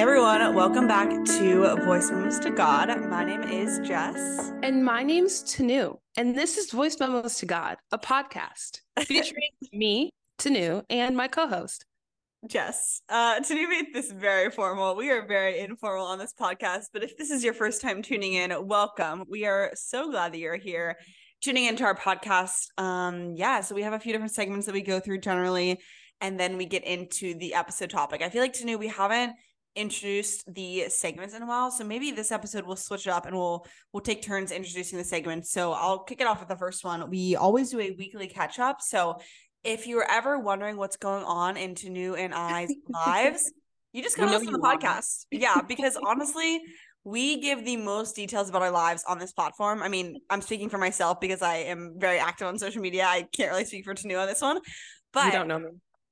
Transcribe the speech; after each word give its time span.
Hey 0.00 0.04
everyone, 0.04 0.54
welcome 0.54 0.88
back 0.88 1.10
to 1.10 1.76
Voice 1.84 2.10
Memos 2.10 2.38
to 2.38 2.50
God. 2.50 2.88
My 3.10 3.22
name 3.22 3.42
is 3.42 3.86
Jess. 3.86 4.50
And 4.62 4.82
my 4.82 5.02
name's 5.02 5.44
Tinu. 5.44 5.98
And 6.16 6.34
this 6.34 6.56
is 6.56 6.70
Voice 6.70 6.98
Memos 6.98 7.36
to 7.40 7.44
God, 7.44 7.76
a 7.92 7.98
podcast 7.98 8.80
featuring 9.00 9.50
me, 9.74 10.10
Tinu, 10.38 10.84
and 10.88 11.14
my 11.14 11.28
co 11.28 11.46
host. 11.46 11.84
Jess. 12.46 13.02
Uh, 13.10 13.40
Tinu 13.40 13.68
made 13.68 13.92
this 13.92 14.10
very 14.10 14.50
formal. 14.50 14.96
We 14.96 15.10
are 15.10 15.26
very 15.26 15.58
informal 15.58 16.06
on 16.06 16.18
this 16.18 16.32
podcast, 16.32 16.84
but 16.94 17.02
if 17.04 17.18
this 17.18 17.30
is 17.30 17.44
your 17.44 17.52
first 17.52 17.82
time 17.82 18.00
tuning 18.00 18.32
in, 18.32 18.54
welcome. 18.66 19.24
We 19.28 19.44
are 19.44 19.70
so 19.74 20.10
glad 20.10 20.32
that 20.32 20.38
you're 20.38 20.56
here 20.56 20.96
tuning 21.42 21.66
into 21.66 21.84
our 21.84 21.94
podcast. 21.94 22.68
Um, 22.78 23.34
yeah, 23.36 23.60
so 23.60 23.74
we 23.74 23.82
have 23.82 23.92
a 23.92 24.00
few 24.00 24.14
different 24.14 24.32
segments 24.32 24.64
that 24.64 24.72
we 24.72 24.80
go 24.80 24.98
through 24.98 25.20
generally, 25.20 25.78
and 26.22 26.40
then 26.40 26.56
we 26.56 26.64
get 26.64 26.84
into 26.84 27.34
the 27.34 27.52
episode 27.52 27.90
topic. 27.90 28.22
I 28.22 28.30
feel 28.30 28.40
like 28.40 28.54
Tinu, 28.54 28.78
we 28.78 28.88
haven't 28.88 29.34
introduced 29.76 30.52
the 30.52 30.86
segments 30.88 31.34
in 31.34 31.42
a 31.42 31.46
while. 31.46 31.70
So 31.70 31.84
maybe 31.84 32.10
this 32.10 32.32
episode 32.32 32.66
we'll 32.66 32.76
switch 32.76 33.06
it 33.06 33.10
up 33.10 33.26
and 33.26 33.36
we'll 33.36 33.66
we'll 33.92 34.00
take 34.00 34.22
turns 34.22 34.50
introducing 34.50 34.98
the 34.98 35.04
segments. 35.04 35.52
So 35.52 35.72
i'll 35.72 36.00
kick 36.00 36.20
it 36.20 36.26
off 36.26 36.40
with 36.40 36.48
the 36.48 36.56
first 36.56 36.84
one. 36.84 37.08
We 37.10 37.36
always 37.36 37.70
do 37.70 37.80
a 37.80 37.92
weekly 37.92 38.26
catch 38.26 38.58
up 38.58 38.80
so 38.80 39.18
if 39.62 39.86
you 39.86 39.96
were 39.96 40.10
ever 40.10 40.38
wondering 40.38 40.76
what's 40.76 40.96
going 40.96 41.24
on 41.24 41.56
in 41.56 41.74
Tinu 41.74 42.18
and 42.18 42.34
i's 42.34 42.74
lives 43.06 43.52
you 43.92 44.02
just 44.02 44.16
gotta 44.16 44.30
listen 44.30 44.46
to 44.46 44.52
the 44.52 44.58
podcast. 44.58 45.26
Yeah 45.30 45.60
because 45.66 45.96
honestly 46.04 46.60
we 47.02 47.40
give 47.40 47.64
the 47.64 47.76
most 47.76 48.14
details 48.14 48.50
about 48.50 48.62
our 48.62 48.70
lives 48.70 49.04
on 49.08 49.18
this 49.18 49.32
platform. 49.32 49.82
I 49.82 49.88
mean 49.88 50.20
i'm 50.30 50.42
speaking 50.42 50.68
for 50.68 50.78
myself 50.78 51.20
because 51.20 51.42
i 51.42 51.56
am 51.56 51.94
very 51.96 52.18
active 52.18 52.48
on 52.48 52.58
social 52.58 52.82
media. 52.82 53.04
I 53.06 53.26
can't 53.32 53.50
really 53.50 53.64
speak 53.64 53.84
for 53.84 53.94
Tinu 53.94 54.20
on 54.20 54.26
this 54.26 54.40
one 54.40 54.58
but 55.12 55.26
you 55.26 55.32
don't 55.32 55.48
know 55.48 55.58
me 55.58 55.70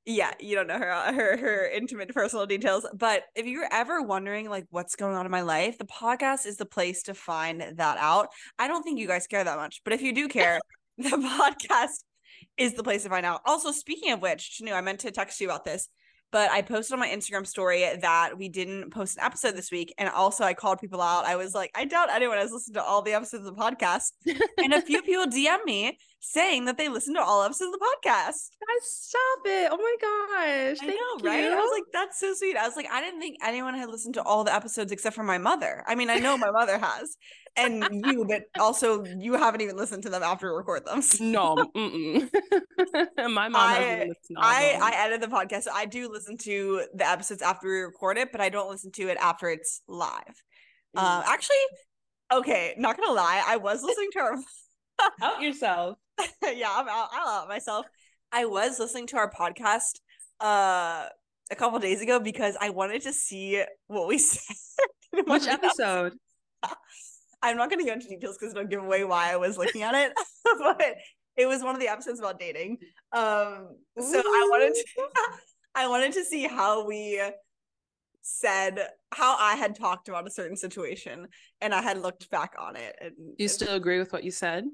yeah 0.08 0.32
you 0.40 0.56
don't 0.56 0.66
know 0.66 0.78
her 0.78 0.90
uh, 0.90 1.12
her 1.12 1.36
her 1.36 1.68
intimate 1.68 2.12
personal 2.14 2.46
details 2.46 2.86
but 2.94 3.24
if 3.36 3.44
you're 3.44 3.68
ever 3.70 4.00
wondering 4.00 4.48
like 4.48 4.66
what's 4.70 4.96
going 4.96 5.14
on 5.14 5.26
in 5.26 5.30
my 5.30 5.42
life 5.42 5.76
the 5.76 5.84
podcast 5.84 6.46
is 6.46 6.56
the 6.56 6.64
place 6.64 7.02
to 7.02 7.12
find 7.12 7.60
that 7.76 7.98
out. 7.98 8.28
I 8.58 8.68
don't 8.68 8.82
think 8.82 8.98
you 8.98 9.06
guys 9.06 9.26
care 9.26 9.44
that 9.44 9.58
much 9.58 9.82
but 9.84 9.92
if 9.92 10.00
you 10.00 10.14
do 10.14 10.26
care 10.26 10.60
the 10.98 11.10
podcast 11.10 12.02
is 12.56 12.72
the 12.72 12.82
place 12.82 13.02
to 13.02 13.10
find 13.10 13.26
out. 13.26 13.42
Also 13.44 13.70
speaking 13.70 14.10
of 14.12 14.22
which 14.22 14.58
Tinu, 14.58 14.72
i 14.72 14.80
meant 14.80 15.00
to 15.00 15.10
text 15.10 15.40
you 15.42 15.46
about 15.46 15.66
this 15.66 15.90
but 16.30 16.50
I 16.50 16.62
posted 16.62 16.92
on 16.94 17.00
my 17.00 17.08
Instagram 17.08 17.46
story 17.46 17.84
that 18.00 18.36
we 18.36 18.48
didn't 18.48 18.90
post 18.90 19.16
an 19.16 19.24
episode 19.24 19.56
this 19.56 19.70
week. 19.70 19.94
And 19.98 20.08
also, 20.08 20.44
I 20.44 20.54
called 20.54 20.78
people 20.78 21.00
out. 21.00 21.24
I 21.24 21.36
was 21.36 21.54
like, 21.54 21.70
I 21.74 21.84
doubt 21.84 22.10
anyone 22.10 22.38
has 22.38 22.52
listened 22.52 22.74
to 22.74 22.82
all 22.82 23.02
the 23.02 23.12
episodes 23.12 23.46
of 23.46 23.56
the 23.56 23.60
podcast. 23.60 24.12
and 24.58 24.74
a 24.74 24.82
few 24.82 25.02
people 25.08 25.26
DM 25.26 25.64
me 25.64 25.98
saying 26.20 26.66
that 26.66 26.76
they 26.76 26.88
listened 26.88 27.16
to 27.16 27.22
all 27.22 27.42
episodes 27.42 27.72
of 27.72 27.80
the 27.80 27.86
podcast. 27.86 28.50
Guys, 28.60 28.82
stop 28.82 29.38
it. 29.46 29.68
Oh 29.72 29.76
my 29.76 29.96
gosh. 30.00 30.78
I 30.82 30.86
know, 30.86 31.28
right? 31.28 31.44
I 31.44 31.54
was 31.54 31.70
like, 31.72 31.87
that's 31.98 32.20
so 32.20 32.32
sweet. 32.34 32.56
I 32.56 32.66
was 32.66 32.76
like, 32.76 32.88
I 32.90 33.00
didn't 33.00 33.20
think 33.20 33.38
anyone 33.42 33.74
had 33.74 33.88
listened 33.88 34.14
to 34.14 34.22
all 34.22 34.44
the 34.44 34.54
episodes 34.54 34.92
except 34.92 35.16
for 35.16 35.24
my 35.24 35.38
mother. 35.38 35.82
I 35.86 35.94
mean, 35.94 36.10
I 36.10 36.18
know 36.18 36.36
my 36.38 36.50
mother 36.50 36.78
has, 36.78 37.16
and 37.56 37.84
you, 37.90 38.24
but 38.28 38.44
also 38.58 39.04
you 39.04 39.34
haven't 39.34 39.60
even 39.60 39.76
listened 39.76 40.04
to 40.04 40.10
them 40.10 40.22
after 40.22 40.50
we 40.52 40.56
record 40.56 40.86
them. 40.86 41.02
No, 41.20 41.56
my 41.74 43.48
mom 43.48 43.56
I, 43.56 44.10
I, 44.36 44.78
I 44.80 44.92
edit 45.06 45.20
the 45.20 45.26
podcast. 45.26 45.62
So 45.62 45.72
I 45.74 45.86
do 45.86 46.10
listen 46.10 46.36
to 46.38 46.84
the 46.94 47.08
episodes 47.08 47.42
after 47.42 47.68
we 47.68 47.80
record 47.80 48.16
it, 48.16 48.30
but 48.32 48.40
I 48.40 48.48
don't 48.48 48.70
listen 48.70 48.92
to 48.92 49.08
it 49.08 49.18
after 49.20 49.48
it's 49.48 49.82
live. 49.88 50.42
Mm. 50.96 51.02
Uh, 51.02 51.22
actually, 51.26 51.56
okay, 52.32 52.74
not 52.78 52.96
gonna 52.96 53.12
lie, 53.12 53.42
I 53.44 53.56
was 53.56 53.82
listening 53.82 54.10
to 54.12 54.18
our 54.20 54.36
out 55.22 55.42
yourself. 55.42 55.98
yeah, 56.42 56.70
I'm 56.70 56.88
out. 56.88 57.08
I'll 57.12 57.42
out 57.42 57.48
myself. 57.48 57.86
I 58.30 58.44
was 58.44 58.78
listening 58.78 59.06
to 59.08 59.16
our 59.16 59.30
podcast 59.30 60.00
uh 60.40 61.08
a 61.50 61.56
couple 61.56 61.78
days 61.78 62.02
ago 62.02 62.20
because 62.20 62.56
I 62.60 62.70
wanted 62.70 63.02
to 63.02 63.12
see 63.12 63.62
what 63.86 64.08
we 64.08 64.18
said. 64.18 64.56
Which 65.26 65.46
episode? 65.46 66.14
I'm 67.42 67.56
not 67.56 67.70
going 67.70 67.78
to 67.78 67.86
go 67.86 67.92
into 67.92 68.08
details 68.08 68.36
because 68.38 68.52
it'll 68.52 68.66
give 68.66 68.82
away 68.82 69.04
why 69.04 69.32
I 69.32 69.36
was 69.36 69.56
looking 69.56 69.82
at 69.82 69.94
it, 69.94 70.12
but 70.58 70.96
it 71.36 71.46
was 71.46 71.62
one 71.62 71.74
of 71.74 71.80
the 71.80 71.88
episodes 71.88 72.18
about 72.18 72.40
dating. 72.40 72.78
Um, 73.12 73.68
so 73.96 74.18
Ooh. 74.18 74.20
I 74.20 74.48
wanted 74.50 74.74
to, 74.74 74.84
I 75.74 75.86
wanted 75.86 76.12
to 76.14 76.24
see 76.24 76.48
how 76.48 76.84
we 76.84 77.22
said 78.22 78.88
how 79.12 79.36
I 79.38 79.54
had 79.54 79.74
talked 79.74 80.08
about 80.08 80.26
a 80.26 80.30
certain 80.30 80.56
situation, 80.56 81.28
and 81.60 81.72
I 81.72 81.80
had 81.80 82.02
looked 82.02 82.28
back 82.30 82.54
on 82.58 82.76
it. 82.76 82.96
And 83.00 83.12
you 83.38 83.48
still 83.48 83.74
agree 83.74 83.98
with 83.98 84.12
what 84.12 84.24
you 84.24 84.30
said? 84.30 84.64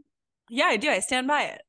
Yeah, 0.48 0.66
I 0.66 0.76
do. 0.76 0.88
I 0.88 1.00
stand 1.00 1.28
by 1.28 1.42
it. 1.42 1.62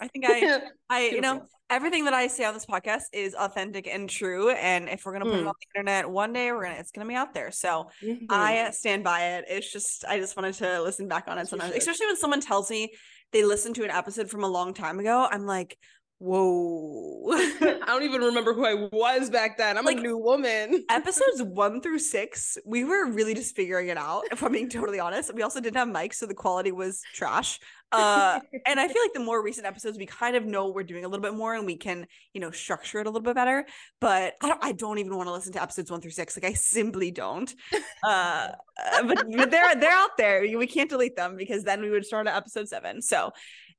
I 0.00 0.08
think 0.08 0.24
I, 0.28 0.60
I, 0.90 1.08
you 1.08 1.20
know, 1.20 1.42
everything 1.70 2.04
that 2.04 2.14
I 2.14 2.26
say 2.26 2.44
on 2.44 2.54
this 2.54 2.66
podcast 2.66 3.04
is 3.12 3.34
authentic 3.34 3.86
and 3.86 4.08
true. 4.08 4.50
And 4.50 4.88
if 4.88 5.04
we're 5.04 5.12
gonna 5.12 5.26
put 5.26 5.34
mm. 5.34 5.42
it 5.42 5.46
on 5.46 5.54
the 5.60 5.78
internet 5.78 6.10
one 6.10 6.32
day, 6.32 6.52
we're 6.52 6.64
gonna, 6.64 6.76
it's 6.78 6.90
gonna 6.90 7.08
be 7.08 7.14
out 7.14 7.34
there. 7.34 7.50
So 7.50 7.90
mm-hmm. 8.02 8.26
I 8.30 8.70
stand 8.70 9.04
by 9.04 9.36
it. 9.36 9.44
It's 9.48 9.72
just, 9.72 10.04
I 10.06 10.18
just 10.18 10.36
wanted 10.36 10.54
to 10.54 10.82
listen 10.82 11.08
back 11.08 11.24
on 11.28 11.38
it 11.38 11.48
sometimes, 11.48 11.74
especially 11.74 12.06
when 12.06 12.16
someone 12.16 12.40
tells 12.40 12.70
me 12.70 12.92
they 13.32 13.44
listened 13.44 13.74
to 13.74 13.84
an 13.84 13.90
episode 13.90 14.30
from 14.30 14.44
a 14.44 14.48
long 14.48 14.72
time 14.72 14.98
ago. 14.98 15.28
I'm 15.30 15.44
like, 15.44 15.76
whoa. 16.18 17.18
I 17.60 17.86
don't 17.86 18.02
even 18.02 18.20
remember 18.20 18.54
who 18.54 18.64
i 18.64 18.74
was 18.74 19.30
back 19.30 19.56
then. 19.56 19.76
I'm 19.78 19.84
like, 19.84 19.98
a 19.98 20.02
new 20.02 20.16
woman. 20.16 20.84
episodes 20.90 21.42
one 21.42 21.80
through 21.80 21.98
six 21.98 22.58
we 22.64 22.84
were 22.84 23.10
really 23.10 23.34
just 23.34 23.54
figuring 23.54 23.88
it 23.88 23.96
out 23.96 24.24
if 24.30 24.42
i'm 24.42 24.52
being 24.52 24.68
totally 24.68 25.00
honest. 25.00 25.34
We 25.34 25.42
also 25.42 25.60
didn't 25.60 25.76
have 25.76 25.88
mics 25.88 26.14
so 26.14 26.26
the 26.26 26.34
quality 26.34 26.72
was 26.72 27.02
trash. 27.14 27.60
Uh 27.90 28.40
and 28.66 28.78
i 28.78 28.86
feel 28.86 29.02
like 29.02 29.14
the 29.14 29.20
more 29.20 29.42
recent 29.42 29.66
episodes 29.66 29.96
we 29.96 30.04
kind 30.04 30.36
of 30.36 30.44
know 30.44 30.70
we're 30.70 30.82
doing 30.82 31.04
a 31.04 31.08
little 31.08 31.22
bit 31.22 31.34
more 31.34 31.54
and 31.54 31.64
we 31.64 31.76
can 31.76 32.06
you 32.34 32.40
know 32.40 32.50
structure 32.50 33.00
it 33.00 33.06
a 33.06 33.10
little 33.10 33.22
bit 33.22 33.34
better. 33.34 33.66
But 34.00 34.34
i 34.42 34.48
don't 34.48 34.64
i 34.64 34.72
don't 34.72 34.98
even 34.98 35.16
want 35.16 35.28
to 35.28 35.32
listen 35.32 35.52
to 35.54 35.62
episodes 35.62 35.90
one 35.90 36.00
through 36.00 36.10
six. 36.10 36.36
Like 36.36 36.50
i 36.50 36.54
simply 36.54 37.10
don't. 37.10 37.52
Uh 38.06 38.48
but, 39.02 39.24
but 39.36 39.50
they're 39.50 39.74
they're 39.76 39.92
out 39.92 40.16
there. 40.16 40.40
We 40.42 40.66
can't 40.66 40.90
delete 40.90 41.16
them 41.16 41.36
because 41.36 41.64
then 41.64 41.80
we 41.80 41.90
would 41.90 42.04
start 42.04 42.26
at 42.26 42.36
episode 42.36 42.68
seven. 42.68 43.02
So 43.02 43.32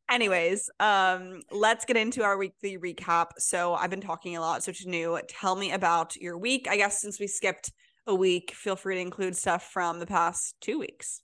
Anyways, 0.09 0.69
um, 0.79 1.41
let's 1.51 1.85
get 1.85 1.95
into 1.95 2.23
our 2.23 2.37
weekly 2.37 2.77
recap. 2.77 3.27
So 3.37 3.75
I've 3.75 3.91
been 3.91 4.01
talking 4.01 4.35
a 4.35 4.41
lot. 4.41 4.63
So 4.63 4.71
Tinu, 4.71 5.19
tell 5.27 5.55
me 5.55 5.71
about 5.71 6.15
your 6.15 6.37
week. 6.37 6.67
I 6.69 6.77
guess 6.77 6.99
since 6.99 7.19
we 7.19 7.27
skipped 7.27 7.71
a 8.07 8.15
week, 8.15 8.51
feel 8.55 8.75
free 8.75 8.95
to 8.95 9.01
include 9.01 9.35
stuff 9.35 9.69
from 9.71 9.99
the 9.99 10.07
past 10.07 10.55
two 10.61 10.79
weeks. 10.79 11.21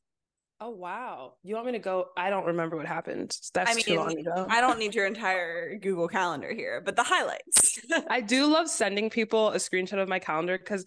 Oh 0.62 0.70
wow! 0.70 1.34
You 1.44 1.56
want 1.56 1.66
me 1.66 1.74
to 1.74 1.80
go? 1.80 2.06
I 2.16 2.30
don't 2.30 2.46
remember 2.46 2.78
what 2.78 2.86
happened. 2.86 3.38
That's 3.54 3.72
I 3.72 3.74
mean, 3.74 3.84
too 3.84 3.96
long 3.98 4.18
ago. 4.18 4.48
I 4.50 4.62
don't 4.62 4.80
need 4.80 4.96
your 4.96 5.06
entire 5.06 5.78
Google 5.78 6.08
Calendar 6.08 6.54
here, 6.54 6.82
but 6.84 6.96
the 6.96 7.04
highlights. 7.04 7.82
I 8.10 8.22
do 8.22 8.46
love 8.46 8.70
sending 8.70 9.10
people 9.10 9.50
a 9.50 9.58
screenshot 9.58 10.02
of 10.02 10.08
my 10.08 10.20
calendar 10.20 10.58
because 10.58 10.86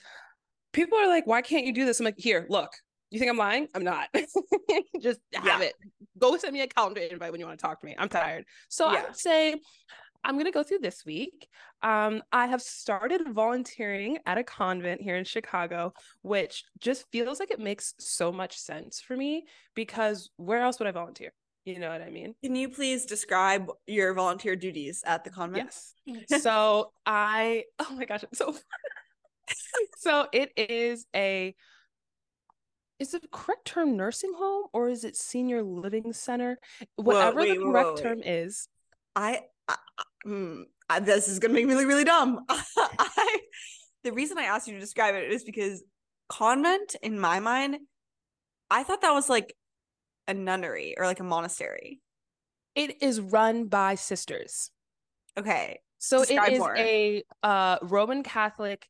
people 0.72 0.96
are 0.96 1.06
like, 1.06 1.26
"Why 1.26 1.42
can't 1.42 1.66
you 1.66 1.74
do 1.74 1.84
this?" 1.84 2.00
I'm 2.00 2.04
like, 2.04 2.14
"Here, 2.16 2.46
look. 2.48 2.70
You 3.10 3.18
think 3.18 3.30
I'm 3.30 3.38
lying? 3.38 3.68
I'm 3.74 3.84
not. 3.84 4.08
Just 5.00 5.20
have 5.34 5.44
yeah. 5.44 5.60
it. 5.60 5.74
Go 6.18 6.36
send 6.36 6.52
me 6.52 6.60
a 6.60 6.66
calendar 6.66 7.00
invite 7.00 7.32
when 7.32 7.40
you 7.40 7.46
want 7.46 7.58
to 7.58 7.62
talk 7.62 7.80
to 7.80 7.86
me. 7.86 7.94
I'm 7.98 8.08
tired. 8.08 8.44
So 8.68 8.90
yeah. 8.90 8.98
I 8.98 9.02
would 9.04 9.16
say 9.16 9.56
I'm 10.24 10.34
going 10.34 10.46
to 10.46 10.50
go 10.50 10.62
through 10.62 10.80
this 10.80 11.04
week. 11.06 11.48
Um, 11.82 12.22
I 12.32 12.46
have 12.46 12.60
started 12.60 13.22
volunteering 13.32 14.18
at 14.26 14.36
a 14.36 14.44
convent 14.44 15.00
here 15.00 15.16
in 15.16 15.24
Chicago, 15.24 15.94
which 16.22 16.64
just 16.80 17.06
feels 17.10 17.40
like 17.40 17.50
it 17.50 17.60
makes 17.60 17.94
so 17.98 18.32
much 18.32 18.58
sense 18.58 19.00
for 19.00 19.16
me 19.16 19.46
because 19.74 20.30
where 20.36 20.60
else 20.60 20.78
would 20.78 20.88
I 20.88 20.92
volunteer? 20.92 21.32
You 21.64 21.78
know 21.78 21.90
what 21.90 22.02
I 22.02 22.10
mean? 22.10 22.34
Can 22.42 22.56
you 22.56 22.68
please 22.68 23.04
describe 23.04 23.70
your 23.86 24.14
volunteer 24.14 24.56
duties 24.56 25.02
at 25.06 25.24
the 25.24 25.30
convent? 25.30 25.74
Yes. 26.04 26.42
so 26.42 26.92
I, 27.06 27.64
oh 27.78 27.94
my 27.94 28.04
gosh, 28.04 28.24
so 28.32 28.56
so 29.98 30.26
it 30.32 30.50
is 30.56 31.06
a 31.14 31.54
is 32.98 33.14
it 33.14 33.30
correct 33.30 33.64
term 33.64 33.96
nursing 33.96 34.32
home 34.36 34.64
or 34.72 34.88
is 34.88 35.04
it 35.04 35.16
senior 35.16 35.62
living 35.62 36.12
center? 36.12 36.58
Whatever 36.96 37.40
wait, 37.40 37.58
the 37.58 37.64
correct 37.64 37.94
wait, 37.94 38.02
term 38.02 38.22
is. 38.24 38.68
I, 39.14 39.40
I, 39.68 39.76
mm, 40.26 40.64
I, 40.88 41.00
this 41.00 41.28
is 41.28 41.38
gonna 41.38 41.54
make 41.54 41.66
me 41.66 41.74
look 41.74 41.86
really 41.86 42.04
dumb. 42.04 42.44
I 42.48 43.38
the 44.04 44.12
reason 44.12 44.38
I 44.38 44.44
asked 44.44 44.66
you 44.66 44.74
to 44.74 44.80
describe 44.80 45.14
it 45.14 45.32
is 45.32 45.44
because 45.44 45.82
convent 46.28 46.96
in 47.02 47.18
my 47.18 47.40
mind, 47.40 47.78
I 48.70 48.82
thought 48.82 49.02
that 49.02 49.12
was 49.12 49.28
like 49.28 49.54
a 50.26 50.34
nunnery 50.34 50.94
or 50.96 51.06
like 51.06 51.20
a 51.20 51.24
monastery. 51.24 52.00
It 52.74 53.02
is 53.02 53.20
run 53.20 53.66
by 53.66 53.96
sisters. 53.96 54.70
Okay. 55.36 55.80
So 55.98 56.20
Describe 56.20 56.48
it 56.48 56.52
is 56.52 56.58
more. 56.60 56.76
a 56.76 57.24
uh, 57.42 57.78
Roman 57.82 58.22
Catholic 58.22 58.86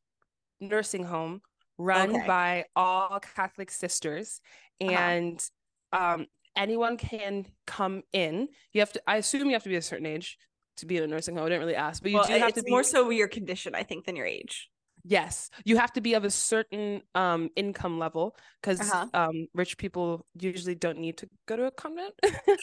nursing 0.59 1.03
home 1.03 1.41
run 1.79 2.15
okay. 2.15 2.27
by 2.27 2.65
all 2.75 3.19
Catholic 3.19 3.71
sisters, 3.71 4.41
uh-huh. 4.79 4.91
and 4.91 5.43
uh-huh. 5.91 6.13
um, 6.13 6.27
anyone 6.55 6.97
can 6.97 7.47
come 7.65 8.03
in. 8.13 8.49
You 8.73 8.81
have 8.81 8.93
to. 8.93 9.01
I 9.07 9.15
assume 9.17 9.47
you 9.47 9.53
have 9.53 9.63
to 9.63 9.69
be 9.69 9.77
a 9.77 9.81
certain 9.81 10.05
age 10.05 10.37
to 10.77 10.85
be 10.85 10.97
in 10.97 11.03
a 11.03 11.07
nursing 11.07 11.35
home. 11.35 11.45
I 11.45 11.49
didn't 11.49 11.61
really 11.61 11.75
ask, 11.75 12.03
but 12.03 12.11
you 12.11 12.17
well, 12.17 12.27
do 12.27 12.33
have 12.33 12.53
to 12.53 12.63
be 12.63 12.69
more 12.69 12.83
so 12.83 13.09
your 13.09 13.27
condition, 13.27 13.73
I 13.73 13.83
think, 13.83 14.05
than 14.05 14.15
your 14.15 14.27
age. 14.27 14.69
Yes, 15.05 15.49
you 15.63 15.77
have 15.77 15.93
to 15.93 16.01
be 16.01 16.13
of 16.13 16.25
a 16.25 16.29
certain 16.29 17.01
um, 17.15 17.49
income 17.55 17.99
level 17.99 18.35
because 18.61 18.81
uh-huh. 18.81 19.07
um, 19.13 19.47
rich 19.53 19.77
people 19.77 20.25
usually 20.39 20.75
don't 20.75 20.99
need 20.99 21.17
to 21.17 21.29
go 21.47 21.55
to 21.55 21.65
a 21.65 21.71
convent. 21.71 22.13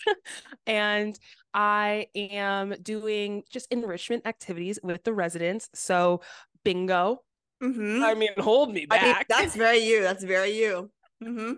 and 0.67 1.19
I 1.55 2.09
am 2.15 2.75
doing 2.83 3.43
just 3.51 3.69
enrichment 3.71 4.27
activities 4.27 4.79
with 4.83 5.03
the 5.05 5.15
residents. 5.15 5.71
So 5.75 6.21
bingo, 6.62 7.23
Mhm. 7.62 8.03
I 8.03 8.14
mean, 8.14 8.31
hold 8.38 8.73
me 8.73 8.87
I 8.91 9.03
mean, 9.03 9.12
back. 9.12 9.29
that's 9.29 9.55
very 9.56 9.79
you. 9.79 10.03
That's 10.03 10.25
very 10.25 10.50
you. 10.50 10.91
hmm 11.23 11.53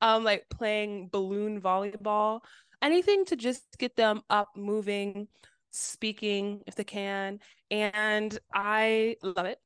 um, 0.00 0.24
like 0.24 0.46
playing 0.50 1.08
balloon 1.12 1.60
volleyball, 1.60 2.40
anything 2.82 3.24
to 3.26 3.36
just 3.36 3.62
get 3.78 3.96
them 3.96 4.22
up, 4.30 4.48
moving, 4.56 5.28
speaking 5.70 6.62
if 6.66 6.74
they 6.74 6.84
can. 6.84 7.40
And 7.70 8.38
I 8.52 9.16
love 9.22 9.46
it. 9.46 9.58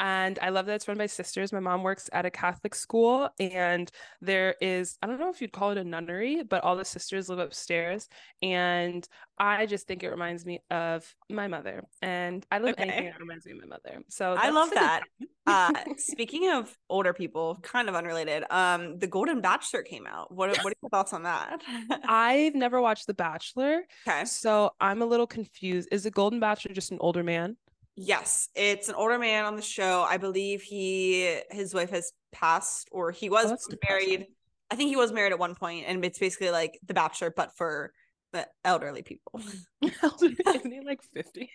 And 0.00 0.38
I 0.40 0.48
love 0.48 0.64
that 0.66 0.76
it's 0.76 0.88
run 0.88 0.96
by 0.96 1.04
sisters. 1.06 1.52
My 1.52 1.60
mom 1.60 1.82
works 1.82 2.08
at 2.10 2.24
a 2.24 2.30
Catholic 2.30 2.74
school, 2.74 3.28
and 3.38 3.90
there 4.22 4.54
is, 4.62 4.96
I 5.02 5.06
don't 5.06 5.20
know 5.20 5.28
if 5.28 5.42
you'd 5.42 5.52
call 5.52 5.72
it 5.72 5.78
a 5.78 5.84
nunnery, 5.84 6.42
but 6.42 6.64
all 6.64 6.74
the 6.74 6.86
sisters 6.86 7.28
live 7.28 7.38
upstairs. 7.38 8.08
And 8.40 9.06
I 9.38 9.66
just 9.66 9.86
think 9.86 10.02
it 10.02 10.08
reminds 10.08 10.46
me 10.46 10.62
of 10.70 11.04
my 11.28 11.48
mother. 11.48 11.84
And 12.00 12.46
I 12.50 12.58
love 12.58 12.76
anything 12.78 13.04
that 13.04 13.20
reminds 13.20 13.44
me 13.44 13.52
of 13.52 13.58
my 13.58 13.66
mother. 13.66 14.02
So 14.08 14.32
I 14.38 14.48
love 14.48 14.70
that. 14.74 15.02
Uh, 15.46 15.72
speaking 15.98 16.50
of 16.50 16.74
older 16.88 17.12
people, 17.12 17.58
kind 17.62 17.90
of 17.90 17.94
unrelated. 17.94 18.44
Um, 18.48 18.98
The 18.98 19.06
Golden 19.06 19.42
Bachelor 19.42 19.82
came 19.82 20.06
out. 20.06 20.32
What 20.34 20.48
What 20.64 20.72
are 20.72 20.76
your 20.82 20.88
thoughts 20.90 21.12
on 21.12 21.24
that? 21.24 21.60
I've 22.08 22.54
never 22.54 22.80
watched 22.80 23.06
The 23.06 23.14
Bachelor. 23.14 23.82
okay. 24.08 24.24
So 24.24 24.70
I'm 24.80 25.02
a 25.02 25.06
little 25.06 25.26
confused. 25.26 25.90
Is 25.92 26.04
the 26.04 26.10
Golden 26.10 26.40
Bachelor 26.40 26.74
just 26.74 26.90
an 26.90 26.98
older 27.02 27.22
man? 27.22 27.58
Yes, 28.02 28.48
it's 28.54 28.88
an 28.88 28.94
older 28.94 29.18
man 29.18 29.44
on 29.44 29.56
the 29.56 29.62
show. 29.62 30.02
I 30.08 30.16
believe 30.16 30.62
he 30.62 31.38
his 31.50 31.74
wife 31.74 31.90
has 31.90 32.12
passed, 32.32 32.88
or 32.90 33.10
he 33.10 33.28
was 33.28 33.52
Oh, 33.52 33.74
married. 33.86 34.26
I 34.70 34.76
think 34.76 34.88
he 34.88 34.96
was 34.96 35.12
married 35.12 35.32
at 35.32 35.38
one 35.38 35.54
point, 35.54 35.84
and 35.86 36.02
it's 36.02 36.18
basically 36.18 36.50
like 36.50 36.78
The 36.86 36.94
Bachelor, 36.94 37.30
but 37.30 37.54
for 37.58 37.92
the 38.32 38.46
elderly 38.64 39.02
people. 39.02 39.40
Isn't 39.82 40.72
he 40.72 40.80
like 40.84 41.00
50? 41.14 41.50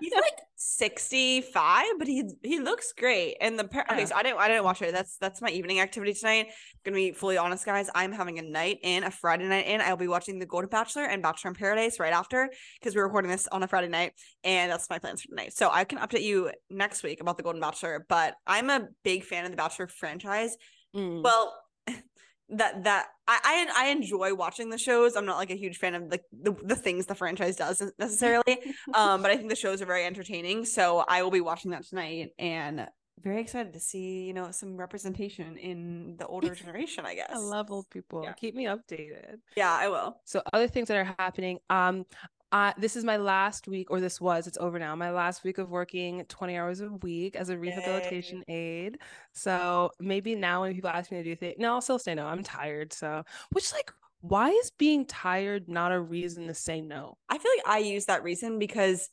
He's 0.00 0.12
like 0.12 0.38
sixty 0.56 1.40
five, 1.40 1.86
but 1.98 2.06
he 2.06 2.24
he 2.42 2.60
looks 2.60 2.92
great. 2.96 3.36
And 3.40 3.58
the 3.58 3.64
par- 3.64 3.86
okay, 3.90 4.06
so 4.06 4.14
I 4.14 4.22
didn't 4.22 4.38
I 4.38 4.48
didn't 4.48 4.64
watch 4.64 4.80
it. 4.82 4.92
That's 4.92 5.16
that's 5.18 5.42
my 5.42 5.50
evening 5.50 5.80
activity 5.80 6.14
tonight. 6.14 6.46
I'm 6.48 6.54
gonna 6.84 6.96
be 6.96 7.12
fully 7.12 7.36
honest, 7.36 7.66
guys. 7.66 7.90
I'm 7.94 8.12
having 8.12 8.38
a 8.38 8.42
night 8.42 8.78
in, 8.82 9.04
a 9.04 9.10
Friday 9.10 9.46
night 9.48 9.66
in. 9.66 9.80
I'll 9.80 9.96
be 9.96 10.08
watching 10.08 10.38
The 10.38 10.46
Golden 10.46 10.70
Bachelor 10.70 11.04
and 11.04 11.22
Bachelor 11.22 11.50
in 11.50 11.54
Paradise 11.54 12.00
right 12.00 12.12
after 12.12 12.48
because 12.80 12.94
we're 12.94 13.04
recording 13.04 13.30
this 13.30 13.48
on 13.48 13.62
a 13.62 13.68
Friday 13.68 13.88
night, 13.88 14.12
and 14.44 14.70
that's 14.70 14.88
my 14.88 14.98
plans 14.98 15.22
for 15.22 15.28
tonight. 15.28 15.52
So 15.52 15.68
I 15.70 15.84
can 15.84 15.98
update 15.98 16.22
you 16.22 16.50
next 16.70 17.02
week 17.02 17.20
about 17.20 17.36
The 17.36 17.42
Golden 17.42 17.60
Bachelor. 17.60 18.06
But 18.08 18.34
I'm 18.46 18.70
a 18.70 18.88
big 19.04 19.24
fan 19.24 19.44
of 19.44 19.50
the 19.50 19.56
Bachelor 19.56 19.88
franchise. 19.88 20.56
Mm. 20.94 21.22
Well, 21.22 21.54
that 22.52 22.84
that 22.84 23.06
I, 23.26 23.66
I 23.76 23.86
I 23.86 23.88
enjoy 23.90 24.34
watching 24.34 24.70
the 24.70 24.78
shows. 24.78 25.16
I'm 25.16 25.26
not 25.26 25.36
like 25.36 25.50
a 25.50 25.56
huge 25.56 25.78
fan 25.78 25.94
of 25.94 26.10
like 26.10 26.24
the, 26.32 26.54
the 26.62 26.76
things 26.76 27.06
the 27.06 27.14
franchise 27.14 27.56
does 27.56 27.82
necessarily. 27.98 28.60
um, 28.94 29.22
but 29.22 29.30
I 29.30 29.36
think 29.36 29.48
the 29.48 29.56
shows 29.56 29.82
are 29.82 29.86
very 29.86 30.04
entertaining. 30.04 30.64
So 30.64 31.04
I 31.06 31.22
will 31.22 31.30
be 31.30 31.40
watching 31.40 31.70
that 31.72 31.86
tonight 31.86 32.30
and 32.38 32.86
very 33.22 33.40
excited 33.40 33.72
to 33.72 33.80
see, 33.80 34.24
you 34.24 34.34
know, 34.34 34.50
some 34.50 34.76
representation 34.76 35.56
in 35.56 36.16
the 36.18 36.26
older 36.26 36.54
generation, 36.54 37.06
I 37.06 37.14
guess. 37.14 37.30
I 37.32 37.38
love 37.38 37.70
old 37.70 37.88
people. 37.90 38.22
Yeah. 38.24 38.32
Keep 38.32 38.54
me 38.54 38.64
updated. 38.66 39.36
yeah, 39.56 39.72
I 39.72 39.88
will. 39.88 40.20
So 40.24 40.42
other 40.52 40.68
things 40.68 40.88
that 40.88 40.96
are 40.96 41.14
happening. 41.18 41.58
Um, 41.70 42.04
uh, 42.52 42.72
this 42.76 42.96
is 42.96 43.04
my 43.04 43.16
last 43.16 43.66
week, 43.66 43.90
or 43.90 43.98
this 43.98 44.20
was, 44.20 44.46
it's 44.46 44.58
over 44.58 44.78
now. 44.78 44.94
My 44.94 45.10
last 45.10 45.42
week 45.42 45.56
of 45.56 45.70
working 45.70 46.24
20 46.26 46.56
hours 46.58 46.80
a 46.82 46.88
week 46.88 47.34
as 47.34 47.48
a 47.48 47.56
rehabilitation 47.56 48.44
aide. 48.46 48.98
So 49.32 49.90
maybe 49.98 50.34
now 50.34 50.60
when 50.60 50.74
people 50.74 50.90
ask 50.90 51.10
me 51.10 51.16
to 51.16 51.24
do 51.24 51.34
things, 51.34 51.56
no, 51.58 51.72
I'll 51.74 51.80
still 51.80 51.98
say 51.98 52.14
no. 52.14 52.26
I'm 52.26 52.42
tired. 52.42 52.92
So, 52.92 53.24
which 53.52 53.72
like, 53.72 53.90
why 54.20 54.50
is 54.50 54.70
being 54.70 55.06
tired 55.06 55.66
not 55.68 55.92
a 55.92 56.00
reason 56.00 56.46
to 56.48 56.54
say 56.54 56.82
no? 56.82 57.16
I 57.30 57.38
feel 57.38 57.50
like 57.56 57.74
I 57.74 57.78
use 57.78 58.04
that 58.04 58.22
reason 58.22 58.58
because 58.58 59.08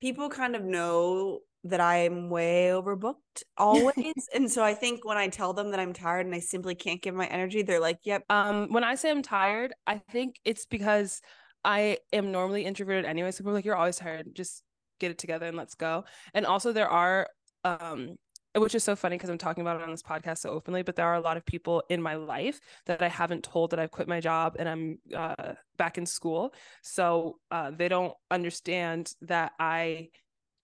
people 0.00 0.30
kind 0.30 0.56
of 0.56 0.64
know 0.64 1.40
that 1.64 1.82
I'm 1.82 2.30
way 2.30 2.70
overbooked 2.72 3.42
always. 3.58 4.28
and 4.34 4.50
so 4.50 4.64
I 4.64 4.72
think 4.72 5.04
when 5.04 5.18
I 5.18 5.28
tell 5.28 5.52
them 5.52 5.70
that 5.72 5.80
I'm 5.80 5.92
tired 5.92 6.24
and 6.24 6.34
I 6.34 6.40
simply 6.40 6.74
can't 6.74 7.02
give 7.02 7.14
my 7.14 7.26
energy, 7.26 7.60
they're 7.60 7.78
like, 7.78 7.98
yep. 8.04 8.24
Um, 8.30 8.72
when 8.72 8.84
I 8.84 8.94
say 8.94 9.10
I'm 9.10 9.20
tired, 9.20 9.74
I 9.86 9.98
think 9.98 10.36
it's 10.46 10.64
because 10.64 11.20
I 11.64 11.98
am 12.12 12.32
normally 12.32 12.64
introverted 12.64 13.04
anyway. 13.04 13.30
So 13.30 13.38
people 13.38 13.52
like, 13.52 13.64
you're 13.64 13.76
always 13.76 13.96
tired. 13.96 14.34
Just 14.34 14.62
get 14.98 15.10
it 15.10 15.18
together 15.18 15.46
and 15.46 15.56
let's 15.56 15.74
go. 15.74 16.04
And 16.34 16.46
also 16.46 16.72
there 16.72 16.88
are 16.88 17.28
um 17.64 18.16
which 18.56 18.74
is 18.74 18.82
so 18.82 18.96
funny 18.96 19.16
because 19.16 19.30
I'm 19.30 19.38
talking 19.38 19.60
about 19.60 19.80
it 19.80 19.84
on 19.84 19.90
this 19.90 20.02
podcast 20.02 20.38
so 20.38 20.50
openly, 20.50 20.82
but 20.82 20.96
there 20.96 21.06
are 21.06 21.14
a 21.14 21.20
lot 21.20 21.36
of 21.36 21.46
people 21.46 21.84
in 21.88 22.02
my 22.02 22.16
life 22.16 22.60
that 22.86 23.00
I 23.00 23.08
haven't 23.08 23.44
told 23.44 23.70
that 23.70 23.78
I've 23.78 23.92
quit 23.92 24.08
my 24.08 24.18
job 24.18 24.56
and 24.58 24.68
I'm 24.68 24.98
uh, 25.16 25.54
back 25.76 25.98
in 25.98 26.06
school. 26.06 26.52
So 26.82 27.38
uh, 27.52 27.70
they 27.70 27.88
don't 27.88 28.14
understand 28.30 29.14
that 29.22 29.52
I 29.60 30.08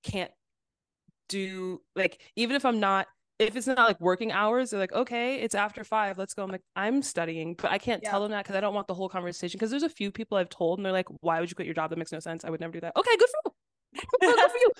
can't 0.02 0.32
do 1.28 1.80
like 1.96 2.20
even 2.36 2.54
if 2.56 2.64
I'm 2.64 2.78
not 2.80 3.06
if 3.38 3.56
it's 3.56 3.66
not 3.66 3.78
like 3.78 4.00
working 4.00 4.32
hours, 4.32 4.70
they're 4.70 4.80
like, 4.80 4.92
okay, 4.92 5.36
it's 5.36 5.54
after 5.54 5.84
five, 5.84 6.16
let's 6.18 6.34
go. 6.34 6.42
I'm 6.42 6.50
like, 6.50 6.62
I'm 6.74 7.02
studying, 7.02 7.54
but 7.54 7.70
I 7.70 7.78
can't 7.78 8.02
Yeah. 8.02 8.10
tell 8.10 8.22
them 8.22 8.30
that 8.30 8.44
because 8.44 8.56
I 8.56 8.60
don't 8.60 8.74
want 8.74 8.86
the 8.86 8.94
whole 8.94 9.08
conversation. 9.08 9.58
Because 9.58 9.70
there's 9.70 9.82
a 9.82 9.88
few 9.88 10.10
people 10.10 10.38
I've 10.38 10.48
told, 10.48 10.78
and 10.78 10.86
they're 10.86 10.92
like, 10.92 11.08
why 11.20 11.40
would 11.40 11.50
you 11.50 11.56
quit 11.56 11.66
your 11.66 11.74
job? 11.74 11.90
That 11.90 11.98
makes 11.98 12.12
no 12.12 12.20
sense. 12.20 12.44
I 12.44 12.50
would 12.50 12.60
never 12.60 12.72
do 12.72 12.80
that. 12.80 12.96
Okay, 12.96 13.16
good 13.18 13.28
for 13.28 13.52
you. 13.92 14.00
good 14.20 14.50
for 14.50 14.58
you. 14.58 14.70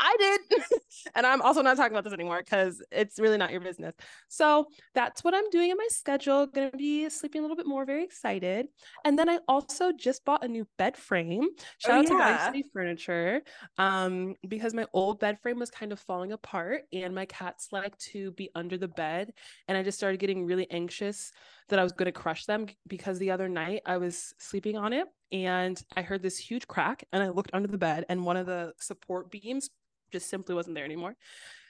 I 0.00 0.16
did. 0.18 0.62
and 1.14 1.26
I'm 1.26 1.42
also 1.42 1.60
not 1.60 1.76
talking 1.76 1.92
about 1.92 2.04
this 2.04 2.14
anymore 2.14 2.38
because 2.38 2.82
it's 2.90 3.18
really 3.18 3.36
not 3.36 3.50
your 3.50 3.60
business. 3.60 3.94
So 4.28 4.66
that's 4.94 5.22
what 5.22 5.34
I'm 5.34 5.48
doing 5.50 5.70
in 5.70 5.76
my 5.76 5.86
schedule. 5.90 6.46
Gonna 6.46 6.70
be 6.70 7.08
sleeping 7.10 7.40
a 7.40 7.42
little 7.42 7.56
bit 7.56 7.66
more, 7.66 7.84
very 7.84 8.02
excited. 8.02 8.66
And 9.04 9.18
then 9.18 9.28
I 9.28 9.38
also 9.46 9.92
just 9.92 10.24
bought 10.24 10.42
a 10.44 10.48
new 10.48 10.66
bed 10.78 10.96
frame. 10.96 11.48
Shout 11.78 11.98
out 11.98 12.06
to 12.06 12.14
yeah. 12.14 12.46
City 12.46 12.64
Furniture. 12.72 13.42
Um, 13.76 14.34
because 14.48 14.72
my 14.72 14.86
old 14.94 15.20
bed 15.20 15.38
frame 15.42 15.58
was 15.58 15.70
kind 15.70 15.92
of 15.92 16.00
falling 16.00 16.32
apart 16.32 16.82
and 16.92 17.14
my 17.14 17.26
cats 17.26 17.68
like 17.70 17.96
to 17.98 18.32
be 18.32 18.50
under 18.54 18.78
the 18.78 18.88
bed. 18.88 19.32
And 19.68 19.76
I 19.76 19.82
just 19.82 19.98
started 19.98 20.18
getting 20.18 20.46
really 20.46 20.68
anxious 20.70 21.30
that 21.68 21.78
I 21.78 21.82
was 21.82 21.92
gonna 21.92 22.10
crush 22.10 22.46
them 22.46 22.66
because 22.88 23.18
the 23.18 23.30
other 23.30 23.48
night 23.48 23.82
I 23.84 23.98
was 23.98 24.34
sleeping 24.38 24.76
on 24.76 24.94
it 24.94 25.06
and 25.30 25.80
I 25.96 26.02
heard 26.02 26.22
this 26.22 26.38
huge 26.38 26.66
crack 26.66 27.04
and 27.12 27.22
I 27.22 27.28
looked 27.28 27.50
under 27.52 27.68
the 27.68 27.78
bed 27.78 28.06
and 28.08 28.24
one 28.24 28.36
of 28.36 28.46
the 28.46 28.72
support 28.78 29.30
beams 29.30 29.70
just 30.12 30.28
simply 30.28 30.54
wasn't 30.54 30.74
there 30.74 30.84
anymore. 30.84 31.16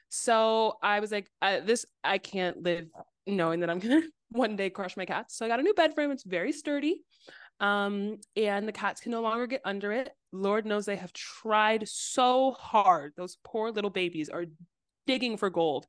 So 0.09 0.77
I 0.83 1.01
was 1.01 1.13
like, 1.13 1.31
I, 1.41 1.61
this 1.61 1.87
I 2.03 2.19
can't 2.19 2.63
live 2.63 2.87
knowing 3.27 3.61
that 3.61 3.71
I'm 3.71 3.79
gonna 3.79 4.03
one 4.31 4.57
day 4.57 4.71
crush 4.71 4.97
my 4.97 5.05
cats. 5.07 5.37
So 5.37 5.45
I 5.45 5.49
got 5.49 5.61
a 5.61 5.63
new 5.63 5.75
bed 5.75 5.95
frame. 5.95 6.11
It's 6.11 6.25
very 6.25 6.53
sturdy. 6.53 7.03
Um, 7.61 8.17
and 8.37 8.67
the 8.67 8.73
cats 8.73 9.01
can 9.01 9.13
no 9.13 9.21
longer 9.21 9.47
get 9.47 9.61
under 9.65 9.93
it. 9.93 10.11
Lord 10.33 10.65
knows 10.65 10.87
they 10.87 10.97
have 10.97 11.13
tried 11.13 11.87
so 11.89 12.53
hard. 12.53 13.13
Those 13.17 13.37
poor 13.45 13.71
little 13.71 13.91
babies 13.91 14.29
are 14.31 14.47
digging 15.07 15.37
for 15.37 15.51
gold. 15.51 15.87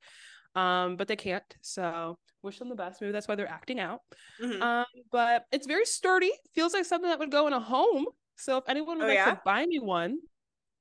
Um, 0.53 0.97
but 0.97 1.07
they 1.07 1.15
can't. 1.15 1.43
So 1.61 2.17
wish 2.43 2.59
them 2.59 2.67
the 2.69 2.75
best. 2.75 2.99
Maybe 2.99 3.13
that's 3.13 3.27
why 3.27 3.35
they're 3.35 3.47
acting 3.47 3.79
out. 3.79 4.01
Mhm. 4.41 4.61
Um, 4.61 4.85
but 5.11 5.45
it's 5.51 5.65
very 5.65 5.85
sturdy. 5.85 6.31
Feels 6.53 6.73
like 6.73 6.85
something 6.85 7.09
that 7.09 7.19
would 7.19 7.31
go 7.31 7.47
in 7.47 7.53
a 7.53 7.59
home. 7.59 8.05
So 8.35 8.57
if 8.57 8.65
anyone 8.67 8.97
would 8.97 9.05
Oh, 9.05 9.07
like 9.07 9.15
yeah? 9.15 9.35
to 9.35 9.41
buy 9.45 9.65
me 9.65 9.79
one, 9.79 10.17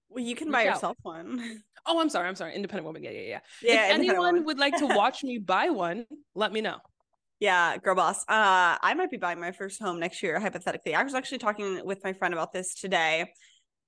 well, 0.08 0.24
you 0.24 0.34
can 0.34 0.50
buy 0.50 0.66
out. 0.66 0.74
yourself 0.74 0.96
one. 1.02 1.62
oh, 1.86 2.00
I'm 2.00 2.08
sorry, 2.08 2.28
I'm 2.28 2.34
sorry, 2.34 2.54
independent 2.54 2.86
woman. 2.86 3.02
Yeah, 3.02 3.10
yeah, 3.10 3.20
yeah. 3.20 3.38
yeah, 3.62 3.86
if 3.86 3.94
anyone 3.94 4.18
woman. 4.18 4.44
would 4.44 4.58
like 4.58 4.76
to 4.78 4.86
watch 4.86 5.22
me 5.22 5.38
buy 5.38 5.70
one, 5.70 6.06
let 6.34 6.52
me 6.52 6.60
know. 6.60 6.78
Yeah, 7.40 7.78
girl 7.78 7.94
boss. 7.94 8.22
Uh, 8.28 8.76
I 8.82 8.94
might 8.94 9.10
be 9.10 9.16
buying 9.16 9.40
my 9.40 9.52
first 9.52 9.80
home 9.80 9.98
next 9.98 10.22
year, 10.22 10.38
hypothetically. 10.38 10.94
I 10.94 11.02
was 11.02 11.14
actually 11.14 11.38
talking 11.38 11.84
with 11.84 12.04
my 12.04 12.12
friend 12.12 12.34
about 12.34 12.52
this 12.52 12.74
today. 12.74 13.32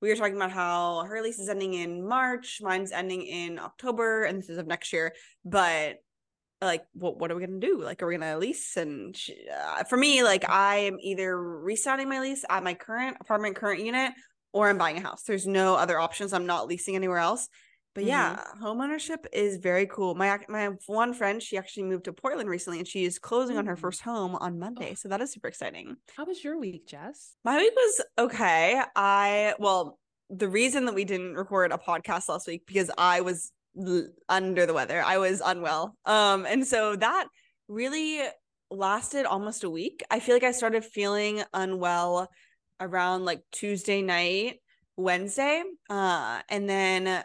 We 0.00 0.08
were 0.08 0.16
talking 0.16 0.36
about 0.36 0.50
how 0.50 1.04
her 1.04 1.22
lease 1.22 1.38
is 1.38 1.48
ending 1.48 1.74
in 1.74 2.08
March, 2.08 2.58
mine's 2.62 2.92
ending 2.92 3.22
in 3.22 3.58
October, 3.58 4.24
and 4.24 4.38
this 4.38 4.48
is 4.48 4.58
of 4.58 4.66
next 4.66 4.92
year. 4.92 5.12
But 5.44 5.96
like, 6.62 6.84
what 6.94 7.18
what 7.18 7.30
are 7.30 7.36
we 7.36 7.44
gonna 7.44 7.60
do? 7.60 7.82
Like, 7.82 8.02
are 8.02 8.06
we 8.06 8.16
gonna 8.16 8.38
lease? 8.38 8.76
And 8.76 9.16
sh 9.16 9.30
uh, 9.54 9.84
for 9.84 9.98
me, 9.98 10.22
like, 10.22 10.48
I 10.48 10.76
am 10.76 10.96
either 11.00 11.38
resigning 11.38 12.08
my 12.08 12.20
lease 12.20 12.44
at 12.48 12.64
my 12.64 12.74
current 12.74 13.18
apartment, 13.20 13.56
current 13.56 13.84
unit, 13.84 14.12
or 14.52 14.68
I'm 14.68 14.78
buying 14.78 14.96
a 14.96 15.00
house. 15.00 15.24
There's 15.24 15.46
no 15.46 15.74
other 15.74 15.98
options. 15.98 16.32
I'm 16.32 16.46
not 16.46 16.68
leasing 16.68 16.96
anywhere 16.96 17.18
else. 17.18 17.48
But 17.94 18.04
yeah, 18.04 18.42
homeownership 18.60 19.26
is 19.32 19.58
very 19.58 19.86
cool. 19.86 20.14
My 20.14 20.38
my 20.48 20.70
one 20.86 21.12
friend, 21.12 21.42
she 21.42 21.58
actually 21.58 21.84
moved 21.84 22.04
to 22.06 22.12
Portland 22.12 22.48
recently, 22.48 22.78
and 22.78 22.88
she 22.88 23.04
is 23.04 23.18
closing 23.18 23.58
on 23.58 23.66
her 23.66 23.76
first 23.76 24.00
home 24.00 24.34
on 24.36 24.58
Monday. 24.58 24.90
Oh. 24.92 24.94
So 24.94 25.08
that 25.08 25.20
is 25.20 25.32
super 25.32 25.48
exciting. 25.48 25.96
How 26.16 26.24
was 26.24 26.42
your 26.42 26.58
week, 26.58 26.86
Jess? 26.86 27.36
My 27.44 27.56
week 27.58 27.72
was 27.74 28.00
okay. 28.18 28.80
I 28.96 29.54
well, 29.58 29.98
the 30.30 30.48
reason 30.48 30.86
that 30.86 30.94
we 30.94 31.04
didn't 31.04 31.34
record 31.34 31.70
a 31.72 31.78
podcast 31.78 32.28
last 32.28 32.46
week 32.46 32.62
because 32.66 32.90
I 32.96 33.20
was 33.20 33.52
l- 33.78 34.08
under 34.28 34.64
the 34.64 34.74
weather. 34.74 35.02
I 35.02 35.18
was 35.18 35.42
unwell. 35.44 35.94
Um, 36.06 36.46
and 36.46 36.66
so 36.66 36.96
that 36.96 37.26
really 37.68 38.20
lasted 38.70 39.26
almost 39.26 39.64
a 39.64 39.70
week. 39.70 40.02
I 40.10 40.18
feel 40.20 40.34
like 40.34 40.44
I 40.44 40.52
started 40.52 40.84
feeling 40.84 41.42
unwell 41.52 42.30
around 42.80 43.26
like 43.26 43.42
Tuesday 43.52 44.00
night, 44.00 44.60
Wednesday. 44.96 45.62
Uh, 45.90 46.40
and 46.48 46.68
then 46.68 47.22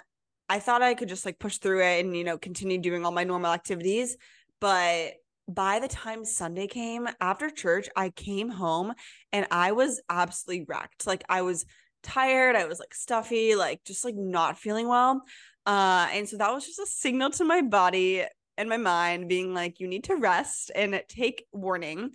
I 0.50 0.60
thought 0.60 0.82
I 0.82 0.94
could 0.94 1.10
just 1.10 1.25
like 1.25 1.39
push 1.39 1.58
through 1.58 1.82
it 1.84 2.06
and 2.06 2.16
you 2.16 2.24
know 2.24 2.38
continue 2.38 2.77
doing 2.77 3.06
all 3.06 3.12
my 3.12 3.24
normal 3.24 3.51
activities, 3.51 4.18
but 4.60 5.13
by 5.50 5.80
the 5.80 5.88
time 5.88 6.25
Sunday 6.25 6.68
came 6.68 7.08
after 7.22 7.50
church, 7.50 7.88
I 7.96 8.10
came 8.10 8.50
home 8.50 8.94
and 9.32 9.48
I 9.50 9.72
was 9.72 10.01
absolutely 10.10 10.66
wrecked. 10.68 11.08
Like 11.08 11.24
I 11.30 11.42
was 11.42 11.66
tired, 12.04 12.56
I 12.56 12.66
was 12.66 12.80
like 12.80 12.94
stuffy, 12.94 13.56
like 13.56 13.84
just 13.86 14.04
like 14.04 14.16
not 14.16 14.58
feeling 14.58 14.88
well. 14.88 15.22
Uh, 15.66 16.08
and 16.12 16.27
so 16.27 16.38
that 16.38 16.54
was 16.54 16.66
just 16.66 16.80
a 16.80 16.86
signal 16.86 17.30
to 17.32 17.46
my 17.46 17.62
body 17.62 18.24
and 18.58 18.70
my 18.70 18.77
mind 18.77 19.30
being 19.30 19.54
like, 19.54 19.80
you 19.80 19.88
need 19.88 20.06
to 20.06 20.16
rest 20.16 20.72
and 20.75 21.01
take 21.08 21.46
warning. 21.51 22.12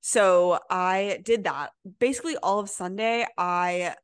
So 0.00 0.58
I 0.70 1.20
did 1.24 1.44
that. 1.44 1.70
Basically, 1.98 2.36
all 2.36 2.58
of 2.58 2.68
Sunday, 2.68 3.26
I 3.38 3.94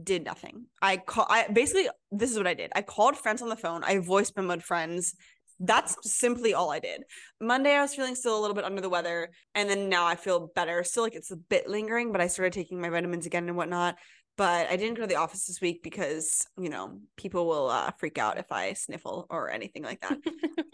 did 0.00 0.24
nothing. 0.24 0.66
I 0.80 0.96
call 0.96 1.26
I 1.28 1.48
basically 1.48 1.88
this 2.10 2.30
is 2.30 2.36
what 2.36 2.46
I 2.46 2.54
did. 2.54 2.72
I 2.74 2.82
called 2.82 3.16
friends 3.16 3.42
on 3.42 3.48
the 3.48 3.56
phone. 3.56 3.84
I 3.84 3.98
voice 3.98 4.30
memoed 4.30 4.62
friends. 4.62 5.14
That's 5.60 5.96
simply 6.02 6.54
all 6.54 6.72
I 6.72 6.80
did. 6.80 7.02
Monday 7.40 7.74
I 7.74 7.82
was 7.82 7.94
feeling 7.94 8.14
still 8.14 8.38
a 8.38 8.40
little 8.40 8.56
bit 8.56 8.64
under 8.64 8.80
the 8.80 8.88
weather, 8.88 9.30
and 9.54 9.68
then 9.68 9.88
now 9.88 10.06
I 10.06 10.16
feel 10.16 10.50
better. 10.54 10.82
Still 10.82 11.04
like 11.04 11.14
it's 11.14 11.30
a 11.30 11.36
bit 11.36 11.68
lingering, 11.68 12.10
but 12.10 12.20
I 12.20 12.26
started 12.26 12.52
taking 12.52 12.80
my 12.80 12.88
vitamins 12.88 13.26
again 13.26 13.48
and 13.48 13.56
whatnot. 13.56 13.96
But 14.38 14.70
I 14.70 14.76
didn't 14.76 14.94
go 14.94 15.02
to 15.02 15.06
the 15.06 15.16
office 15.16 15.44
this 15.44 15.60
week 15.60 15.82
because 15.82 16.46
you 16.58 16.70
know 16.70 16.98
people 17.16 17.46
will 17.46 17.68
uh, 17.68 17.90
freak 17.98 18.18
out 18.18 18.38
if 18.38 18.50
I 18.50 18.72
sniffle 18.72 19.26
or 19.30 19.50
anything 19.50 19.82
like 19.82 20.00
that. 20.00 20.18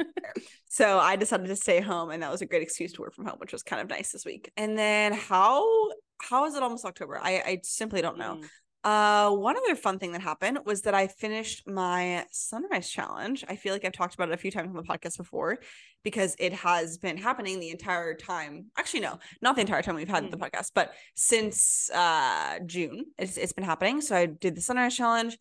so 0.68 0.98
I 0.98 1.16
decided 1.16 1.48
to 1.48 1.56
stay 1.56 1.80
home, 1.80 2.10
and 2.10 2.22
that 2.22 2.30
was 2.30 2.40
a 2.40 2.46
great 2.46 2.62
excuse 2.62 2.92
to 2.92 3.02
work 3.02 3.14
from 3.14 3.26
home, 3.26 3.38
which 3.38 3.52
was 3.52 3.64
kind 3.64 3.82
of 3.82 3.88
nice 3.88 4.12
this 4.12 4.24
week. 4.24 4.50
And 4.56 4.78
then 4.78 5.12
how 5.12 5.90
how 6.22 6.46
is 6.46 6.54
it 6.54 6.62
almost 6.62 6.84
October? 6.84 7.18
I 7.20 7.42
I 7.44 7.60
simply 7.64 8.00
don't 8.00 8.16
know. 8.16 8.36
Mm. 8.36 8.48
Uh, 8.84 9.30
one 9.30 9.56
other 9.56 9.74
fun 9.74 9.98
thing 9.98 10.12
that 10.12 10.20
happened 10.20 10.60
was 10.64 10.82
that 10.82 10.94
I 10.94 11.08
finished 11.08 11.66
my 11.66 12.24
sunrise 12.30 12.88
challenge. 12.88 13.44
I 13.48 13.56
feel 13.56 13.72
like 13.72 13.84
I've 13.84 13.92
talked 13.92 14.14
about 14.14 14.28
it 14.28 14.34
a 14.34 14.38
few 14.38 14.52
times 14.52 14.68
on 14.68 14.76
the 14.76 14.82
podcast 14.82 15.16
before 15.16 15.58
because 16.04 16.36
it 16.38 16.52
has 16.52 16.96
been 16.96 17.16
happening 17.16 17.58
the 17.58 17.70
entire 17.70 18.14
time. 18.14 18.66
Actually, 18.78 19.00
no, 19.00 19.18
not 19.42 19.56
the 19.56 19.62
entire 19.62 19.82
time 19.82 19.96
we've 19.96 20.08
had 20.08 20.24
mm. 20.24 20.30
the 20.30 20.36
podcast, 20.36 20.70
but 20.74 20.92
since 21.16 21.90
uh 21.90 22.60
June, 22.66 23.06
it's 23.18 23.36
it's 23.36 23.52
been 23.52 23.64
happening. 23.64 24.00
So 24.00 24.14
I 24.14 24.26
did 24.26 24.54
the 24.54 24.62
sunrise 24.62 24.96
challenge 24.96 25.36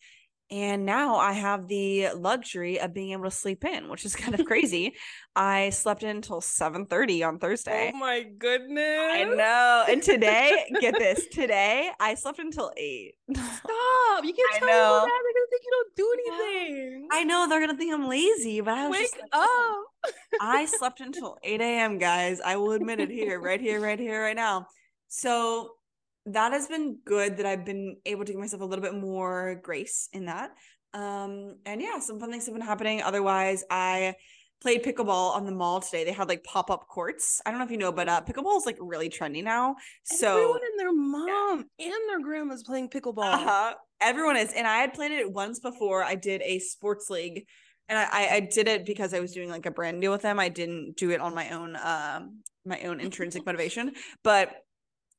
and 0.49 0.85
now 0.85 1.15
I 1.17 1.33
have 1.33 1.67
the 1.67 2.09
luxury 2.15 2.79
of 2.79 2.93
being 2.93 3.11
able 3.11 3.25
to 3.25 3.31
sleep 3.31 3.65
in, 3.65 3.89
which 3.89 4.05
is 4.05 4.15
kind 4.15 4.39
of 4.39 4.45
crazy. 4.47 4.95
I 5.35 5.71
slept 5.71 6.03
in 6.03 6.09
until 6.09 6.39
7:30 6.39 7.27
on 7.27 7.35
oh 7.35 7.37
Thursday. 7.37 7.91
Oh 7.93 7.97
my 7.97 8.23
goodness. 8.23 9.09
I 9.13 9.23
know. 9.25 9.85
And 9.89 10.01
today, 10.01 10.69
get 10.81 10.97
this, 10.97 11.27
today 11.27 11.89
I 11.99 12.15
slept 12.15 12.39
until 12.39 12.71
8. 12.77 13.13
Stop. 13.33 14.23
You 14.23 14.33
can't 14.33 14.55
I 14.55 14.59
tell 14.59 14.67
know. 14.67 14.99
them 15.01 15.09
that. 15.09 15.23
They're 15.23 15.33
gonna 15.33 15.49
think 15.49 15.61
you 15.65 15.71
don't 15.71 15.95
do 15.95 16.13
anything. 16.13 17.07
I 17.11 17.23
know 17.23 17.47
they're 17.49 17.59
gonna 17.59 17.77
think 17.77 17.93
I'm 17.93 18.07
lazy, 18.07 18.61
but 18.61 18.77
I 18.77 18.87
was 18.87 18.97
Wake 18.97 19.11
just 19.11 19.17
like, 19.21 19.29
up. 19.33 20.13
I 20.39 20.65
slept 20.65 21.01
until 21.01 21.37
8 21.43 21.59
a.m. 21.59 21.97
guys. 21.97 22.39
I 22.39 22.55
will 22.55 22.71
admit 22.71 22.99
it 22.99 23.09
here, 23.09 23.39
right 23.39 23.59
here, 23.59 23.81
right 23.81 23.99
here, 23.99 24.21
right 24.23 24.35
now. 24.35 24.67
So 25.09 25.76
that 26.27 26.51
has 26.51 26.67
been 26.67 26.98
good 27.05 27.38
that 27.38 27.46
I've 27.46 27.65
been 27.65 27.98
able 28.05 28.25
to 28.25 28.31
give 28.31 28.39
myself 28.39 28.62
a 28.62 28.65
little 28.65 28.84
bit 28.84 28.93
more 28.93 29.60
grace 29.63 30.10
in 30.13 30.25
that. 30.25 30.51
Um, 30.93 31.57
and 31.65 31.81
yeah, 31.81 32.00
some 32.00 32.19
fun 32.19 32.31
things 32.31 32.46
have 32.46 32.55
been 32.55 32.65
happening. 32.65 33.01
Otherwise, 33.01 33.63
I 33.69 34.15
played 34.62 34.84
pickleball 34.84 35.36
on 35.36 35.46
the 35.46 35.51
mall 35.51 35.79
today. 35.79 36.03
They 36.03 36.12
had 36.12 36.27
like 36.27 36.43
pop 36.43 36.69
up 36.69 36.88
courts. 36.88 37.41
I 37.46 37.51
don't 37.51 37.60
know 37.60 37.65
if 37.65 37.72
you 37.72 37.77
know, 37.77 37.91
but 37.91 38.10
uh, 38.10 38.22
pickleball 38.22 38.57
is 38.57 38.65
like 38.65 38.77
really 38.79 39.10
trendy 39.10 39.43
now. 39.43 39.75
So 40.03 40.31
everyone 40.31 40.60
and 40.72 40.79
their 40.79 40.93
mom 40.93 41.65
yeah. 41.77 41.86
and 41.86 42.10
their 42.10 42.22
grandma's 42.22 42.63
playing 42.63 42.89
pickleball. 42.89 43.34
Uh-huh. 43.34 43.74
Everyone 44.01 44.38
is, 44.38 44.53
and 44.53 44.67
I 44.67 44.77
had 44.77 44.93
played 44.93 45.12
it 45.12 45.31
once 45.31 45.60
before. 45.60 46.03
I 46.03 46.15
did 46.15 46.41
a 46.43 46.60
sports 46.60 47.10
league, 47.10 47.46
and 47.89 47.98
I 47.98 48.36
I 48.36 48.39
did 48.41 48.67
it 48.67 48.86
because 48.86 49.13
I 49.13 49.19
was 49.19 49.31
doing 49.31 49.50
like 49.50 49.65
a 49.65 49.72
brand 49.72 50.01
deal 50.01 50.12
with 50.12 50.22
them. 50.22 50.39
I 50.39 50.50
didn't 50.50 50.98
do 50.98 51.12
it 51.12 51.22
on 51.22 51.34
my 51.34 51.50
own 51.51 51.75
um 51.81 52.41
my 52.65 52.81
own 52.81 53.00
intrinsic 53.00 53.46
motivation, 53.46 53.93
but 54.24 54.51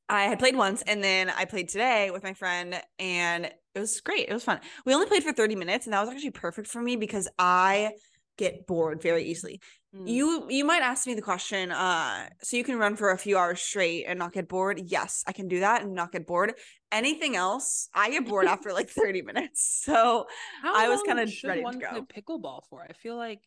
I 0.09 0.23
had 0.23 0.39
played 0.39 0.55
once 0.55 0.81
and 0.81 1.03
then 1.03 1.29
I 1.29 1.45
played 1.45 1.69
today 1.69 2.09
with 2.11 2.23
my 2.23 2.33
friend 2.33 2.81
and 2.97 3.45
it 3.45 3.79
was 3.79 4.01
great. 4.01 4.27
It 4.27 4.33
was 4.33 4.43
fun. 4.43 4.59
We 4.85 4.93
only 4.93 5.05
played 5.05 5.23
for 5.23 5.31
30 5.31 5.55
minutes 5.55 5.85
and 5.85 5.93
that 5.93 6.01
was 6.01 6.09
actually 6.09 6.31
perfect 6.31 6.67
for 6.67 6.81
me 6.81 6.95
because 6.95 7.29
I 7.37 7.91
get 8.37 8.65
bored 8.65 9.01
very 9.01 9.23
easily. 9.25 9.61
Mm. 9.95 10.07
You 10.07 10.47
you 10.49 10.65
might 10.65 10.81
ask 10.81 11.05
me 11.05 11.13
the 11.13 11.21
question 11.21 11.71
uh 11.71 12.29
so 12.41 12.57
you 12.57 12.63
can 12.63 12.77
run 12.77 12.95
for 12.95 13.11
a 13.11 13.17
few 13.17 13.37
hours 13.37 13.61
straight 13.61 14.05
and 14.07 14.17
not 14.17 14.33
get 14.33 14.47
bored? 14.47 14.81
Yes, 14.83 15.23
I 15.27 15.31
can 15.31 15.47
do 15.47 15.59
that 15.59 15.83
and 15.83 15.93
not 15.93 16.11
get 16.11 16.25
bored. 16.25 16.53
Anything 16.91 17.35
else, 17.35 17.89
I 17.93 18.09
get 18.09 18.27
bored 18.27 18.47
after 18.55 18.73
like 18.73 18.89
30 18.89 19.21
minutes. 19.21 19.83
So 19.89 20.27
How 20.61 20.75
I 20.75 20.89
was 20.89 21.01
kind 21.03 21.19
of 21.19 21.31
ready 21.43 21.63
to 21.63 21.77
go. 21.77 22.05
pickleball 22.05 22.61
for? 22.69 22.85
I 22.87 22.93
feel 22.93 23.15
like 23.15 23.41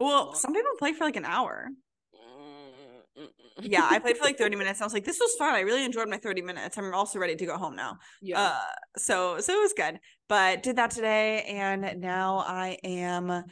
well, 0.00 0.34
some 0.34 0.52
people 0.52 0.72
play 0.78 0.92
for 0.92 1.04
like 1.04 1.16
an 1.16 1.24
hour 1.24 1.68
yeah, 3.62 3.86
I 3.88 3.98
played 3.98 4.16
for 4.16 4.24
like 4.24 4.38
30 4.38 4.56
minutes. 4.56 4.80
I 4.80 4.84
was 4.84 4.92
like, 4.92 5.04
this 5.04 5.18
was 5.20 5.34
fun. 5.38 5.54
I 5.54 5.60
really 5.60 5.84
enjoyed 5.84 6.08
my 6.08 6.16
30 6.16 6.42
minutes. 6.42 6.76
I'm 6.76 6.92
also 6.94 7.18
ready 7.18 7.36
to 7.36 7.46
go 7.46 7.56
home 7.56 7.76
now. 7.76 7.98
Yeah. 8.20 8.40
Uh, 8.40 8.58
so 8.96 9.40
so 9.40 9.56
it 9.56 9.60
was 9.60 9.72
good. 9.74 9.98
But 10.28 10.62
did 10.62 10.76
that 10.76 10.90
today 10.90 11.42
and 11.42 12.00
now 12.00 12.38
I 12.38 12.78
am 12.82 13.44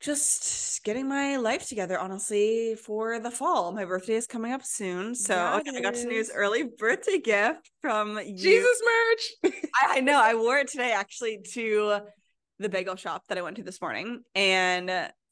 just 0.00 0.82
getting 0.82 1.08
my 1.08 1.36
life 1.36 1.68
together, 1.68 1.98
honestly, 1.98 2.74
for 2.74 3.20
the 3.20 3.30
fall. 3.30 3.70
My 3.72 3.84
birthday 3.84 4.14
is 4.14 4.26
coming 4.26 4.52
up 4.52 4.64
soon. 4.64 5.14
So 5.14 5.60
okay, 5.60 5.76
I 5.76 5.80
got 5.80 5.94
to 5.94 6.06
news 6.06 6.30
early 6.34 6.64
birthday 6.64 7.18
gift 7.18 7.70
from 7.80 8.18
you. 8.18 8.36
Jesus 8.36 8.82
merch. 8.84 9.54
I, 9.82 9.98
I 9.98 10.00
know. 10.00 10.20
I 10.20 10.34
wore 10.34 10.58
it 10.58 10.68
today 10.68 10.90
actually 10.92 11.42
to 11.52 12.00
the 12.58 12.68
bagel 12.68 12.96
shop 12.96 13.22
that 13.28 13.38
I 13.38 13.42
went 13.42 13.56
to 13.58 13.62
this 13.62 13.80
morning. 13.80 14.22
And 14.34 14.90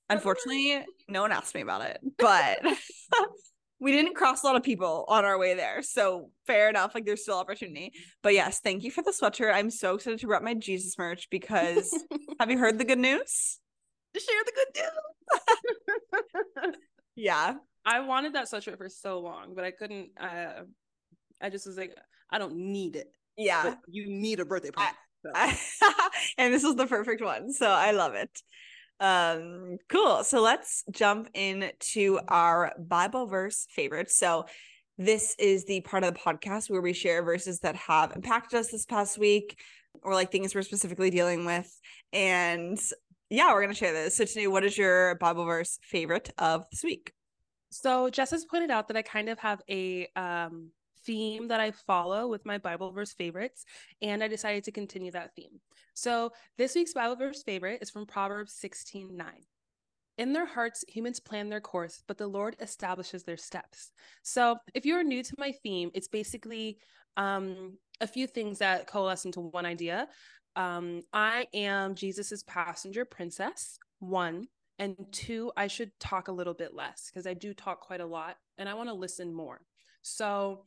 unfortunately, 0.09 0.85
no 1.09 1.23
one 1.23 1.32
asked 1.32 1.54
me 1.54 1.62
about 1.62 1.82
it. 1.82 1.99
But 2.18 2.61
we 3.81 3.93
didn't 3.93 4.15
cross 4.15 4.43
a 4.43 4.47
lot 4.47 4.57
of 4.57 4.63
people 4.63 5.07
on 5.09 5.25
our 5.25 5.39
way 5.39 5.55
there. 5.55 5.83
So 5.83 6.31
fair 6.47 6.69
enough. 6.69 6.95
Like 6.95 7.07
there's 7.07 7.23
still 7.23 7.39
opportunity. 7.39 7.93
But 8.23 8.35
yes, 8.35 8.61
thank 8.61 8.85
you 8.85 8.91
for 8.91 9.03
the 9.03 9.13
sweater. 9.13 9.51
I'm 9.51 9.71
so 9.71 9.95
excited 9.95 10.21
to 10.21 10.27
rep 10.27 10.43
my 10.43 10.55
Jesus 10.55 10.99
merch 10.99 11.29
because 11.31 11.91
have 12.41 12.51
you 12.51 12.59
heard 12.59 12.79
the 12.79 12.85
good 12.85 12.99
news? 12.99 13.59
Share 14.15 14.43
the 14.45 14.53
good 14.53 14.83
news. 16.67 16.75
yeah. 17.17 17.55
I 17.87 18.01
wanted 18.01 18.35
that 18.35 18.51
sweatshirt 18.51 18.77
for 18.77 18.91
so 18.91 19.21
long, 19.21 19.55
but 19.55 19.65
I 19.65 19.71
couldn't 19.71 20.11
uh 20.21 20.65
I 21.41 21.49
just 21.49 21.67
was 21.67 21.79
like, 21.79 21.97
I 22.31 22.39
don't 22.39 22.57
need 22.57 22.97
it. 22.97 23.09
Yeah. 23.39 23.63
But 23.63 23.79
you 23.89 24.07
need 24.07 24.41
a 24.41 24.45
birthday 24.45 24.71
party. 24.71 24.95
So. 25.25 25.33
and 26.39 26.53
this 26.53 26.65
was 26.65 26.77
the 26.77 26.87
perfect 26.87 27.23
one. 27.23 27.53
So 27.53 27.67
I 27.67 27.93
love 27.93 28.15
it. 28.15 28.31
Um, 29.00 29.78
cool. 29.88 30.23
So 30.25 30.42
let's 30.42 30.85
jump 30.90 31.30
into 31.35 32.21
our 32.28 32.73
Bible 32.78 33.26
verse 33.26 33.66
favorites. 33.71 34.16
So 34.16 34.45
this 34.99 35.35
is 35.38 35.64
the 35.64 35.80
part 35.80 36.04
of 36.04 36.12
the 36.12 36.21
podcast 36.21 36.69
where 36.69 36.83
we 36.83 36.92
share 36.92 37.23
verses 37.23 37.61
that 37.61 37.75
have 37.76 38.12
impacted 38.14 38.61
us 38.61 38.71
this 38.71 38.85
past 38.85 39.19
week 39.19 39.59
or 40.02 40.12
like 40.12 40.30
things 40.30 40.54
we're 40.54 40.62
specifically 40.62 41.09
dealing 41.09 41.47
with. 41.47 41.75
And 42.12 42.78
yeah, 43.30 43.50
we're 43.52 43.62
going 43.62 43.73
to 43.73 43.78
share 43.78 43.95
this. 43.95 44.16
So 44.16 44.26
today, 44.26 44.47
what 44.47 44.64
is 44.64 44.76
your 44.76 45.14
Bible 45.14 45.47
verse 45.47 45.78
favorite 45.83 46.30
of 46.37 46.66
this 46.71 46.85
week? 46.85 47.12
So 47.71 48.11
Jess 48.11 48.33
has 48.33 48.45
pointed 48.45 48.71
out 48.71 48.88
that 48.88 48.97
I 48.97 49.02
kind 49.02 49.28
of 49.28 49.38
have 49.38 49.62
a 49.71 50.09
um 50.16 50.71
theme 51.11 51.49
that 51.49 51.59
I 51.61 51.73
follow 51.73 52.29
with 52.29 52.47
my 52.47 52.57
Bible 52.57 52.93
verse 52.93 53.12
favorites, 53.12 53.64
and 54.00 54.23
I 54.23 54.29
decided 54.29 54.62
to 54.64 54.71
continue 54.71 55.11
that 55.11 55.35
theme. 55.35 55.61
So 55.93 56.31
this 56.57 56.76
week's 56.76 56.95
Bible 56.95 57.17
verse 57.17 57.43
favorite 57.43 57.83
is 57.83 57.90
from 57.90 58.07
Proverbs 58.07 58.52
16 58.52 59.17
9. 59.17 59.26
In 60.19 60.33
their 60.33 60.47
hearts, 60.47 60.85
humans 60.87 61.19
plan 61.19 61.49
their 61.49 61.61
course, 61.61 62.05
but 62.07 62.17
the 62.17 62.29
Lord 62.29 62.55
establishes 62.61 63.25
their 63.25 63.37
steps. 63.37 63.90
So, 64.23 64.57
if 64.73 64.87
you're 64.87 65.02
new 65.02 65.23
to 65.23 65.35
my 65.38 65.50
theme, 65.64 65.90
it's 65.95 66.09
basically 66.09 66.79
um, 67.17 67.79
a 68.00 68.07
few 68.07 68.29
things 68.29 68.59
that 68.59 68.87
coalesce 68.87 69.25
into 69.25 69.40
one 69.40 69.67
idea. 69.67 70.07
Um, 70.55 71.00
I 71.12 71.47
am 71.55 71.97
Jesus's 71.97 72.45
passenger 72.45 73.05
princess, 73.05 73.79
one. 73.99 74.47
And 74.79 74.95
two, 75.11 75.52
I 75.57 75.67
should 75.67 75.90
talk 75.99 76.29
a 76.29 76.33
little 76.33 76.55
bit 76.55 76.75
less 76.75 77.11
because 77.11 77.26
I 77.26 77.35
do 77.35 77.52
talk 77.52 77.81
quite 77.81 78.00
a 78.00 78.07
lot 78.07 78.37
and 78.59 78.69
I 78.69 78.75
want 78.75 78.88
to 78.88 78.95
listen 78.95 79.35
more. 79.35 79.61
So, 80.02 80.67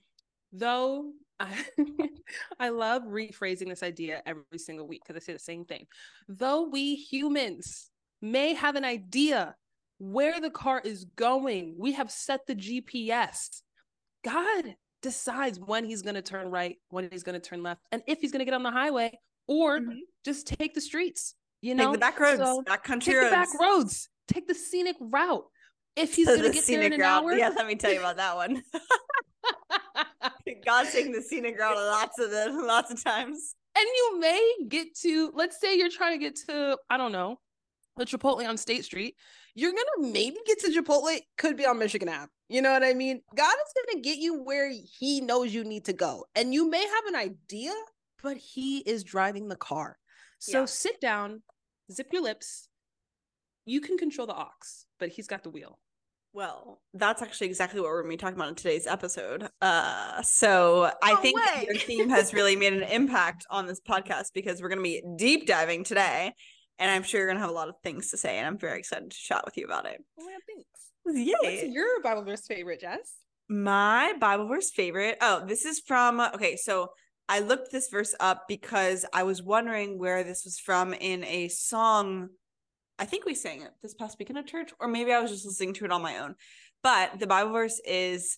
though 0.54 1.12
I, 1.40 1.66
I 2.60 2.70
love 2.70 3.04
rephrasing 3.04 3.68
this 3.68 3.84
idea 3.84 4.22
every 4.26 4.58
single 4.58 4.88
week 4.88 5.02
because 5.06 5.22
I 5.22 5.26
say 5.26 5.34
the 5.34 5.40
same 5.40 5.66
thing. 5.66 5.88
Though 6.30 6.70
we 6.70 6.96
humans 6.96 7.90
may 8.22 8.54
have 8.54 8.76
an 8.76 8.86
idea 8.86 9.56
where 10.00 10.40
the 10.40 10.50
car 10.50 10.82
is 10.84 11.06
going, 11.16 11.76
we 11.78 11.94
have 11.94 12.12
set 12.12 12.46
the 12.48 12.56
GPS. 12.56 13.62
God 14.24 14.76
decides 15.02 15.60
when 15.60 15.86
he's 15.86 16.02
going 16.02 16.16
to 16.16 16.22
turn 16.22 16.50
right, 16.50 16.78
when 16.90 17.10
he's 17.12 17.24
going 17.24 17.40
to 17.40 17.46
turn 17.46 17.64
left, 17.64 17.82
and 17.92 18.02
if 18.08 18.20
he's 18.20 18.32
going 18.32 18.40
to 18.40 18.46
get 18.46 18.54
on 18.54 18.64
the 18.64 18.72
highway 18.72 19.12
or 19.48 19.80
mm-hmm. 19.80 19.92
just 20.24 20.48
take 20.48 20.74
the 20.74 20.82
streets. 20.82 21.36
You 21.62 21.76
know, 21.76 21.86
take 21.86 21.94
the 21.94 22.00
back 22.00 22.20
roads, 22.20 22.42
so 22.42 22.62
back 22.62 22.84
country 22.84 23.16
roads. 23.16 23.32
back 23.32 23.48
roads. 23.60 24.10
Take 24.28 24.48
the 24.48 24.54
scenic 24.54 24.98
route. 25.00 25.46
If 25.96 26.16
he's 26.16 26.28
so 26.28 26.36
going 26.36 26.52
to 26.52 26.54
get 26.54 26.66
there 26.66 26.82
in 26.82 26.94
an 26.94 27.00
route. 27.00 27.24
hour, 27.24 27.34
yeah. 27.34 27.50
Let 27.50 27.68
me 27.68 27.76
tell 27.76 27.94
you 27.94 28.00
about 28.00 28.18
that 28.18 28.36
one. 28.36 28.64
God's 30.66 30.92
taking 30.92 31.12
the 31.12 31.22
scenic 31.22 31.60
route 31.60 31.76
lots 31.76 32.20
of 32.20 32.32
the 32.32 32.52
lots 32.52 32.92
of 32.92 33.04
times. 33.04 33.56
And 33.76 33.86
you 33.86 34.20
may 34.20 34.56
get 34.68 34.96
to, 35.00 35.32
let's 35.34 35.60
say 35.60 35.78
you're 35.78 35.90
trying 35.90 36.20
to 36.20 36.24
get 36.24 36.36
to, 36.48 36.78
I 36.90 36.98
don't 36.98 37.12
know, 37.12 37.40
the 37.98 38.06
Chipotle 38.06 38.48
on 38.48 38.58
State 38.58 38.86
Street. 38.86 39.16
You're 39.56 39.72
gonna 39.72 40.12
maybe 40.12 40.38
get 40.46 40.60
to 40.60 40.72
Chipotle, 40.72 41.20
could 41.38 41.58
be 41.58 41.66
on 41.66 41.80
Michigan 41.80 42.10
Ave. 42.10 42.28
You 42.50 42.62
know 42.62 42.72
what 42.72 42.84
I 42.84 42.94
mean? 42.94 43.22
God 43.36 43.54
is 43.54 43.84
gonna 43.86 44.02
get 44.02 44.18
you 44.18 44.44
where 44.44 44.72
He 44.72 45.22
knows 45.22 45.54
you 45.54 45.64
need 45.64 45.86
to 45.86 45.94
go, 45.94 46.26
and 46.36 46.54
you 46.54 46.70
may 46.70 46.82
have 46.82 47.06
an 47.08 47.16
idea, 47.16 47.74
but 48.22 48.38
He 48.38 48.80
is 48.80 49.04
driving 49.04 49.48
the 49.48 49.56
car. 49.56 49.98
So 50.40 50.60
yeah. 50.60 50.66
sit 50.66 51.00
down, 51.00 51.42
zip 51.92 52.08
your 52.12 52.22
lips. 52.22 52.68
You 53.66 53.80
can 53.80 53.98
control 53.98 54.28
the 54.28 54.36
aux, 54.36 54.50
but 55.00 55.08
he's 55.08 55.28
got 55.28 55.44
the 55.44 55.50
wheel. 55.50 55.80
Well, 56.34 56.82
that's 56.96 57.22
actually 57.22 57.48
exactly 57.48 57.80
what 57.80 57.90
we're 57.90 58.02
going 58.02 58.12
to 58.12 58.18
be 58.18 58.22
talking 58.22 58.38
about 58.38 58.50
in 58.50 58.56
today's 58.56 58.88
episode. 58.88 59.48
Uh, 59.62 60.22
so 60.24 60.92
I 61.04 61.16
think 61.16 61.38
way. 61.38 61.68
your 61.68 61.76
theme 61.76 62.10
has 62.10 62.34
really 62.34 62.56
made 62.56 62.74
an 62.74 62.84
impact 62.84 63.46
on 63.52 63.68
this 63.68 63.80
podcast 63.80 64.34
because 64.34 64.60
we're 64.60 64.70
going 64.70 64.80
to 64.80 64.84
be 64.84 65.04
deep 65.16 65.46
diving 65.46 65.84
today, 65.84 66.34
and 66.80 66.90
I'm 66.90 67.04
sure 67.04 67.20
you're 67.20 67.28
going 67.28 67.38
to 67.38 67.42
have 67.42 67.52
a 67.52 67.54
lot 67.54 67.70
of 67.70 67.76
things 67.84 68.10
to 68.10 68.18
say, 68.18 68.40
and 68.40 68.48
I'm 68.48 68.58
very 68.58 68.80
excited 68.80 69.12
to 69.12 69.18
chat 69.18 69.46
with 69.46 69.58
you 69.58 69.66
about 69.66 69.86
it. 69.86 70.04
Oh, 70.20 70.28
yeah, 70.28 70.38
thanks. 70.48 71.28
Yay! 71.44 71.62
What's 71.62 71.76
your 71.76 72.02
Bible 72.02 72.24
verse 72.24 72.48
favorite, 72.48 72.82
Jess? 72.82 73.14
My 73.48 74.14
Bible 74.20 74.48
verse 74.48 74.72
favorite. 74.72 75.18
Oh, 75.22 75.46
this 75.46 75.66
is 75.66 75.82
from. 75.86 76.20
Okay, 76.20 76.56
so 76.56 76.90
I 77.30 77.42
looked 77.42 77.72
this 77.72 77.90
verse 77.92 78.16
up 78.20 78.46
because 78.48 79.06
I 79.14 79.24
was 79.24 79.44
wondering 79.44 80.00
where 80.00 80.24
this 80.24 80.44
was 80.46 80.58
from 80.60 80.94
in 80.94 81.24
a 81.26 81.50
song. 81.50 82.30
I 83.04 83.06
think 83.06 83.26
we 83.26 83.36
sang 83.36 83.62
it 83.64 83.72
this 83.82 83.94
past 83.94 84.18
weekend 84.18 84.40
at 84.40 84.48
church, 84.48 84.72
or 84.80 84.88
maybe 84.88 85.12
I 85.12 85.20
was 85.20 85.30
just 85.30 85.46
listening 85.46 85.74
to 85.74 85.84
it 85.86 85.92
on 85.92 86.02
my 86.02 86.20
own. 86.20 86.36
But 86.84 87.20
the 87.20 87.28
Bible 87.28 87.52
verse 87.52 87.82
is 87.86 88.38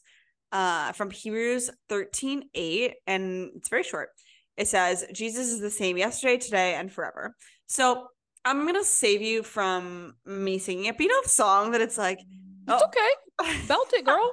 uh, 0.51 0.91
from 0.93 1.11
Hebrews 1.11 1.69
13 1.89 2.49
8, 2.51 2.93
and 3.05 3.51
it's 3.55 3.69
very 3.69 3.83
short. 3.83 4.09
It 4.57 4.67
says, 4.67 5.05
Jesus 5.13 5.49
is 5.49 5.59
the 5.59 5.69
same 5.69 5.97
yesterday, 5.97 6.37
today, 6.37 6.73
and 6.73 6.91
forever. 6.91 7.35
So 7.67 8.07
I'm 8.43 8.63
going 8.63 8.73
to 8.73 8.83
save 8.83 9.21
you 9.21 9.43
from 9.43 10.15
me 10.25 10.57
singing 10.57 10.85
it. 10.85 10.97
But 10.97 11.03
you 11.03 11.09
know 11.09 11.21
the 11.21 11.29
song 11.29 11.71
that 11.73 11.81
it's 11.81 11.97
like, 11.97 12.17
It's 12.19 12.27
Oh. 12.67 12.81
okay. 12.87 13.57
Belt 13.67 13.93
it, 13.93 14.03
girl. 14.03 14.31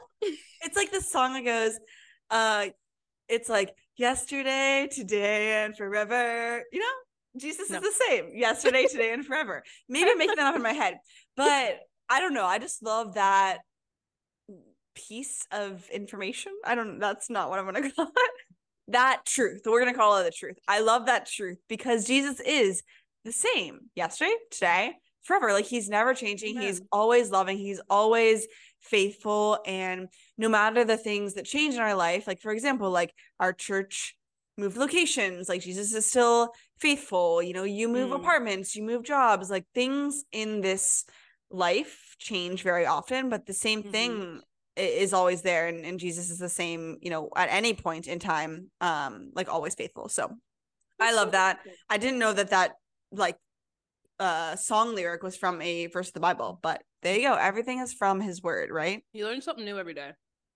it's 0.63 0.77
like 0.77 0.93
the 0.93 1.03
song 1.03 1.35
that 1.35 1.45
goes 1.45 1.79
uh 2.31 2.67
it's 3.29 3.49
like 3.51 3.75
yesterday 3.99 4.89
today 4.91 5.65
and 5.65 5.77
forever 5.77 6.63
you 6.73 6.79
know 6.79 6.95
jesus 7.37 7.71
No. 7.71 7.79
is 7.79 7.83
the 7.83 8.05
same 8.09 8.31
yesterday 8.35 8.87
today 8.87 9.13
and 9.13 9.25
forever. 9.25 9.63
Maybe 9.89 10.11
i'm 10.11 10.19
making 10.19 10.37
that 10.37 10.47
up 10.47 10.57
in 10.57 10.63
my 10.63 10.73
head 10.73 10.99
but 11.37 11.81
i 12.11 12.21
don't 12.21 12.35
know. 12.35 12.45
I 12.45 12.59
just 12.59 12.83
love 12.83 13.15
that 13.15 13.59
piece 14.95 15.47
of 15.51 15.89
information. 15.91 16.53
I 16.65 16.75
don't 16.75 16.99
that's 16.99 17.31
not 17.31 17.49
what 17.49 17.59
i'm 17.59 17.65
gonna 17.65 17.91
call 17.97 18.07
it. 18.07 18.31
That 18.89 19.23
truth. 19.25 19.63
We're 19.65 19.79
gonna 19.81 19.95
call 19.97 20.19
it 20.19 20.25
the 20.25 20.31
truth. 20.33 20.59
I 20.69 20.81
love 20.81 21.07
that 21.07 21.27
truth 21.27 21.59
because 21.69 22.05
jesus 22.07 22.41
is 22.41 22.83
the 23.25 23.33
same 23.33 23.89
yesterday 23.95 24.35
today 24.51 24.93
forever. 25.23 25.53
Like 25.53 25.67
he's 25.67 25.89
never 25.89 26.13
changing. 26.15 26.61
He's 26.61 26.83
always 26.91 27.31
loving. 27.31 27.57
He's 27.57 27.81
always 27.89 28.47
faithful. 28.81 29.61
And 29.65 30.09
no 30.37 30.49
matter 30.49 30.85
the 30.85 30.97
things 30.97 31.35
that 31.35 31.45
change 31.45 31.75
in 31.75 31.81
our 31.81 31.95
life 31.95 32.27
like 32.27 32.41
for 32.41 32.51
example 32.53 32.91
like 32.91 33.15
our 33.39 33.53
church 33.53 34.17
moved 34.59 34.77
locations 34.77 35.49
like 35.49 35.63
jesus 35.63 35.95
is 35.95 36.07
still 36.07 36.53
faithful 36.79 37.43
you 37.43 37.53
know 37.55 37.63
you 37.65 37.89
move 37.89 38.11
Mm. 38.11 38.17
apartments 38.17 38.77
you 38.77 38.83
move 38.83 39.03
jobs 39.03 39.51
like 39.51 39.65
things 39.75 40.25
in 40.33 40.61
this 40.61 41.05
life 41.51 42.15
change 42.19 42.63
very 42.63 42.87
often 42.87 43.29
but 43.31 43.47
the 43.47 43.55
same 43.55 43.83
Mhm. 43.83 43.91
thing 43.91 44.41
is 44.77 45.13
always 45.13 45.43
there 45.43 45.69
and, 45.69 45.85
and 45.85 45.99
jesus 46.01 46.31
is 46.31 46.39
the 46.39 46.49
same 46.49 46.97
you 47.01 47.11
know 47.11 47.29
at 47.37 47.49
any 47.51 47.75
point 47.75 48.07
in 48.09 48.19
time 48.19 48.71
um 48.81 49.31
like 49.35 49.49
always 49.49 49.75
faithful 49.75 50.09
so 50.09 50.31
i 51.01 51.13
love 51.13 51.29
so 51.29 51.33
that 51.33 51.61
i 51.91 51.97
didn't 51.99 52.19
know 52.19 52.33
that 52.33 52.51
that 52.51 52.73
like 53.11 53.37
uh 54.19 54.57
song 54.57 54.95
lyric 54.95 55.23
was 55.23 55.37
from 55.37 55.61
a 55.63 55.87
verse 55.89 56.09
of 56.09 56.15
the 56.15 56.21
bible 56.21 56.59
but 56.63 56.83
there 57.03 57.17
you 57.17 57.23
go 57.29 57.35
everything 57.35 57.79
is 57.81 57.93
from 57.93 58.21
his 58.21 58.43
word 58.43 58.71
right 58.71 59.03
You 59.13 59.25
learn 59.27 59.41
something 59.41 59.65
new 59.65 59.79
every 59.79 59.95
day. 59.95 60.13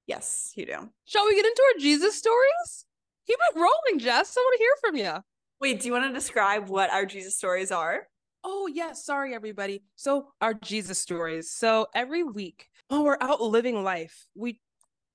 yes 0.06 0.52
you 0.56 0.64
do 0.66 0.88
Shall 1.04 1.26
we 1.26 1.34
get 1.34 1.46
into 1.46 1.62
our 1.74 1.80
Jesus 1.80 2.14
stories? 2.16 2.86
Keep 3.26 3.38
it 3.50 3.56
rolling, 3.59 3.99
Jess. 3.99 4.37
I 4.37 4.40
want 4.40 4.54
to 4.59 4.64
hear 4.64 4.75
from 4.80 4.97
you. 4.97 5.23
wait 5.61 5.80
do 5.80 5.87
you 5.87 5.92
want 5.92 6.04
to 6.04 6.12
describe 6.12 6.68
what 6.68 6.90
our 6.90 7.06
jesus 7.06 7.37
stories 7.37 7.71
are 7.73 8.06
Oh, 8.49 8.68
yes. 8.73 9.04
Sorry, 9.04 9.35
everybody. 9.35 9.83
So, 9.97 10.28
our 10.40 10.54
Jesus 10.54 11.00
stories. 11.00 11.50
So, 11.50 11.88
every 11.97 12.23
week 12.23 12.68
when 12.87 13.02
we're 13.02 13.16
out 13.20 13.40
living 13.40 13.83
life, 13.83 14.24
we, 14.37 14.61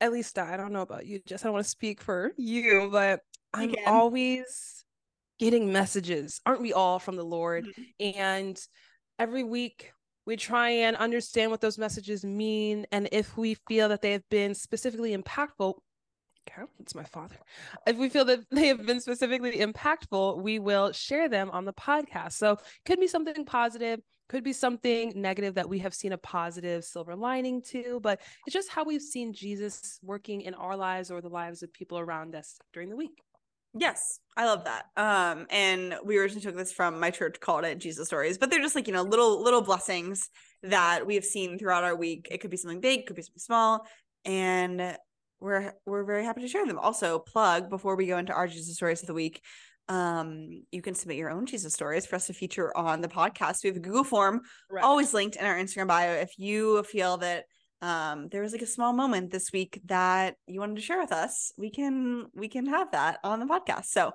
at 0.01 0.11
least 0.11 0.37
I, 0.37 0.53
I 0.53 0.57
don't 0.57 0.73
know 0.73 0.81
about 0.81 1.05
you, 1.05 1.21
Jess, 1.25 1.41
I 1.41 1.47
don't 1.47 1.53
want 1.53 1.63
to 1.63 1.69
speak 1.69 2.01
for 2.01 2.33
you, 2.35 2.89
but 2.91 3.21
I'm 3.53 3.71
can. 3.71 3.87
always 3.87 4.83
getting 5.39 5.71
messages. 5.71 6.41
Aren't 6.45 6.59
we 6.61 6.73
all 6.73 6.99
from 6.99 7.15
the 7.15 7.23
Lord? 7.23 7.65
Mhm. 7.65 8.15
And 8.17 8.67
every 9.17 9.45
week 9.45 9.93
we 10.25 10.35
try 10.35 10.71
and 10.71 10.97
understand 10.97 11.51
what 11.51 11.61
those 11.61 11.77
messages 11.77 12.25
mean. 12.25 12.85
And 12.91 13.07
if 13.13 13.37
we 13.37 13.55
feel 13.69 13.87
that 13.87 14.01
they 14.01 14.11
have 14.11 14.27
been 14.29 14.53
specifically 14.55 15.15
impactful, 15.15 15.75
it's 16.79 16.95
my 16.95 17.03
father. 17.03 17.37
If 17.87 17.97
we 17.97 18.09
feel 18.09 18.25
that 18.25 18.39
they 18.51 18.67
have 18.67 18.85
been 18.85 18.99
specifically 18.99 19.57
impactful, 19.57 20.41
we 20.41 20.59
will 20.59 20.91
share 20.91 21.29
them 21.29 21.49
on 21.51 21.65
the 21.65 21.73
podcast. 21.73 22.33
So 22.33 22.57
could 22.85 22.99
be 22.99 23.07
something 23.07 23.45
positive, 23.45 23.99
could 24.29 24.43
be 24.43 24.53
something 24.53 25.13
negative 25.15 25.55
that 25.55 25.69
we 25.69 25.79
have 25.79 25.93
seen 25.93 26.13
a 26.13 26.17
positive 26.17 26.83
silver 26.83 27.15
lining 27.15 27.61
to, 27.63 27.99
but 28.01 28.21
it's 28.45 28.53
just 28.53 28.69
how 28.69 28.83
we've 28.83 29.01
seen 29.01 29.33
Jesus 29.33 29.99
working 30.01 30.41
in 30.41 30.53
our 30.53 30.75
lives 30.75 31.11
or 31.11 31.21
the 31.21 31.29
lives 31.29 31.63
of 31.63 31.73
people 31.73 31.99
around 31.99 32.35
us 32.35 32.57
during 32.73 32.89
the 32.89 32.95
week. 32.95 33.21
Yes, 33.73 34.19
I 34.35 34.45
love 34.45 34.65
that. 34.65 34.85
Um, 34.97 35.47
and 35.49 35.95
we 36.03 36.17
originally 36.17 36.41
took 36.41 36.57
this 36.57 36.73
from 36.73 36.99
my 36.99 37.09
church, 37.09 37.39
called 37.39 37.63
it 37.63 37.77
Jesus 37.77 38.07
Stories, 38.07 38.37
but 38.37 38.49
they're 38.49 38.61
just 38.61 38.75
like 38.75 38.87
you 38.87 38.93
know 38.93 39.03
little 39.03 39.41
little 39.41 39.61
blessings 39.61 40.29
that 40.63 41.05
we 41.07 41.15
have 41.15 41.23
seen 41.23 41.57
throughout 41.57 41.85
our 41.85 41.95
week. 41.95 42.27
It 42.29 42.39
could 42.39 42.51
be 42.51 42.57
something 42.57 42.81
big, 42.81 43.05
could 43.05 43.15
be 43.15 43.21
something 43.21 43.39
small, 43.39 43.85
and 44.25 44.97
we're 45.41 45.73
we're 45.85 46.03
very 46.05 46.23
happy 46.23 46.41
to 46.41 46.47
share 46.47 46.65
them. 46.65 46.79
Also, 46.79 47.19
plug 47.19 47.69
before 47.69 47.95
we 47.95 48.05
go 48.07 48.17
into 48.17 48.33
our 48.33 48.47
Jesus 48.47 48.75
Stories 48.75 49.01
of 49.01 49.07
the 49.07 49.13
week. 49.13 49.41
Um, 49.89 50.63
you 50.71 50.81
can 50.81 50.95
submit 50.95 51.17
your 51.17 51.31
own 51.31 51.45
Jesus 51.45 51.73
stories 51.73 52.05
for 52.05 52.15
us 52.15 52.27
to 52.27 52.33
feature 52.33 52.75
on 52.77 53.01
the 53.01 53.09
podcast. 53.09 53.63
We 53.63 53.69
have 53.69 53.77
a 53.77 53.81
Google 53.81 54.05
form 54.05 54.41
Right. 54.69 54.83
always 54.83 55.13
linked 55.13 55.35
in 55.35 55.45
our 55.45 55.57
Instagram 55.57 55.87
bio. 55.87 56.13
If 56.13 56.37
you 56.37 56.83
feel 56.83 57.17
that 57.17 57.45
um 57.81 58.29
there 58.29 58.43
was 58.43 58.51
like 58.53 58.61
a 58.61 58.67
small 58.67 58.93
moment 58.93 59.31
this 59.31 59.51
week 59.51 59.81
that 59.85 60.35
you 60.45 60.59
wanted 60.59 60.75
to 60.75 60.81
share 60.83 60.99
with 60.99 61.11
us, 61.11 61.51
we 61.57 61.71
can 61.71 62.27
we 62.35 62.47
can 62.47 62.67
have 62.67 62.91
that 62.91 63.19
on 63.23 63.39
the 63.39 63.47
podcast. 63.47 63.85
So 63.85 64.13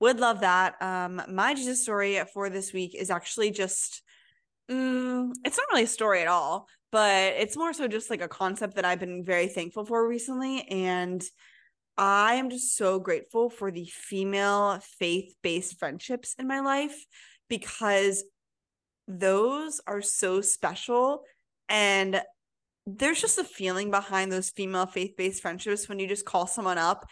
would 0.00 0.20
love 0.20 0.40
that. 0.40 0.80
Um 0.80 1.22
my 1.30 1.54
Jesus 1.54 1.82
story 1.82 2.20
for 2.34 2.50
this 2.50 2.72
week 2.74 2.94
is 2.94 3.10
actually 3.10 3.50
just 3.50 4.02
mm, 4.70 5.32
it's 5.44 5.56
not 5.56 5.66
really 5.70 5.84
a 5.84 5.88
story 5.88 6.20
at 6.20 6.28
all, 6.28 6.68
but 6.92 7.34
it's 7.34 7.56
more 7.56 7.72
so 7.72 7.88
just 7.88 8.10
like 8.10 8.22
a 8.22 8.28
concept 8.28 8.76
that 8.76 8.84
I've 8.84 9.00
been 9.00 9.24
very 9.24 9.48
thankful 9.48 9.84
for 9.84 10.06
recently 10.06 10.62
and 10.62 11.22
I 11.98 12.34
am 12.34 12.50
just 12.50 12.76
so 12.76 12.98
grateful 12.98 13.48
for 13.48 13.70
the 13.70 13.86
female 13.86 14.80
faith-based 14.98 15.78
friendships 15.78 16.34
in 16.38 16.46
my 16.46 16.60
life 16.60 16.96
because 17.48 18.24
those 19.08 19.80
are 19.86 20.02
so 20.02 20.40
special 20.40 21.22
and 21.68 22.20
there's 22.86 23.20
just 23.20 23.38
a 23.38 23.44
feeling 23.44 23.90
behind 23.90 24.30
those 24.30 24.50
female 24.50 24.86
faith-based 24.86 25.42
friendships 25.42 25.88
when 25.88 25.98
you 25.98 26.06
just 26.06 26.24
call 26.24 26.46
someone 26.46 26.78
up 26.78 27.08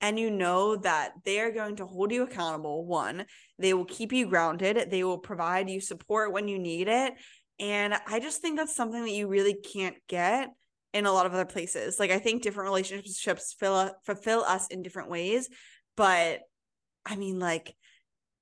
and 0.00 0.18
you 0.18 0.30
know 0.30 0.76
that 0.76 1.12
they 1.24 1.40
are 1.40 1.50
going 1.50 1.76
to 1.76 1.86
hold 1.86 2.12
you 2.12 2.22
accountable 2.22 2.84
one 2.84 3.24
they 3.58 3.72
will 3.72 3.84
keep 3.84 4.12
you 4.12 4.26
grounded 4.26 4.90
they 4.90 5.04
will 5.04 5.18
provide 5.18 5.70
you 5.70 5.80
support 5.80 6.32
when 6.32 6.48
you 6.48 6.58
need 6.58 6.88
it 6.88 7.14
and 7.58 7.94
i 8.06 8.20
just 8.20 8.40
think 8.40 8.56
that's 8.56 8.74
something 8.74 9.02
that 9.02 9.12
you 9.12 9.28
really 9.28 9.54
can't 9.54 9.96
get 10.08 10.50
in 10.92 11.06
a 11.06 11.12
lot 11.12 11.26
of 11.26 11.34
other 11.34 11.44
places 11.44 11.98
like 11.98 12.10
i 12.10 12.18
think 12.18 12.42
different 12.42 12.68
relationships 12.68 13.54
fill, 13.58 13.90
fulfill 14.04 14.40
us 14.40 14.66
in 14.68 14.82
different 14.82 15.10
ways 15.10 15.48
but 15.96 16.40
i 17.04 17.16
mean 17.16 17.38
like 17.38 17.74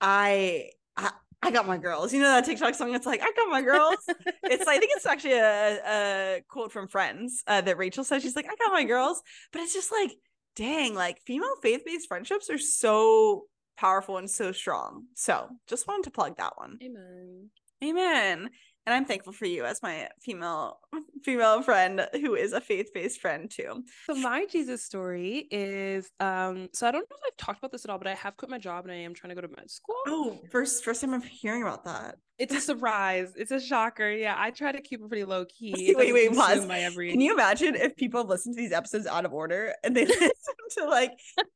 i 0.01 0.71
i 0.97 1.11
I 1.45 1.51
got 1.51 1.67
my 1.67 1.77
girls. 1.77 2.15
You 2.15 2.21
know 2.21 2.29
that 2.29 2.47
TikTok 2.47 2.75
song? 2.75 2.95
It's 2.95 3.05
like, 3.05 3.21
I 3.23 3.31
got 3.37 3.51
my 3.51 3.61
girls. 3.61 3.99
it's 4.45 4.67
I 4.67 4.79
think 4.79 4.93
it's 4.97 5.05
actually 5.05 5.35
a, 5.35 5.79
a 5.87 6.43
quote 6.49 6.73
from 6.73 6.89
Friends 6.89 7.43
uh, 7.47 7.61
that 7.61 7.77
Rachel 7.77 8.03
says. 8.03 8.23
She's 8.23 8.35
like, 8.35 8.47
I 8.47 8.55
got 8.57 8.73
my 8.73 8.85
girls. 8.85 9.23
But 9.53 9.61
it's 9.61 9.75
just 9.75 9.93
like, 9.93 10.11
dang, 10.57 10.95
like 10.95 11.21
female 11.27 11.55
faith-based 11.61 12.09
friendships 12.09 12.49
are 12.49 12.57
so 12.57 13.45
powerful 13.77 14.17
and 14.17 14.31
so 14.31 14.53
strong. 14.53 15.05
So 15.17 15.49
just 15.67 15.87
wanted 15.87 16.05
to 16.05 16.11
plug 16.13 16.39
that 16.39 16.55
one. 16.57 16.79
Amen. 16.83 17.51
Amen. 17.85 18.51
And 18.87 18.95
I'm 18.95 19.07
thankful 19.07 19.33
for 19.33 19.47
you 19.47 19.65
as 19.65 19.83
my 19.83 20.09
female 20.21 20.79
female 21.25 21.63
friend 21.63 22.07
who 22.13 22.35
is 22.35 22.53
a 22.53 22.61
faith-based 22.61 23.21
friend 23.21 23.51
too. 23.51 23.83
So 24.07 24.15
my 24.15 24.45
Jesus 24.45 24.83
story 24.83 25.49
is 25.51 26.11
um 26.21 26.69
so 26.73 26.87
I 26.87 26.91
don't 26.91 27.09
know 27.09 27.17
if 27.17 27.23
I've 27.27 27.37
talked 27.37 27.59
about 27.59 27.73
this 27.73 27.85
at 27.85 27.91
all, 27.91 27.99
but 27.99 28.07
I 28.07 28.15
have 28.15 28.37
quit 28.37 28.51
my 28.51 28.59
job 28.59 28.85
and 28.85 28.93
I 28.93 28.97
am 28.97 29.15
trying 29.15 29.31
to 29.31 29.35
go 29.35 29.47
to 29.47 29.49
med 29.49 29.71
school. 29.71 29.97
Oh, 30.07 30.39
first 30.51 30.85
first 30.85 31.01
time 31.01 31.15
I'm 31.15 31.23
hearing 31.23 31.63
about 31.63 31.85
that. 31.85 32.17
It's 32.37 32.53
a 32.53 32.61
surprise. 32.61 33.33
It's 33.37 33.53
a 33.53 33.61
shocker. 33.61 34.11
Yeah, 34.11 34.35
I 34.37 34.51
try 34.51 34.73
to 34.73 34.81
keep 34.81 35.01
it 35.01 35.09
pretty 35.09 35.25
low 35.25 35.45
key. 35.45 35.73
Wait, 35.97 36.13
wait, 36.13 36.13
wait, 36.13 36.37
pause. 36.37 36.67
My 36.67 36.81
every... 36.81 37.13
Can 37.13 37.21
you 37.21 37.33
imagine 37.33 37.77
if 37.77 37.95
people 37.95 38.25
listen 38.25 38.53
to 38.53 38.57
these 38.61 38.73
episodes 38.73 39.07
out 39.07 39.25
of 39.25 39.33
order 39.33 39.73
and 39.85 39.97
they 39.97 40.05
listen 40.07 40.33
to 40.79 40.85
like 40.87 41.13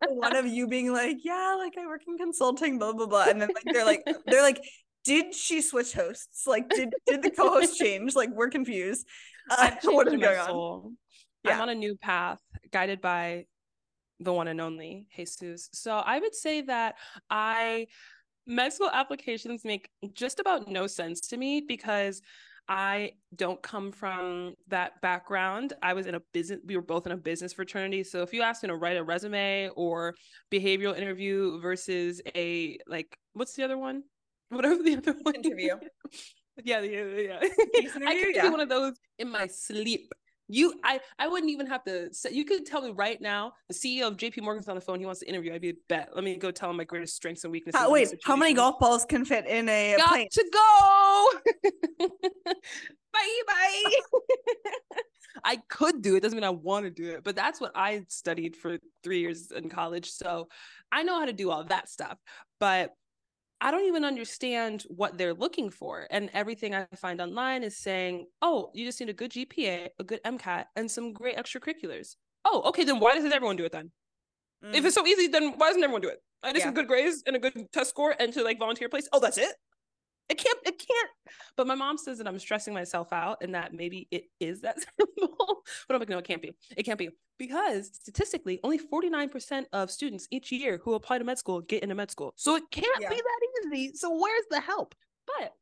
one 0.09 0.37
of 0.37 0.47
you 0.47 0.69
being 0.69 0.93
like, 0.93 1.17
yeah, 1.25 1.57
like 1.59 1.77
I 1.77 1.87
work 1.87 2.03
in 2.07 2.17
consulting, 2.17 2.79
blah 2.79 2.93
blah 2.93 3.07
blah, 3.07 3.25
and 3.25 3.43
then 3.43 3.51
like 3.53 3.65
they're 3.73 3.85
like 3.85 4.05
they're 4.27 4.43
like, 4.43 4.63
did 5.09 5.35
she 5.35 5.63
switch 5.63 5.95
hosts? 5.95 6.47
Like, 6.47 6.69
did 6.69 6.95
did 7.07 7.23
the 7.23 7.31
co-host 7.31 7.79
change? 7.83 8.15
Like, 8.15 8.29
we're 8.31 8.51
confused. 8.51 9.07
Uh, 9.51 9.71
what 9.85 10.07
is 10.07 10.15
going 10.15 10.21
my 10.21 10.37
on? 10.37 10.47
soul. 10.47 10.93
I'm 11.47 11.61
on 11.63 11.71
a 11.71 11.75
new 11.75 11.97
path, 11.97 12.39
guided 12.71 13.01
by 13.01 13.47
the 14.21 14.33
one 14.35 14.49
and 14.49 14.61
only 14.61 15.07
Jesus. 15.17 15.71
So 15.73 15.93
I 15.93 16.19
would 16.19 16.35
say 16.35 16.61
that 16.63 16.97
I 17.31 17.87
med 18.47 18.73
school 18.75 18.91
applications 18.93 19.65
make 19.65 19.89
just 20.13 20.41
about 20.41 20.69
no 20.69 20.87
sense 20.87 21.21
to 21.29 21.39
me 21.39 21.63
because 21.67 22.21
I 22.69 23.13
don't 23.35 23.63
come 23.63 23.93
from 23.93 24.57
that 24.67 25.01
background. 25.01 25.73
I 25.83 25.95
was 25.95 26.07
in 26.07 26.17
a 26.17 26.21
business, 26.35 26.61
we 26.67 26.77
were 26.77 26.83
both 26.83 27.07
in 27.07 27.13
a 27.13 27.17
business 27.17 27.55
fraternity. 27.55 28.05
So 28.05 28.21
if 28.21 28.35
you 28.35 28.43
asked 28.43 28.63
me 28.63 28.67
to 28.67 28.77
write 28.77 28.99
a 28.99 29.03
resume 29.03 29.71
or 29.75 30.15
behavioral 30.53 30.99
interview 30.99 31.61
versus 31.61 32.21
a, 32.35 32.77
like, 32.87 33.17
what's 33.33 33.55
the 33.55 33.65
other 33.65 33.79
one? 33.79 34.03
Whatever 34.51 34.83
the 34.83 34.97
other 34.97 35.15
one. 35.23 35.35
Interview. 35.35 35.77
yeah, 36.65 36.81
yeah, 36.81 37.05
yeah. 37.05 37.39
I 37.43 38.23
could 38.25 38.35
yeah. 38.35 38.43
do 38.43 38.51
one 38.51 38.61
of 38.61 38.69
those 38.69 38.95
in 39.19 39.31
my 39.31 39.47
sleep. 39.47 40.13
You, 40.51 40.73
I, 40.83 41.01
I 41.19 41.29
wouldn't 41.29 41.51
even 41.51 41.67
have 41.67 41.85
to. 41.85 42.13
Say, 42.15 42.31
you 42.33 42.47
could 42.47 42.65
tell 42.65 42.81
me 42.81 42.93
right 42.93 43.21
now. 43.21 43.53
The 43.69 43.75
CEO 43.75 44.09
of 44.09 44.17
JP 44.17 44.43
Morgan's 44.43 44.67
on 44.67 44.77
the 44.77 44.81
phone. 44.81 44.99
He 44.99 45.05
wants 45.05 45.21
to 45.21 45.29
interview. 45.29 45.53
I'd 45.53 45.61
be 45.61 45.71
a 45.71 45.75
bet. 45.91 46.09
Let 46.15 46.25
me 46.25 46.37
go 46.37 46.51
tell 46.51 46.71
him 46.71 46.79
my 46.79 46.85
greatest 46.85 47.15
strengths 47.15 47.45
and 47.45 47.53
weaknesses. 47.53 47.79
How, 47.79 47.91
wait, 47.91 48.09
how 48.25 48.35
many 48.35 48.55
golf 48.55 48.79
balls 48.79 49.05
can 49.05 49.27
fit 49.27 49.47
in 49.47 49.69
a 49.69 49.97
Got 49.99 50.09
plane? 50.09 50.29
to 50.33 50.45
go. 50.51 52.09
bye 53.13 53.41
bye. 53.47 53.85
I 55.45 55.57
could 55.69 56.01
do 56.01 56.17
it. 56.17 56.21
Doesn't 56.21 56.37
mean 56.37 56.45
I 56.45 56.51
want 56.51 56.87
to 56.87 56.91
do 56.91 57.11
it, 57.11 57.25
but 57.25 57.37
that's 57.37 57.61
what 57.61 57.73
I 57.75 58.05
studied 58.09 58.57
for 58.57 58.79
three 59.05 59.21
years 59.21 59.51
in 59.51 59.69
college. 59.69 60.11
So 60.11 60.49
I 60.91 61.03
know 61.03 61.19
how 61.19 61.27
to 61.27 61.33
do 61.33 61.51
all 61.51 61.65
that 61.65 61.89
stuff. 61.91 62.19
But 62.59 62.95
I 63.61 63.71
don't 63.71 63.87
even 63.87 64.05
understand 64.05 64.83
what 64.89 65.19
they're 65.19 65.35
looking 65.35 65.71
for. 65.71 66.07
And 66.11 66.31
everything 66.33 66.75
I 66.75 66.87
find 66.95 67.21
online 67.21 67.65
is 67.65 67.77
saying, 67.77 68.29
oh, 68.41 68.71
you 68.75 68.85
just 68.85 69.01
need 69.01 69.09
a 69.09 69.13
good 69.15 69.33
GPA, 69.33 69.91
a 69.99 70.05
good 70.05 70.21
MCAT, 70.25 70.67
and 70.77 70.91
some 70.91 71.13
great 71.13 71.37
extracurriculars. 71.37 72.17
Oh, 72.45 72.63
okay. 72.69 72.85
Then 72.85 73.01
why 73.01 73.15
doesn't 73.15 73.33
everyone 73.33 73.57
do 73.57 73.65
it 73.65 73.73
then? 73.73 73.93
If 74.73 74.85
Mm. 74.85 74.87
it's 74.87 74.95
so 74.97 75.07
easy, 75.07 75.29
then 75.29 75.59
why 75.59 75.69
doesn't 75.69 75.83
everyone 75.83 76.03
do 76.03 76.09
it? 76.11 76.21
I 76.43 76.53
need 76.53 76.61
Yeah. 76.61 76.65
some 76.65 76.75
good 76.75 76.89
grades 76.89 77.23
and 77.27 77.37
a 77.37 77.39
good 77.39 77.73
test 77.73 77.91
score 77.91 78.15
and 78.19 78.33
to 78.35 78.45
like 78.45 78.59
volunteer 78.59 78.89
place. 78.89 79.09
Oh, 79.13 79.21
that's 79.21 79.39
it. 79.39 79.57
It 80.29 80.39
can't. 80.39 80.59
It 80.67 80.79
can't. 80.79 81.11
But 81.57 81.67
my 81.67 81.75
mom 81.75 81.97
says 81.99 82.19
that 82.19 82.27
I'm 82.29 82.39
stressing 82.39 82.75
myself 82.75 83.13
out 83.13 83.39
and 83.43 83.55
that 83.55 83.73
maybe 83.73 84.07
it 84.11 84.25
is 84.41 84.61
that 84.61 84.77
simple. 84.99 85.63
but 85.87 85.95
I'm 85.95 86.01
like, 86.01 86.09
no, 86.09 86.19
it 86.19 86.25
can't 86.27 86.43
be. 86.43 86.53
It 86.77 86.83
can't 86.85 86.99
be 86.99 87.11
because 87.39 87.91
statistically, 87.95 88.61
only 88.63 88.79
49% 88.79 89.65
of 89.73 89.91
students 89.91 90.27
each 90.31 90.53
year 90.53 90.81
who 90.85 90.95
apply 90.95 91.19
to 91.19 91.25
med 91.25 91.39
school 91.39 91.61
get 91.63 91.83
into 91.83 91.95
med 91.95 92.11
school. 92.11 92.33
So 92.37 92.57
it 92.57 92.65
can't 92.71 92.87
Yeah. 93.01 93.09
be 93.11 93.17
that 93.17 93.77
easy. 93.77 93.93
So 93.95 94.11
where's 94.17 94.45
the 94.51 94.61
help? 94.61 94.95
But 95.27 95.53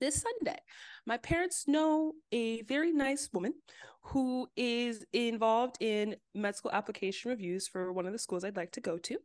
this 0.00 0.22
Sunday, 0.22 0.58
my 1.06 1.16
parents 1.16 1.66
know 1.66 2.12
a 2.32 2.62
very 2.62 2.92
nice 2.92 3.28
woman 3.32 3.54
who 4.02 4.48
is 4.56 5.04
involved 5.12 5.76
in 5.80 6.16
med 6.34 6.54
school 6.54 6.70
application 6.72 7.30
reviews 7.30 7.66
for 7.66 7.92
one 7.92 8.06
of 8.06 8.12
the 8.12 8.18
schools 8.18 8.44
I'd 8.44 8.56
like 8.56 8.72
to 8.72 8.80
go 8.80 8.98
to. 8.98 9.18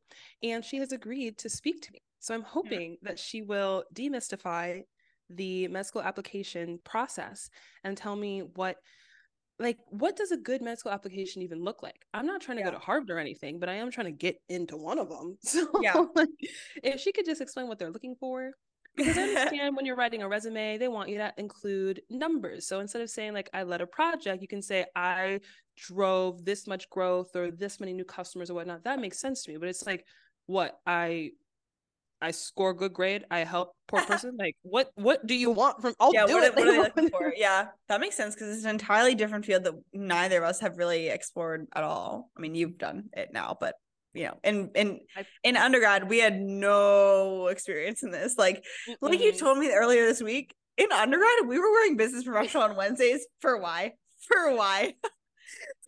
And 0.43 0.63
she 0.63 0.77
has 0.77 0.91
agreed 0.91 1.37
to 1.39 1.49
speak 1.49 1.81
to 1.83 1.91
me. 1.91 2.01
So 2.19 2.33
I'm 2.33 2.41
mm. 2.41 2.47
hoping 2.47 2.97
that 3.03 3.19
she 3.19 3.41
will 3.41 3.83
demystify 3.93 4.83
the 5.29 5.67
med 5.67 5.85
school 5.85 6.01
application 6.01 6.79
process 6.83 7.49
and 7.83 7.95
tell 7.95 8.15
me 8.15 8.39
what 8.55 8.77
like 9.59 9.77
what 9.89 10.15
does 10.15 10.31
a 10.31 10.37
good 10.37 10.61
med 10.61 10.77
school 10.77 10.91
application 10.91 11.41
even 11.41 11.63
look 11.63 11.81
like 11.83 12.05
i'm 12.13 12.25
not 12.25 12.41
trying 12.41 12.57
to 12.57 12.63
Yeah. 12.63 12.71
go 12.71 12.77
to 12.77 12.83
harvard 12.83 13.11
or 13.11 13.19
anything 13.19 13.59
but 13.59 13.69
i 13.69 13.75
am 13.75 13.91
trying 13.91 14.07
to 14.07 14.11
get 14.11 14.35
into 14.49 14.75
one 14.75 14.99
of 14.99 15.07
them 15.07 15.37
so 15.41 15.67
Yeah. 15.81 16.03
like, 16.15 16.27
if 16.83 16.99
she 16.99 17.11
could 17.11 17.25
just 17.25 17.41
explain 17.41 17.67
what 17.67 17.79
they're 17.79 17.91
looking 17.91 18.15
for 18.15 18.51
because 18.95 19.17
I 19.17 19.21
understand 19.27 19.75
when 19.75 19.85
you're 19.85 19.95
writing 19.95 20.21
a 20.21 20.27
resume, 20.27 20.77
they 20.77 20.87
want 20.87 21.09
you 21.09 21.17
to 21.17 21.33
include 21.37 22.01
numbers. 22.09 22.67
So 22.67 22.79
instead 22.79 23.01
of 23.01 23.09
saying 23.09 23.33
like 23.33 23.49
I 23.53 23.63
led 23.63 23.81
a 23.81 23.87
project, 23.87 24.41
you 24.41 24.47
can 24.47 24.61
say 24.61 24.85
I 24.95 25.39
drove 25.77 26.45
this 26.45 26.67
much 26.67 26.89
growth 26.89 27.35
or 27.35 27.51
this 27.51 27.79
many 27.79 27.93
new 27.93 28.05
customers 28.05 28.49
or 28.49 28.55
whatnot. 28.55 28.83
That 28.83 28.99
makes 28.99 29.19
sense 29.19 29.43
to 29.43 29.51
me. 29.51 29.57
But 29.57 29.69
it's 29.69 29.85
like, 29.85 30.05
what 30.47 30.79
I 30.85 31.31
I 32.21 32.31
score 32.31 32.73
good 32.73 32.93
grade, 32.93 33.25
I 33.31 33.39
help 33.39 33.73
poor 33.87 34.01
person. 34.05 34.35
like 34.37 34.55
what 34.61 34.91
what 34.95 35.25
do 35.25 35.33
you 35.33 35.49
want 35.49 35.81
from 35.81 35.95
I'll 35.99 36.13
yeah, 36.13 36.25
do 36.27 36.35
what, 36.35 36.43
it. 36.43 36.55
what 36.55 36.67
are 36.67 36.71
they 36.71 36.77
looking 36.77 37.09
for? 37.09 37.33
Yeah, 37.35 37.67
that 37.87 37.99
makes 37.99 38.15
sense 38.15 38.35
because 38.35 38.55
it's 38.55 38.65
an 38.65 38.71
entirely 38.71 39.15
different 39.15 39.45
field 39.45 39.63
that 39.63 39.73
neither 39.93 40.37
of 40.37 40.43
us 40.43 40.59
have 40.59 40.77
really 40.77 41.07
explored 41.09 41.67
at 41.73 41.83
all. 41.83 42.29
I 42.37 42.41
mean, 42.41 42.55
you've 42.55 42.77
done 42.77 43.09
it 43.13 43.29
now, 43.33 43.57
but 43.59 43.75
you 44.13 44.25
know, 44.25 44.37
in 44.43 44.69
in 44.75 44.99
in 45.43 45.57
undergrad, 45.57 46.09
we 46.09 46.19
had 46.19 46.39
no 46.39 47.47
experience 47.47 48.03
in 48.03 48.11
this. 48.11 48.37
Like, 48.37 48.63
like 49.01 49.21
you 49.21 49.31
told 49.31 49.57
me 49.57 49.71
earlier 49.71 50.05
this 50.05 50.21
week, 50.21 50.53
in 50.77 50.91
undergrad, 50.91 51.47
we 51.47 51.59
were 51.59 51.71
wearing 51.71 51.97
business 51.97 52.23
professional 52.23 52.63
on 52.63 52.75
Wednesdays 52.75 53.25
for 53.39 53.57
why? 53.57 53.93
For 54.27 54.55
why? 54.55 54.95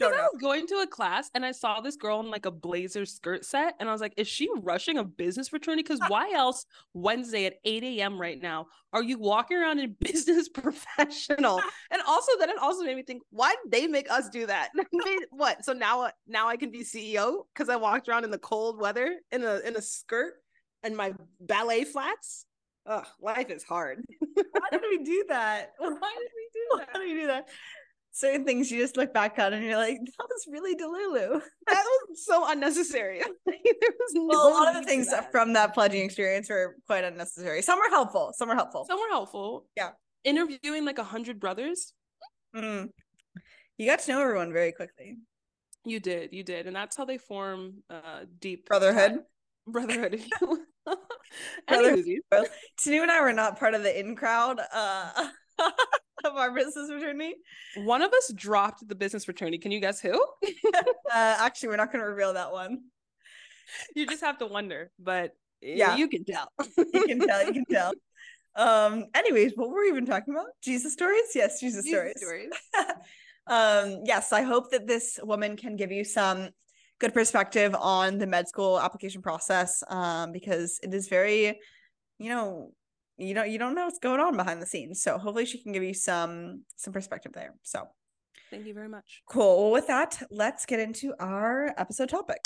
I 0.02 0.10
was 0.10 0.42
going 0.42 0.68
to 0.68 0.76
a 0.76 0.88
class 0.88 1.30
and 1.34 1.46
I 1.46 1.52
saw 1.52 1.80
this 1.82 1.96
girl 1.96 2.20
in 2.20 2.30
like 2.30 2.46
a 2.46 2.52
blazer 2.52 3.06
skirt 3.06 3.46
set, 3.46 3.76
and 3.80 3.88
I 3.88 3.92
was 3.92 4.02
like, 4.02 4.14
"Is 4.18 4.28
she 4.28 4.50
rushing 4.62 4.98
a 4.98 5.04
business 5.04 5.50
fraternity? 5.50 5.84
Because 5.84 6.02
uh 6.02 6.08
why 6.08 6.32
else 6.34 6.66
Wednesday 6.94 7.46
at 7.46 7.56
eight 7.64 7.84
a.m. 7.84 8.20
right 8.20 8.42
now 8.42 8.68
are 8.92 9.04
you 9.04 9.18
walking 9.18 9.58
around 9.58 9.80
in 9.80 9.96
business 10.00 10.50
professional?" 10.50 11.62
And 11.92 12.02
also, 12.08 12.32
then 12.40 12.50
it 12.50 12.58
also 12.58 12.84
made 12.84 12.96
me 12.96 13.04
think, 13.04 13.22
why 13.30 13.56
did 13.64 13.72
they 13.72 13.88
make 13.88 14.10
us 14.10 14.30
do 14.30 14.48
that? 14.48 14.70
What? 15.32 15.64
So 15.64 15.74
now, 15.74 16.02
uh, 16.04 16.12
now 16.28 16.48
I 16.48 16.58
can 16.58 16.72
be 16.72 16.84
CEO 16.84 17.44
because 17.54 17.70
I 17.70 17.76
walked 17.76 18.10
around 18.10 18.24
in 18.24 18.32
the 18.32 18.40
cold 18.40 18.80
weather 18.80 19.20
in 19.32 19.44
a 19.44 19.60
in 19.60 19.76
a 19.76 19.82
skirt 19.82 20.34
and 20.84 20.98
my 20.98 21.14
ballet 21.40 21.84
flats. 21.84 22.46
Ugh, 22.86 23.06
life 23.22 23.50
is 23.50 23.64
hard. 23.64 24.04
Why 24.36 24.68
did 24.72 24.82
we 24.82 25.04
do 25.04 25.26
that? 25.30 25.72
Why 25.78 25.90
did 25.90 26.32
we 26.36 26.50
do 26.54 26.66
Why 26.72 26.78
that? 26.80 26.94
did 26.94 27.02
we 27.02 27.22
do 27.22 27.28
that? 27.28 27.48
Certain 28.16 28.46
things 28.46 28.70
you 28.70 28.80
just 28.80 28.96
look 28.96 29.12
back 29.12 29.40
on 29.40 29.54
and 29.54 29.66
you're 29.66 29.76
like, 29.76 29.98
that 29.98 30.28
was 30.30 30.46
really 30.48 30.76
Delulu. 30.76 31.42
That 31.68 31.84
was 32.10 32.24
so 32.26 32.46
unnecessary. 32.50 33.20
there 33.46 33.56
was 33.56 34.14
no 34.14 34.26
Well, 34.28 34.48
a 34.48 34.54
lot 34.54 34.76
of 34.76 34.82
the 34.82 34.88
things 34.88 35.10
that. 35.10 35.32
from 35.32 35.54
that 35.54 35.74
pledging 35.74 36.06
experience 36.06 36.48
were 36.50 36.76
quite 36.86 37.04
unnecessary. 37.04 37.64
Some 37.64 37.80
were 37.80 37.90
helpful. 37.90 38.32
Some 38.38 38.50
were 38.50 38.56
helpful. 38.56 38.86
Some 38.88 39.00
were 39.00 39.10
helpful. 39.10 39.66
Yeah. 39.76 39.92
Interviewing 40.24 40.86
like 40.86 41.00
a 41.00 41.04
hundred 41.04 41.40
brothers. 41.40 41.94
Mm. 42.56 42.90
You 43.80 43.88
got 43.88 44.00
to 44.00 44.12
know 44.12 44.22
everyone 44.22 44.54
very 44.54 44.72
quickly. 44.74 45.18
You 45.84 46.00
did, 46.00 46.34
you 46.34 46.44
did. 46.44 46.68
And 46.68 46.76
that's 46.76 46.96
how 46.96 47.06
they 47.06 47.18
form 47.18 47.82
uh 47.90 48.26
deep 48.40 48.68
Brotherhood. 48.68 49.22
Brotherhood. 49.68 50.14
if. 51.68 52.20
Brother- 52.30 52.48
Tinu 52.80 53.02
and 53.02 53.12
I 53.12 53.22
were 53.22 53.34
not 53.34 53.58
part 53.60 53.74
of 53.74 53.82
the 53.82 54.00
in 54.00 54.16
crowd 54.16 54.60
uh, 54.72 55.30
of 56.26 56.36
our 56.36 56.52
business 56.54 56.90
fraternity. 56.90 57.36
One 57.78 58.02
of 58.02 58.12
us 58.14 58.32
dropped 58.36 58.88
the 58.88 58.96
business 58.96 59.26
fraternity. 59.26 59.58
Can 59.58 59.72
you 59.72 59.80
guess 59.80 60.00
who? 60.00 60.14
Uh, 61.16 61.38
actually, 61.40 61.70
we're 61.70 61.76
not 61.78 61.92
going 61.92 62.04
to 62.04 62.10
reveal 62.10 62.34
that 62.34 62.52
one. 62.52 62.80
you 63.96 64.08
just 64.08 64.24
have 64.24 64.40
to 64.40 64.48
wonder, 64.48 64.90
but 64.98 65.32
Yeah. 65.62 65.96
you 65.96 66.08
can 66.08 66.26
tell. 66.26 66.48
You 66.78 67.06
can 67.06 67.20
tell. 67.20 67.46
You 67.46 67.54
can 67.54 67.66
tell. 67.66 67.94
Um. 68.56 69.06
Anyways, 69.14 69.54
what 69.56 69.70
were 69.70 69.82
we 69.82 69.90
even 69.90 70.06
talking 70.08 70.34
about? 70.34 70.48
Jesus 70.64 70.94
stories. 70.94 71.30
Yes, 71.36 71.60
Jesus, 71.60 71.86
Jesus 71.86 72.14
stories. 72.18 72.50
um. 73.48 74.02
Yes, 74.06 74.34
I 74.34 74.42
hope 74.42 74.72
that 74.72 74.88
this 74.88 75.20
woman 75.22 75.56
can 75.56 75.76
give 75.76 75.92
you 75.92 76.04
some 76.04 76.50
good 77.00 77.14
perspective 77.14 77.76
on 77.80 78.18
the 78.18 78.26
med 78.28 78.48
school 78.48 78.80
application 78.80 79.22
process. 79.22 79.84
Um, 79.88 80.32
because 80.32 80.80
it 80.82 80.94
is 80.94 81.08
very, 81.10 81.60
you 82.18 82.30
know, 82.30 82.72
you 83.18 83.34
don't 83.34 83.50
you 83.50 83.60
don't 83.60 83.76
know 83.76 83.86
what's 83.86 84.00
going 84.00 84.20
on 84.20 84.36
behind 84.38 84.62
the 84.62 84.66
scenes. 84.66 85.02
So 85.02 85.18
hopefully 85.18 85.46
she 85.46 85.62
can 85.62 85.72
give 85.72 85.84
you 85.84 85.94
some 85.94 86.64
some 86.76 86.94
perspective 86.94 87.34
there. 87.34 87.56
So 87.64 87.88
Thank 88.50 88.68
you 88.68 88.74
very 88.74 88.90
much. 88.90 89.24
cool. 89.28 89.64
Well, 89.64 89.72
with 89.72 89.88
that, 89.88 90.22
let's 90.30 90.66
get 90.66 90.80
into 90.80 91.14
our 91.20 91.74
episode 91.78 92.10
topic. 92.10 92.38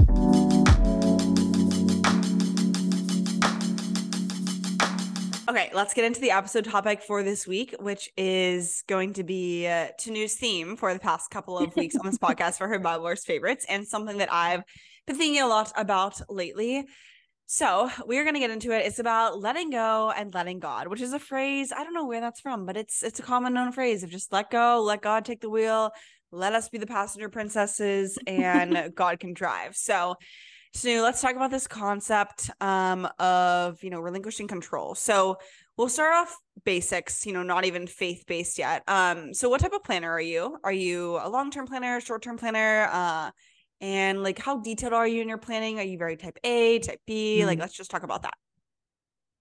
Okay, 5.49 5.69
let's 5.73 5.93
get 5.93 6.03
into 6.03 6.19
the 6.19 6.32
episode 6.32 6.65
topic 6.65 7.01
for 7.01 7.23
this 7.23 7.47
week, 7.47 7.73
which 7.80 8.10
is 8.17 8.84
going 8.88 9.13
to 9.13 9.23
be 9.23 9.65
uh, 9.65 9.88
Tinu's 9.97 10.36
theme 10.36 10.75
for 10.75 10.93
the 10.93 10.99
past 10.99 11.30
couple 11.32 11.58
of 11.58 11.73
weeks 11.77 11.95
on 11.95 12.06
this 12.06 12.17
podcast 12.21 12.58
for 12.58 12.67
her 12.67 12.80
Bible-verse 12.80 13.23
favorites, 13.23 13.65
and 13.69 13.88
something 13.88 14.17
that 14.17 14.32
I've 14.32 14.63
been 15.06 15.15
thinking 15.15 15.41
a 15.41 15.47
lot 15.47 15.71
about 15.77 16.19
lately. 16.30 16.86
So 17.49 17.89
we're 18.05 18.25
gonna 18.25 18.39
get 18.39 18.51
into 18.51 18.71
it. 18.71 18.86
It's 18.86 18.99
about 18.99 19.39
letting 19.39 19.69
go 19.69 20.12
and 20.12 20.33
letting 20.33 20.60
God, 20.60 20.89
which 20.89 20.99
is 20.99 21.13
a 21.13 21.19
phrase 21.19 21.71
I 21.71 21.83
don't 21.86 21.93
know 21.93 22.05
where 22.05 22.19
that's 22.19 22.41
from, 22.41 22.65
but 22.65 22.75
it's 22.75 23.03
it's 23.03 23.19
a 23.19 23.23
common 23.23 23.53
known 23.53 23.71
phrase 23.71 24.03
of 24.03 24.10
just 24.10 24.33
let 24.33 24.51
go, 24.51 24.83
let 24.83 25.01
God 25.01 25.23
take 25.23 25.39
the 25.39 25.49
wheel, 25.49 25.91
let 26.29 26.53
us 26.53 26.67
be 26.67 26.77
the 26.77 26.86
passenger 26.86 27.29
princesses, 27.29 28.19
and 28.27 28.91
God 28.95 29.21
can 29.21 29.33
drive. 29.33 29.77
So 29.77 30.15
so 30.73 30.89
let's 31.01 31.21
talk 31.21 31.38
about 31.38 31.49
this 31.49 31.67
concept 31.67 32.49
um, 32.60 33.07
of 33.17 33.81
you 33.81 33.91
know 33.91 34.01
relinquishing 34.01 34.49
control. 34.49 34.93
So 34.93 35.38
we'll 35.77 35.88
start 35.88 36.15
off 36.15 36.38
basics, 36.65 37.25
you 37.25 37.31
know, 37.31 37.43
not 37.43 37.63
even 37.63 37.88
faith 37.88 38.25
based 38.27 38.60
yet. 38.60 38.83
Um, 38.89 39.33
so 39.33 39.47
what 39.47 39.62
type 39.62 39.71
of 39.71 39.86
planner 39.86 40.12
are 40.12 40.19
you? 40.19 40.57
Are 40.65 40.73
you 40.73 41.17
a 41.23 41.29
long 41.29 41.49
term 41.49 41.65
planner, 41.65 42.01
short 42.01 42.23
term 42.23 42.38
planner? 42.38 42.89
Uh, 42.91 43.31
and 43.81 44.23
like 44.23 44.39
how 44.39 44.57
detailed 44.59 44.93
are 44.93 45.07
you 45.07 45.21
in 45.21 45.29
your 45.29 45.37
planning? 45.37 45.79
Are 45.79 45.83
you 45.83 45.97
very 45.97 46.17
type 46.17 46.37
A, 46.43 46.79
type 46.79 47.01
B? 47.05 47.45
Like 47.45 47.57
Mhm. 47.57 47.61
let's 47.61 47.73
just 47.75 47.91
talk 47.91 48.03
about 48.03 48.23
that. 48.23 48.35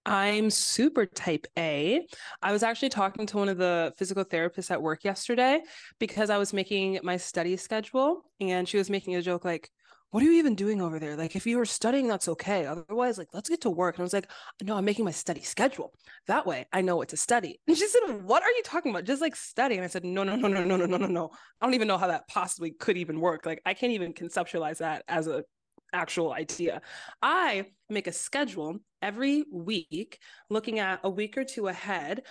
I'm 0.05 0.51
super 0.51 1.05
type 1.05 1.46
A. 1.59 2.07
I 2.40 2.53
was 2.53 2.62
actually 2.62 2.90
talking 2.90 3.27
to 3.27 3.38
one 3.38 3.49
of 3.49 3.59
the 3.59 3.92
physical 3.96 4.25
therapists 4.25 4.70
at 4.70 4.81
work 4.81 5.03
yesterday 5.03 5.62
because 5.99 6.31
I 6.31 6.38
was 6.38 6.53
making 6.53 7.01
my 7.03 7.16
study 7.16 7.57
schedule 7.57 8.22
and 8.38 8.68
she 8.68 8.77
was 8.77 8.88
making 8.88 9.16
a 9.16 9.22
joke 9.22 9.44
like, 9.44 9.68
what 10.11 10.23
are 10.23 10.27
you 10.27 10.38
even 10.38 10.55
doing 10.55 10.81
over 10.81 10.99
there? 10.99 11.16
Like, 11.16 11.37
if 11.37 11.47
you 11.47 11.59
were 11.59 11.66
studying, 11.66 12.09
that's 12.09 12.29
okay. 12.29 12.64
Otherwise, 12.64 13.19
like, 13.19 13.29
let's 13.35 13.49
get 13.49 13.61
to 13.62 13.71
work. 13.71 13.97
And 13.97 14.03
I 14.03 14.05
was 14.05 14.12
like, 14.12 14.31
no, 14.62 14.77
I'm 14.77 14.85
making 14.85 15.05
my 15.05 15.11
study 15.11 15.42
schedule. 15.42 15.92
That 16.27 16.47
way 16.47 16.66
I 16.73 16.81
know 16.81 16.97
what 16.97 17.09
to 17.09 17.16
study. 17.16 17.61
And 17.66 17.77
she 17.77 17.87
said, 17.87 18.23
what 18.23 18.42
are 18.42 18.51
you 18.51 18.62
talking 18.64 18.90
about? 18.90 19.05
Just 19.05 19.21
like 19.21 19.37
study. 19.37 19.75
And 19.75 19.85
I 19.85 19.88
said, 19.88 20.05
no, 20.05 20.23
no, 20.23 20.37
no, 20.37 20.49
no, 20.49 20.64
no, 20.64 20.77
no, 20.77 20.87
no, 20.87 20.97
no, 20.97 21.07
no. 21.07 21.31
I 21.61 21.66
don't 21.66 21.75
even 21.75 21.88
know 21.88 21.99
how 21.99 22.07
that 22.07 22.29
possibly 22.29 22.71
could 22.71 22.97
even 22.97 23.21
work. 23.21 23.45
Like, 23.45 23.61
I 23.66 23.75
can't 23.75 23.92
even 23.92 24.14
conceptualize 24.14 24.79
that 24.79 25.03
as 25.09 25.27
a 25.27 25.45
actual 25.92 26.33
idea. 26.33 26.83
I 27.21 27.66
make 27.90 28.07
a 28.07 28.12
schedule 28.12 28.79
every 29.03 29.45
week, 29.53 30.19
looking 30.51 30.79
at 30.79 31.01
a 31.05 31.11
week 31.11 31.37
or 31.37 31.45
two 31.45 31.69
ahead. 31.69 32.23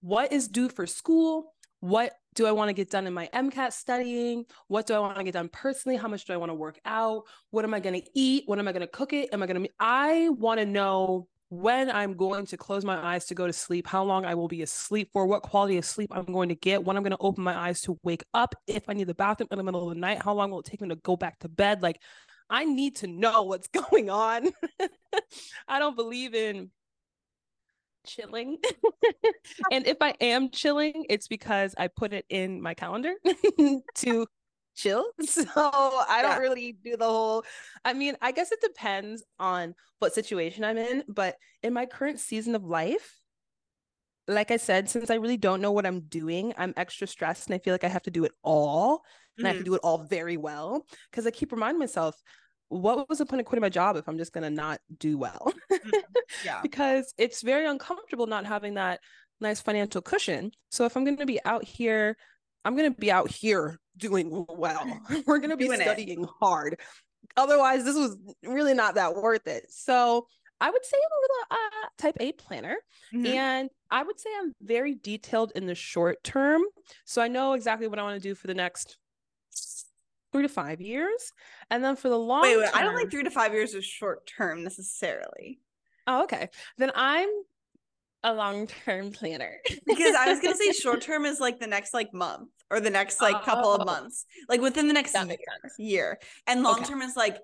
What 0.00 0.32
is 0.32 0.48
due 0.48 0.68
for 0.68 0.86
school? 0.86 1.54
What 1.80 2.12
do 2.34 2.46
I 2.46 2.52
want 2.52 2.68
to 2.68 2.72
get 2.72 2.90
done 2.90 3.06
in 3.06 3.12
my 3.12 3.28
MCAT 3.34 3.72
studying? 3.72 4.44
What 4.68 4.86
do 4.86 4.94
I 4.94 4.98
want 4.98 5.16
to 5.16 5.24
get 5.24 5.34
done 5.34 5.48
personally? 5.48 5.96
How 5.96 6.08
much 6.08 6.24
do 6.24 6.32
I 6.32 6.36
want 6.36 6.50
to 6.50 6.54
work 6.54 6.78
out? 6.84 7.24
What 7.50 7.64
am 7.64 7.74
I 7.74 7.80
going 7.80 8.00
to 8.00 8.08
eat? 8.14 8.44
When 8.46 8.58
am 8.58 8.68
I 8.68 8.72
going 8.72 8.82
to 8.82 8.86
cook 8.86 9.12
it? 9.12 9.30
Am 9.32 9.42
I 9.42 9.46
going 9.46 9.62
to? 9.62 9.70
I 9.78 10.28
want 10.30 10.60
to 10.60 10.66
know 10.66 11.28
when 11.50 11.90
I'm 11.90 12.14
going 12.14 12.46
to 12.46 12.56
close 12.56 12.84
my 12.84 12.96
eyes 12.96 13.26
to 13.26 13.34
go 13.34 13.46
to 13.46 13.52
sleep, 13.52 13.86
how 13.88 14.04
long 14.04 14.24
I 14.24 14.36
will 14.36 14.46
be 14.46 14.62
asleep 14.62 15.10
for, 15.12 15.26
what 15.26 15.42
quality 15.42 15.78
of 15.78 15.84
sleep 15.84 16.10
I'm 16.14 16.24
going 16.24 16.48
to 16.48 16.54
get, 16.54 16.84
when 16.84 16.96
I'm 16.96 17.02
going 17.02 17.10
to 17.10 17.18
open 17.18 17.42
my 17.42 17.56
eyes 17.56 17.80
to 17.82 17.98
wake 18.04 18.22
up, 18.32 18.54
if 18.68 18.88
I 18.88 18.92
need 18.92 19.08
the 19.08 19.14
bathroom 19.14 19.48
in 19.50 19.58
the 19.58 19.64
middle 19.64 19.88
of 19.88 19.94
the 19.94 20.00
night, 20.00 20.22
how 20.22 20.32
long 20.32 20.52
will 20.52 20.60
it 20.60 20.66
take 20.66 20.80
me 20.80 20.88
to 20.90 20.96
go 20.96 21.16
back 21.16 21.40
to 21.40 21.48
bed? 21.48 21.82
Like, 21.82 22.00
I 22.48 22.64
need 22.64 22.96
to 22.96 23.08
know 23.08 23.42
what's 23.42 23.68
going 23.90 24.10
on. 24.10 24.50
I 25.68 25.80
don't 25.80 25.96
believe 25.96 26.34
in 26.34 26.70
chilling. 28.06 28.58
and 29.72 29.86
if 29.86 29.98
I 30.00 30.14
am 30.20 30.50
chilling, 30.50 31.06
it's 31.08 31.28
because 31.28 31.74
I 31.78 31.88
put 31.88 32.12
it 32.12 32.24
in 32.28 32.60
my 32.60 32.74
calendar 32.74 33.14
to 33.96 34.26
chill. 34.74 35.04
So 35.26 35.44
I 35.46 36.20
don't 36.22 36.32
yeah. 36.32 36.38
really 36.38 36.72
do 36.72 36.96
the 36.96 37.04
whole 37.04 37.44
I 37.84 37.92
mean, 37.92 38.16
I 38.20 38.32
guess 38.32 38.52
it 38.52 38.60
depends 38.60 39.22
on 39.38 39.74
what 39.98 40.14
situation 40.14 40.64
I'm 40.64 40.78
in, 40.78 41.04
but 41.08 41.36
in 41.62 41.72
my 41.72 41.86
current 41.86 42.20
season 42.20 42.54
of 42.54 42.64
life, 42.64 43.20
like 44.26 44.50
I 44.50 44.56
said, 44.56 44.88
since 44.88 45.10
I 45.10 45.16
really 45.16 45.36
don't 45.36 45.60
know 45.60 45.72
what 45.72 45.86
I'm 45.86 46.00
doing, 46.02 46.54
I'm 46.56 46.74
extra 46.76 47.06
stressed 47.06 47.48
and 47.48 47.54
I 47.54 47.58
feel 47.58 47.74
like 47.74 47.84
I 47.84 47.88
have 47.88 48.02
to 48.02 48.10
do 48.10 48.24
it 48.24 48.32
all 48.42 49.02
and 49.36 49.44
mm-hmm. 49.44 49.46
I 49.46 49.48
have 49.48 49.56
to 49.56 49.62
mm-hmm. 49.62 49.72
do 49.72 49.74
it 49.74 49.80
all 49.82 50.04
very 50.04 50.36
well 50.36 50.86
because 51.10 51.26
I 51.26 51.30
keep 51.30 51.52
reminding 51.52 51.78
myself 51.78 52.14
what 52.70 53.08
was 53.08 53.18
the 53.18 53.26
point 53.26 53.40
of 53.40 53.46
quitting 53.46 53.62
my 53.62 53.68
job 53.68 53.96
if 53.96 54.08
I'm 54.08 54.16
just 54.16 54.32
going 54.32 54.44
to 54.44 54.50
not 54.50 54.80
do 54.96 55.18
well? 55.18 55.52
Mm-hmm. 55.70 55.90
yeah. 56.44 56.60
because 56.62 57.12
it's 57.18 57.42
very 57.42 57.66
uncomfortable 57.66 58.26
not 58.26 58.46
having 58.46 58.74
that 58.74 59.00
nice 59.40 59.60
financial 59.60 60.00
cushion. 60.00 60.52
So 60.70 60.84
if 60.84 60.96
I'm 60.96 61.04
going 61.04 61.16
to 61.16 61.26
be 61.26 61.44
out 61.44 61.64
here, 61.64 62.16
I'm 62.64 62.76
going 62.76 62.92
to 62.92 62.98
be 62.98 63.10
out 63.10 63.30
here 63.30 63.78
doing 63.96 64.46
well. 64.48 65.00
We're 65.26 65.38
going 65.38 65.50
to 65.50 65.56
be 65.56 65.66
doing 65.66 65.80
studying 65.80 66.22
it. 66.22 66.28
hard. 66.40 66.78
Otherwise, 67.36 67.84
this 67.84 67.96
was 67.96 68.16
really 68.44 68.74
not 68.74 68.94
that 68.94 69.16
worth 69.16 69.46
it. 69.48 69.66
So 69.68 70.26
I 70.60 70.70
would 70.70 70.84
say 70.84 70.96
I'm 70.96 71.18
a 71.18 71.22
little 71.22 71.46
uh, 71.50 71.88
type 71.98 72.16
A 72.20 72.32
planner. 72.32 72.76
Mm-hmm. 73.12 73.26
And 73.26 73.70
I 73.90 74.04
would 74.04 74.20
say 74.20 74.30
I'm 74.40 74.54
very 74.62 74.94
detailed 74.94 75.52
in 75.56 75.66
the 75.66 75.74
short 75.74 76.22
term. 76.22 76.62
So 77.04 77.20
I 77.20 77.26
know 77.26 77.54
exactly 77.54 77.88
what 77.88 77.98
I 77.98 78.02
want 78.04 78.22
to 78.22 78.28
do 78.28 78.36
for 78.36 78.46
the 78.46 78.54
next 78.54 78.96
three 80.32 80.42
to 80.42 80.48
five 80.48 80.80
years. 80.80 81.32
And 81.70 81.82
then 81.82 81.96
for 81.96 82.08
the 82.08 82.18
long 82.18 82.42
wait, 82.42 82.56
wait 82.56 82.66
term, 82.66 82.74
I 82.74 82.82
don't 82.82 82.96
think 82.96 83.10
three 83.10 83.24
to 83.24 83.30
five 83.30 83.52
years 83.52 83.74
is 83.74 83.84
short 83.84 84.26
term 84.26 84.62
necessarily. 84.62 85.60
Oh, 86.06 86.24
okay. 86.24 86.48
Then 86.78 86.92
I'm 86.94 87.28
a 88.22 88.34
long 88.34 88.66
term 88.84 89.12
planner. 89.12 89.58
because 89.86 90.14
I 90.14 90.30
was 90.30 90.40
gonna 90.40 90.56
say 90.56 90.72
short 90.80 91.00
term 91.00 91.24
is 91.24 91.40
like 91.40 91.58
the 91.58 91.66
next 91.66 91.94
like 91.94 92.12
month 92.12 92.50
or 92.70 92.80
the 92.80 92.90
next 92.90 93.20
like 93.20 93.42
couple 93.44 93.72
of 93.72 93.82
oh. 93.82 93.84
months. 93.84 94.26
Like 94.48 94.60
within 94.60 94.88
the 94.88 94.94
next 94.94 95.14
year, 95.14 95.36
year. 95.78 96.18
And 96.46 96.62
long 96.62 96.82
term 96.84 96.98
okay. 96.98 97.06
is 97.06 97.16
like 97.16 97.38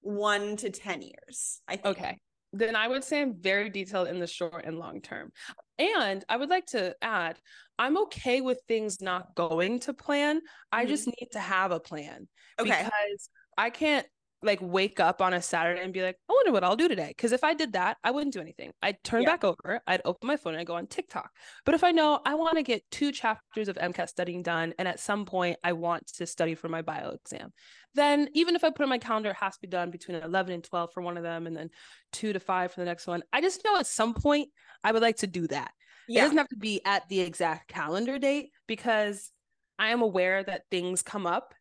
one 0.00 0.56
to 0.58 0.70
ten 0.70 1.02
years. 1.02 1.60
I 1.66 1.76
think. 1.76 1.98
Okay. 1.98 2.18
Then 2.52 2.76
I 2.76 2.88
would 2.88 3.04
say 3.04 3.20
I'm 3.20 3.34
very 3.40 3.70
detailed 3.70 4.08
in 4.08 4.20
the 4.20 4.26
short 4.26 4.64
and 4.64 4.78
long 4.78 5.00
term. 5.00 5.32
And 5.78 6.24
I 6.28 6.36
would 6.36 6.48
like 6.48 6.66
to 6.66 6.94
add, 7.02 7.38
I'm 7.78 7.98
okay 8.04 8.40
with 8.40 8.60
things 8.66 9.00
not 9.00 9.34
going 9.34 9.80
to 9.80 9.94
plan. 9.94 10.40
I 10.72 10.82
mm-hmm. 10.82 10.88
just 10.88 11.06
need 11.06 11.28
to 11.32 11.40
have 11.40 11.70
a 11.70 11.80
plan. 11.80 12.28
Okay. 12.58 12.68
Because 12.68 13.30
I 13.56 13.70
can't 13.70 14.06
like 14.42 14.60
wake 14.62 15.00
up 15.00 15.20
on 15.20 15.34
a 15.34 15.42
Saturday 15.42 15.82
and 15.82 15.92
be 15.92 16.02
like, 16.02 16.16
I 16.28 16.32
wonder 16.32 16.52
what 16.52 16.62
I'll 16.62 16.76
do 16.76 16.88
today. 16.88 17.08
Because 17.08 17.32
if 17.32 17.42
I 17.42 17.54
did 17.54 17.72
that, 17.72 17.96
I 18.04 18.12
wouldn't 18.12 18.32
do 18.32 18.40
anything. 18.40 18.72
I'd 18.82 19.02
turn 19.02 19.22
yeah. 19.22 19.30
back 19.30 19.44
over, 19.44 19.80
I'd 19.86 20.02
open 20.04 20.28
my 20.28 20.36
phone 20.36 20.54
and 20.54 20.60
I'd 20.60 20.66
go 20.66 20.76
on 20.76 20.86
TikTok. 20.86 21.30
But 21.64 21.74
if 21.74 21.82
I 21.82 21.90
know 21.90 22.20
I 22.24 22.34
want 22.34 22.56
to 22.56 22.62
get 22.62 22.88
two 22.90 23.10
chapters 23.10 23.68
of 23.68 23.76
MCAT 23.76 24.08
studying 24.08 24.42
done, 24.42 24.74
and 24.78 24.86
at 24.86 25.00
some 25.00 25.24
point 25.24 25.58
I 25.64 25.72
want 25.72 26.06
to 26.14 26.26
study 26.26 26.54
for 26.54 26.68
my 26.68 26.82
bio 26.82 27.10
exam, 27.10 27.50
then 27.98 28.28
even 28.34 28.54
if 28.54 28.64
I 28.64 28.70
put 28.70 28.84
in 28.84 28.88
my 28.88 28.98
calendar, 28.98 29.30
it 29.30 29.36
has 29.36 29.54
to 29.54 29.60
be 29.60 29.68
done 29.68 29.90
between 29.90 30.16
11 30.18 30.54
and 30.54 30.64
12 30.64 30.92
for 30.92 31.02
one 31.02 31.16
of 31.16 31.22
them, 31.22 31.46
and 31.46 31.56
then 31.56 31.70
two 32.12 32.32
to 32.32 32.40
five 32.40 32.72
for 32.72 32.80
the 32.80 32.86
next 32.86 33.06
one. 33.06 33.22
I 33.32 33.40
just 33.40 33.64
know 33.64 33.76
at 33.76 33.86
some 33.86 34.14
point 34.14 34.48
I 34.84 34.92
would 34.92 35.02
like 35.02 35.18
to 35.18 35.26
do 35.26 35.46
that. 35.48 35.72
Yeah. 36.08 36.20
It 36.20 36.24
doesn't 36.24 36.38
have 36.38 36.48
to 36.48 36.56
be 36.56 36.80
at 36.84 37.08
the 37.08 37.20
exact 37.20 37.68
calendar 37.68 38.18
date 38.18 38.50
because 38.66 39.30
I 39.78 39.88
am 39.90 40.02
aware 40.02 40.42
that 40.42 40.62
things 40.70 41.02
come 41.02 41.26
up 41.26 41.54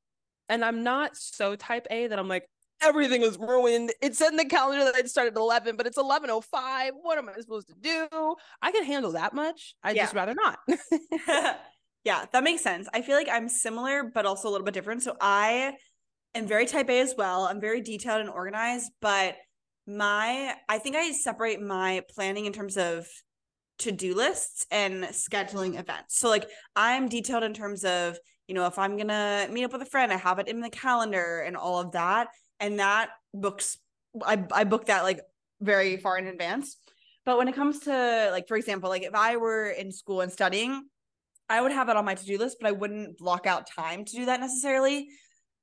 and 0.49 0.63
I'm 0.63 0.83
not 0.83 1.17
so 1.17 1.55
type 1.55 1.87
A 1.91 2.07
that 2.07 2.17
I'm 2.17 2.29
like, 2.29 2.47
everything 2.81 3.21
is 3.23 3.37
ruined. 3.37 3.91
It 4.01 4.15
said 4.15 4.29
in 4.29 4.37
the 4.37 4.45
calendar 4.45 4.85
that 4.85 4.95
it 4.95 5.09
started 5.09 5.33
at 5.33 5.39
11, 5.39 5.75
but 5.75 5.87
it's 5.87 5.97
11.05. 5.97 6.91
What 7.01 7.17
am 7.17 7.29
I 7.29 7.39
supposed 7.41 7.67
to 7.67 7.75
do? 7.75 8.35
I 8.61 8.71
can 8.71 8.85
handle 8.85 9.13
that 9.13 9.33
much. 9.33 9.75
I'd 9.83 9.95
yeah. 9.95 10.03
just 10.03 10.15
rather 10.15 10.33
not. 10.33 10.59
yeah, 12.03 12.25
that 12.31 12.43
makes 12.43 12.61
sense. 12.61 12.87
I 12.93 13.01
feel 13.01 13.15
like 13.15 13.29
I'm 13.29 13.49
similar, 13.49 14.03
but 14.03 14.25
also 14.25 14.47
a 14.47 14.51
little 14.51 14.65
bit 14.65 14.73
different. 14.73 15.03
So 15.03 15.15
I 15.19 15.73
am 16.35 16.47
very 16.47 16.65
type 16.65 16.89
A 16.89 16.99
as 16.99 17.15
well. 17.17 17.43
I'm 17.45 17.61
very 17.61 17.81
detailed 17.81 18.21
and 18.21 18.29
organized, 18.29 18.91
but 19.01 19.35
my, 19.85 20.53
I 20.67 20.79
think 20.79 20.95
I 20.95 21.11
separate 21.11 21.61
my 21.61 22.03
planning 22.13 22.45
in 22.45 22.53
terms 22.53 22.77
of 22.77 23.07
to-do 23.79 24.15
lists 24.15 24.65
and 24.71 25.03
scheduling 25.05 25.79
events. 25.79 26.17
So 26.19 26.29
like 26.29 26.49
I'm 26.75 27.07
detailed 27.07 27.43
in 27.43 27.53
terms 27.53 27.85
of, 27.85 28.17
you 28.47 28.55
know, 28.55 28.65
if 28.65 28.79
I'm 28.79 28.95
going 28.95 29.07
to 29.09 29.47
meet 29.51 29.63
up 29.63 29.73
with 29.73 29.81
a 29.81 29.85
friend, 29.85 30.11
I 30.11 30.17
have 30.17 30.39
it 30.39 30.47
in 30.47 30.61
the 30.61 30.69
calendar 30.69 31.39
and 31.39 31.55
all 31.55 31.79
of 31.79 31.91
that. 31.91 32.29
And 32.59 32.79
that 32.79 33.09
books 33.33 33.77
I 34.25 34.43
I 34.51 34.63
book 34.63 34.85
that 34.85 35.03
like 35.03 35.19
very 35.61 35.97
far 35.97 36.17
in 36.17 36.27
advance. 36.27 36.77
But 37.25 37.37
when 37.37 37.47
it 37.47 37.55
comes 37.55 37.79
to 37.81 38.29
like 38.31 38.47
for 38.47 38.57
example, 38.57 38.89
like 38.89 39.03
if 39.03 39.13
I 39.13 39.37
were 39.37 39.69
in 39.69 39.91
school 39.91 40.21
and 40.21 40.31
studying, 40.31 40.87
I 41.49 41.61
would 41.61 41.71
have 41.71 41.89
it 41.89 41.97
on 41.97 42.05
my 42.05 42.15
to-do 42.15 42.37
list, 42.37 42.57
but 42.59 42.67
I 42.67 42.71
wouldn't 42.71 43.17
block 43.17 43.45
out 43.45 43.69
time 43.73 44.05
to 44.05 44.11
do 44.11 44.25
that 44.25 44.39
necessarily. 44.39 45.07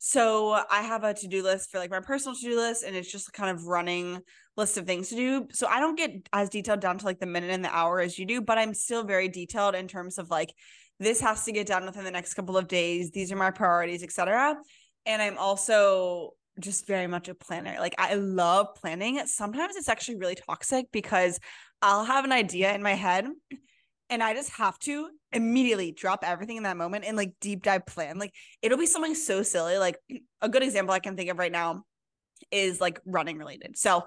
So 0.06 0.50
I 0.52 0.82
have 0.82 1.02
a 1.02 1.14
to-do 1.14 1.42
list 1.42 1.70
for 1.70 1.78
like 1.78 1.90
my 1.90 2.00
personal 2.00 2.36
to-do 2.36 2.56
list 2.56 2.84
and 2.84 2.94
it's 2.94 3.10
just 3.10 3.28
a 3.28 3.32
kind 3.32 3.48
of 3.48 3.64
running 3.64 4.20
list 4.54 4.76
of 4.76 4.84
things 4.84 5.08
to 5.08 5.14
do. 5.14 5.48
So 5.50 5.66
I 5.66 5.80
don't 5.80 5.96
get 5.96 6.28
as 6.30 6.50
detailed 6.50 6.80
down 6.80 6.98
to 6.98 7.06
like 7.06 7.20
the 7.20 7.26
minute 7.26 7.48
and 7.48 7.64
the 7.64 7.74
hour 7.74 8.00
as 8.00 8.18
you 8.18 8.26
do, 8.26 8.42
but 8.42 8.58
I'm 8.58 8.74
still 8.74 9.04
very 9.04 9.28
detailed 9.28 9.74
in 9.74 9.88
terms 9.88 10.18
of 10.18 10.28
like 10.28 10.52
this 11.00 11.22
has 11.22 11.46
to 11.46 11.52
get 11.52 11.68
done 11.68 11.86
within 11.86 12.04
the 12.04 12.10
next 12.10 12.34
couple 12.34 12.58
of 12.58 12.68
days. 12.68 13.12
These 13.12 13.32
are 13.32 13.36
my 13.36 13.50
priorities, 13.50 14.02
etc. 14.02 14.56
And 15.06 15.22
I'm 15.22 15.38
also 15.38 16.32
just 16.60 16.86
very 16.86 17.06
much 17.06 17.30
a 17.30 17.34
planner. 17.34 17.76
Like 17.80 17.94
I 17.96 18.12
love 18.12 18.74
planning. 18.74 19.22
Sometimes 19.24 19.74
it's 19.74 19.88
actually 19.88 20.16
really 20.16 20.34
toxic 20.34 20.84
because 20.92 21.40
I'll 21.80 22.04
have 22.04 22.26
an 22.26 22.32
idea 22.32 22.74
in 22.74 22.82
my 22.82 22.92
head 22.92 23.24
and 24.10 24.22
I 24.22 24.34
just 24.34 24.50
have 24.50 24.78
to 24.80 25.08
immediately 25.32 25.92
drop 25.92 26.20
everything 26.22 26.56
in 26.56 26.62
that 26.64 26.76
moment 26.76 27.04
and 27.06 27.16
like 27.16 27.32
deep 27.40 27.62
dive 27.62 27.86
plan. 27.86 28.18
Like 28.18 28.32
it'll 28.62 28.78
be 28.78 28.86
something 28.86 29.14
so 29.14 29.42
silly. 29.42 29.78
Like 29.78 29.96
a 30.42 30.48
good 30.48 30.62
example 30.62 30.94
I 30.94 31.00
can 31.00 31.16
think 31.16 31.30
of 31.30 31.38
right 31.38 31.52
now 31.52 31.84
is 32.50 32.80
like 32.80 33.00
running 33.04 33.38
related. 33.38 33.76
So 33.76 34.04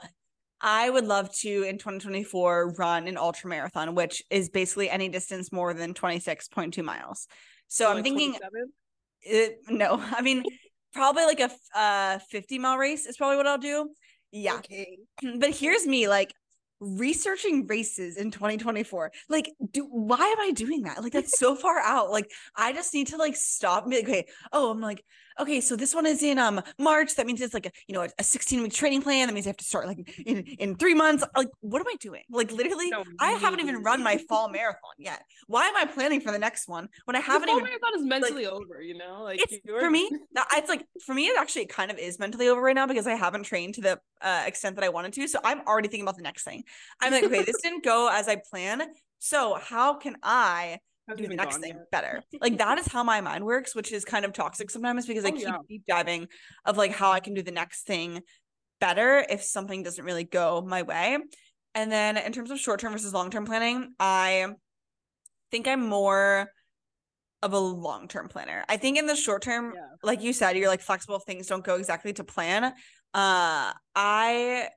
I 0.61 0.89
would 0.89 1.05
love 1.05 1.31
to 1.39 1.63
in 1.63 1.77
2024 1.77 2.73
run 2.77 3.07
an 3.07 3.17
ultra 3.17 3.49
marathon, 3.49 3.95
which 3.95 4.23
is 4.29 4.49
basically 4.49 4.89
any 4.89 5.09
distance 5.09 5.51
more 5.51 5.73
than 5.73 5.93
26.2 5.93 6.83
miles. 6.83 7.27
So, 7.67 7.83
so 7.83 7.89
I'm 7.89 7.97
like 7.97 8.03
thinking, 8.03 8.35
it, 9.21 9.59
no, 9.69 10.01
I 10.11 10.21
mean, 10.21 10.43
probably 10.93 11.25
like 11.25 11.39
a 11.39 11.51
uh, 11.77 12.19
50 12.31 12.59
mile 12.59 12.77
race 12.77 13.05
is 13.05 13.17
probably 13.17 13.37
what 13.37 13.47
I'll 13.47 13.57
do. 13.57 13.89
Yeah. 14.31 14.55
Okay. 14.55 14.97
But 15.39 15.51
here's 15.51 15.85
me 15.85 16.07
like 16.07 16.31
researching 16.79 17.65
races 17.67 18.17
in 18.17 18.31
2024 18.31 19.11
like 19.29 19.51
do 19.71 19.85
why 19.85 20.17
am 20.17 20.39
i 20.39 20.51
doing 20.51 20.83
that 20.83 21.01
like 21.01 21.11
that's 21.11 21.39
so 21.39 21.55
far 21.55 21.79
out 21.79 22.11
like 22.11 22.31
i 22.55 22.71
just 22.71 22.93
need 22.93 23.07
to 23.07 23.17
like 23.17 23.35
stop 23.35 23.89
be 23.89 23.97
like 23.97 24.07
okay 24.07 24.27
oh 24.53 24.71
i'm 24.71 24.81
like 24.81 25.03
okay, 25.39 25.61
so 25.61 25.75
this 25.75 25.93
one 25.93 26.05
is 26.05 26.23
in 26.23 26.39
um 26.39 26.61
March. 26.79 27.15
That 27.15 27.25
means 27.25 27.41
it's 27.41 27.53
like 27.53 27.65
a 27.65 27.71
you 27.87 27.93
know 27.93 28.07
a 28.17 28.23
16 28.23 28.61
week 28.61 28.73
training 28.73 29.01
plan. 29.01 29.27
That 29.27 29.33
means 29.33 29.45
I 29.45 29.49
have 29.49 29.57
to 29.57 29.65
start 29.65 29.87
like 29.87 30.09
in 30.25 30.39
in 30.43 30.75
three 30.75 30.93
months. 30.93 31.23
Like, 31.35 31.49
what 31.61 31.79
am 31.79 31.87
I 31.87 31.95
doing? 31.99 32.23
Like 32.29 32.51
literally, 32.51 32.89
no, 32.89 33.03
I 33.19 33.31
haven't 33.31 33.61
even 33.61 33.83
run 33.83 34.03
my 34.03 34.17
fall 34.29 34.49
marathon 34.51 34.91
yet. 34.97 35.23
Why 35.47 35.67
am 35.67 35.75
I 35.75 35.85
planning 35.85 36.21
for 36.21 36.31
the 36.31 36.39
next 36.39 36.67
one 36.67 36.89
when 37.05 37.15
I 37.15 37.19
haven't 37.19 37.47
fall 37.47 37.57
even? 37.57 37.69
Marathon 37.69 37.95
is 37.95 38.03
mentally 38.03 38.45
like, 38.45 38.53
over. 38.53 38.81
You 38.81 38.97
know, 38.97 39.23
like 39.23 39.39
it's, 39.41 39.57
for 39.65 39.89
me. 39.89 40.09
It's 40.53 40.69
like 40.69 40.85
for 41.05 41.13
me, 41.13 41.27
it 41.27 41.37
actually 41.37 41.65
kind 41.65 41.91
of 41.91 41.97
is 41.97 42.19
mentally 42.19 42.47
over 42.47 42.61
right 42.61 42.75
now 42.75 42.87
because 42.87 43.05
I 43.05 43.13
haven't 43.13 43.43
trained 43.43 43.75
to 43.75 43.81
the 43.81 43.99
uh, 44.21 44.43
extent 44.47 44.75
that 44.75 44.83
I 44.83 44.89
wanted 44.89 45.13
to. 45.13 45.27
So 45.27 45.39
I'm 45.43 45.61
already 45.67 45.87
thinking 45.87 46.03
about 46.03 46.15
the 46.15 46.23
next 46.23 46.43
thing. 46.43 46.63
I'm 47.01 47.11
like, 47.11 47.23
okay, 47.23 47.43
this 47.43 47.61
didn't 47.61 47.83
go 47.83 48.09
as 48.11 48.27
I 48.27 48.37
planned. 48.49 48.83
So 49.19 49.55
how 49.55 49.95
can 49.95 50.15
I 50.23 50.79
do 51.15 51.27
the 51.27 51.35
next 51.35 51.57
thing 51.57 51.73
yet. 51.73 51.91
better. 51.91 52.21
like 52.41 52.57
that 52.57 52.77
is 52.79 52.87
how 52.87 53.03
my 53.03 53.21
mind 53.21 53.45
works, 53.45 53.73
which 53.73 53.91
is 53.91 54.03
kind 54.03 54.25
of 54.25 54.33
toxic 54.33 54.69
sometimes 54.69 55.05
because 55.05 55.23
oh, 55.23 55.27
I 55.27 55.31
keep 55.31 55.41
yeah. 55.41 55.57
deep 55.69 55.83
diving 55.87 56.27
of 56.65 56.75
like 56.77 56.91
how 56.91 57.11
I 57.11 57.21
can 57.21 57.33
do 57.33 57.41
the 57.41 57.51
next 57.51 57.83
thing 57.87 58.21
better 58.81 59.25
if 59.29 59.41
something 59.41 59.83
doesn't 59.83 60.03
really 60.03 60.25
go 60.25 60.61
my 60.67 60.81
way. 60.81 61.17
And 61.73 61.91
then 61.91 62.17
in 62.17 62.31
terms 62.33 62.51
of 62.51 62.59
short 62.59 62.79
term 62.79 62.91
versus 62.91 63.13
long 63.13 63.29
term 63.29 63.45
planning, 63.45 63.93
I 63.99 64.47
think 65.51 65.67
I'm 65.67 65.87
more 65.87 66.49
of 67.41 67.53
a 67.53 67.59
long 67.59 68.07
term 68.07 68.27
planner. 68.27 68.65
I 68.67 68.77
think 68.77 68.97
in 68.97 69.05
the 69.05 69.15
short 69.15 69.43
term, 69.43 69.73
yeah. 69.75 69.81
like 70.03 70.21
you 70.21 70.33
said, 70.33 70.57
you're 70.57 70.67
like 70.67 70.81
flexible 70.81 71.15
if 71.15 71.23
things 71.23 71.47
don't 71.47 71.63
go 71.63 71.75
exactly 71.75 72.13
to 72.13 72.23
plan. 72.23 72.73
Uh 73.13 73.71
I 73.95 74.69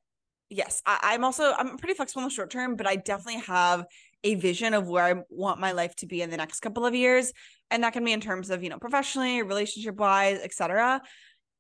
yes, 0.51 0.83
I, 0.85 0.99
I'm 1.03 1.25
also 1.25 1.53
I'm 1.57 1.79
pretty 1.79 1.95
flexible 1.95 2.23
in 2.23 2.29
the 2.29 2.35
short 2.35 2.51
term, 2.51 2.77
but 2.77 2.87
I 2.87 2.97
definitely 2.97 3.43
have 3.43 3.87
a 4.23 4.35
vision 4.35 4.75
of 4.75 4.89
where 4.89 5.05
I 5.05 5.23
want 5.31 5.61
my 5.61 5.73
life 5.73 5.95
to 5.97 6.07
be 6.07 6.21
in 6.21 6.31
the 6.31 6.37
next 6.37 6.61
couple 6.61 6.85
of 6.85 6.95
years. 6.95 7.33
And 7.71 7.83
that 7.85 7.93
can 7.93 8.05
be 8.05 8.13
in 8.13 8.21
terms 8.21 8.51
of, 8.51 8.63
you 8.63 8.69
know, 8.69 8.79
professionally, 8.79 9.43
relationship 9.43 9.97
wise, 9.97 10.41
etc. 10.43 11.01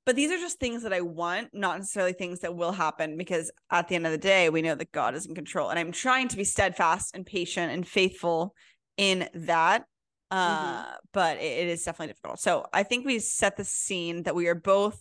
But 0.04 0.16
these 0.16 0.30
are 0.30 0.38
just 0.38 0.58
things 0.58 0.82
that 0.82 0.92
I 0.92 1.00
want, 1.00 1.50
not 1.52 1.78
necessarily 1.78 2.12
things 2.12 2.40
that 2.40 2.54
will 2.54 2.72
happen 2.72 3.16
because 3.16 3.50
at 3.70 3.88
the 3.88 3.94
end 3.94 4.06
of 4.06 4.12
the 4.12 4.18
day, 4.18 4.50
we 4.50 4.62
know 4.62 4.74
that 4.74 4.92
God 4.92 5.14
is 5.14 5.26
in 5.26 5.34
control. 5.34 5.70
And 5.70 5.78
I'm 5.78 5.92
trying 5.92 6.28
to 6.28 6.36
be 6.36 6.44
steadfast 6.44 7.14
and 7.14 7.24
patient 7.24 7.72
and 7.72 7.86
faithful 7.86 8.54
in 8.96 9.28
that. 9.34 9.84
Uh, 10.32 10.82
mm-hmm. 10.82 10.90
but 11.12 11.38
it, 11.38 11.40
it 11.40 11.68
is 11.68 11.82
definitely 11.82 12.08
difficult. 12.08 12.38
So 12.38 12.66
I 12.72 12.82
think 12.82 13.04
we 13.04 13.18
set 13.18 13.56
the 13.56 13.64
scene 13.64 14.22
that 14.24 14.34
we 14.34 14.46
are 14.48 14.54
both 14.54 15.00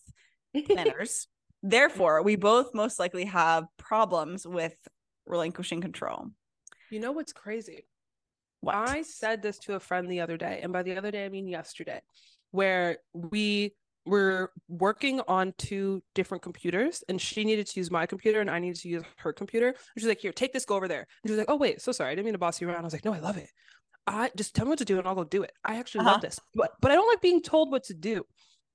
planners. 0.65 1.28
Therefore, 1.62 2.24
we 2.24 2.36
both 2.36 2.74
most 2.74 3.00
likely 3.00 3.26
have 3.26 3.65
problems 3.78 4.48
with 4.48 4.76
relinquishing 5.26 5.82
control. 5.82 6.28
You 6.89 7.00
know 7.00 7.12
what's 7.12 7.34
crazy? 7.34 7.86
What? 8.62 8.76
I 8.76 9.04
said 9.04 9.41
this 9.41 9.60
to 9.60 9.76
a 9.76 9.80
friend 9.80 10.10
the 10.10 10.22
other 10.22 10.38
day, 10.38 10.60
and 10.63 10.74
by 10.74 10.84
the 10.84 10.98
other 10.98 11.12
day 11.12 11.26
I 11.26 11.30
mean 11.30 11.48
yesterday, 11.48 12.02
where 12.52 12.98
we 13.13 13.74
were 14.06 14.52
working 14.67 15.22
on 15.28 15.54
two 15.58 16.02
different 16.15 16.41
computers, 16.41 17.04
and 17.08 17.22
she 17.22 17.43
needed 17.43 17.67
to 17.67 17.80
use 17.80 17.91
my 17.91 18.06
computer, 18.06 18.41
and 18.41 18.50
I 18.50 18.60
needed 18.60 18.82
to 18.82 18.89
use 18.89 19.04
her 19.17 19.32
computer. 19.32 19.67
And 19.67 19.78
she's 19.98 20.08
like, 20.08 20.19
"Here, 20.19 20.34
take 20.34 20.52
this, 20.52 20.65
go 20.65 20.76
over 20.76 20.88
there." 20.88 21.08
And 21.24 21.30
she 21.30 21.32
was 21.32 21.38
like, 21.38 21.50
"Oh 21.50 21.58
wait, 21.58 21.82
so 21.82 21.91
sorry, 21.91 22.12
I 22.12 22.15
didn't 22.15 22.26
mean 22.26 22.34
to 22.34 22.39
boss 22.39 22.60
you 22.60 22.67
around." 22.67 22.80
I 22.80 22.84
was 22.84 22.93
like, 22.93 23.06
"No, 23.06 23.13
I 23.13 23.19
love 23.19 23.38
it. 23.38 23.50
I 24.08 24.32
just 24.36 24.56
tell 24.56 24.65
me 24.65 24.69
what 24.69 24.80
to 24.80 24.86
do, 24.86 24.98
and 24.98 25.08
I'll 25.08 25.15
go 25.15 25.24
do 25.24 25.43
it. 25.43 25.52
I 25.63 25.78
actually 25.78 26.02
uh-huh. 26.02 26.13
love 26.13 26.22
this, 26.22 26.39
but 26.56 26.72
but 26.82 26.91
I 26.91 26.95
don't 26.95 27.08
like 27.08 27.22
being 27.22 27.41
told 27.41 27.72
what 27.72 27.84
to 27.86 27.93
do." 27.93 28.26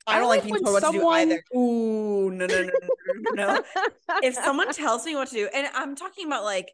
I 0.07 0.19
don't, 0.19 0.29
like 0.29 0.45
being 0.45 0.63
told 0.63 0.81
someone... 0.81 1.05
what 1.05 1.19
to 1.21 1.27
do 1.27 1.33
either. 1.33 1.43
Ooh, 1.57 2.31
no, 2.31 2.47
no, 2.47 2.63
no, 2.63 2.71
no, 3.17 3.31
no. 3.35 3.63
if 4.23 4.35
someone 4.35 4.73
tells 4.73 5.07
me 5.07 5.17
what 5.17 5.29
to 5.29 5.35
do, 5.35 5.49
and 5.55 5.69
I'm 5.75 5.97
talking 5.97 6.27
about 6.27 6.45
like 6.45 6.71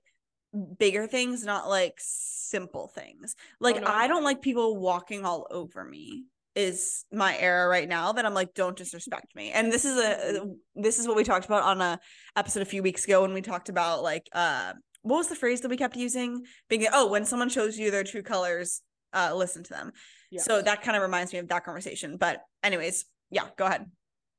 bigger 0.79 1.07
things, 1.07 1.45
not 1.45 1.69
like 1.69 1.95
simple 1.99 2.89
things. 2.89 3.37
Like 3.61 3.77
oh, 3.77 3.81
no, 3.81 3.87
I 3.87 4.09
don't 4.09 4.25
like 4.25 4.43
people 4.43 4.77
walking 4.77 5.25
all 5.25 5.47
over 5.51 5.85
me 5.85 6.25
is 6.57 7.05
my 7.13 7.39
era 7.39 7.69
right 7.69 7.89
now 7.89 8.13
that 8.13 8.27
I'm 8.27 8.35
like 8.35 8.55
don't 8.55 8.77
disrespect 8.77 9.35
me. 9.35 9.53
And 9.53 9.73
this 9.73 9.85
is 9.85 9.97
a 9.97 10.47
this 10.75 10.99
is 10.99 11.07
what 11.07 11.17
we 11.17 11.25
talked 11.25 11.47
about 11.47 11.63
on 11.63 11.81
a 11.81 12.01
episode 12.37 12.63
a 12.63 12.67
few 12.67 12.83
weeks 12.83 13.05
ago 13.05 13.23
when 13.23 13.33
we 13.33 13.41
talked 13.41 13.69
about 13.69 14.03
like 14.03 14.29
uh 14.33 14.73
what 15.03 15.17
was 15.17 15.29
the 15.29 15.37
phrase 15.37 15.61
that 15.61 15.69
we 15.71 15.77
kept 15.77 15.97
using? 15.97 16.43
Being 16.69 16.87
oh, 16.93 17.07
when 17.07 17.25
someone 17.25 17.49
shows 17.49 17.79
you 17.79 17.91
their 17.91 18.05
true 18.05 18.23
colors, 18.23 18.83
uh 19.13 19.33
listen 19.35 19.63
to 19.65 19.71
them. 19.71 19.93
Yes. 20.31 20.45
So 20.45 20.61
that 20.61 20.83
kind 20.83 20.97
of 20.97 21.03
reminds 21.03 21.33
me 21.33 21.39
of 21.39 21.49
that 21.49 21.65
conversation. 21.65 22.17
But 22.17 22.41
anyways, 22.63 23.05
yeah, 23.31 23.47
go 23.57 23.67
ahead. 23.67 23.87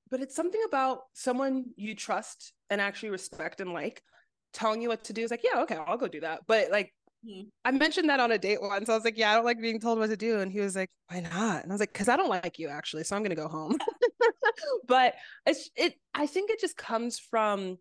But 0.09 0.21
it's 0.21 0.35
something 0.35 0.61
about 0.67 1.03
someone 1.13 1.65
you 1.75 1.95
trust 1.95 2.53
and 2.69 2.81
actually 2.81 3.09
respect 3.09 3.61
and 3.61 3.73
like 3.73 4.01
telling 4.53 4.81
you 4.81 4.89
what 4.89 5.05
to 5.05 5.13
do 5.13 5.21
is 5.21 5.31
like, 5.31 5.43
yeah, 5.43 5.61
okay, 5.61 5.75
I'll 5.75 5.97
go 5.97 6.07
do 6.07 6.19
that. 6.21 6.41
But 6.47 6.69
like, 6.71 6.93
mm-hmm. 7.25 7.47
I 7.63 7.71
mentioned 7.71 8.09
that 8.09 8.19
on 8.19 8.31
a 8.31 8.37
date 8.37 8.61
once. 8.61 8.89
I 8.89 8.95
was 8.95 9.05
like, 9.05 9.17
yeah, 9.17 9.31
I 9.31 9.35
don't 9.35 9.45
like 9.45 9.61
being 9.61 9.79
told 9.79 9.99
what 9.99 10.09
to 10.09 10.17
do. 10.17 10.39
And 10.39 10.51
he 10.51 10.59
was 10.59 10.75
like, 10.75 10.89
why 11.07 11.21
not? 11.21 11.63
And 11.63 11.71
I 11.71 11.73
was 11.73 11.79
like, 11.79 11.93
because 11.93 12.09
I 12.09 12.17
don't 12.17 12.29
like 12.29 12.59
you 12.59 12.67
actually. 12.67 13.05
So 13.05 13.15
I'm 13.15 13.23
going 13.23 13.35
to 13.35 13.41
go 13.41 13.47
home. 13.47 13.77
but 14.87 15.15
it's, 15.45 15.69
it, 15.75 15.95
I 16.13 16.27
think 16.27 16.49
it 16.49 16.59
just 16.59 16.77
comes 16.77 17.17
from 17.17 17.77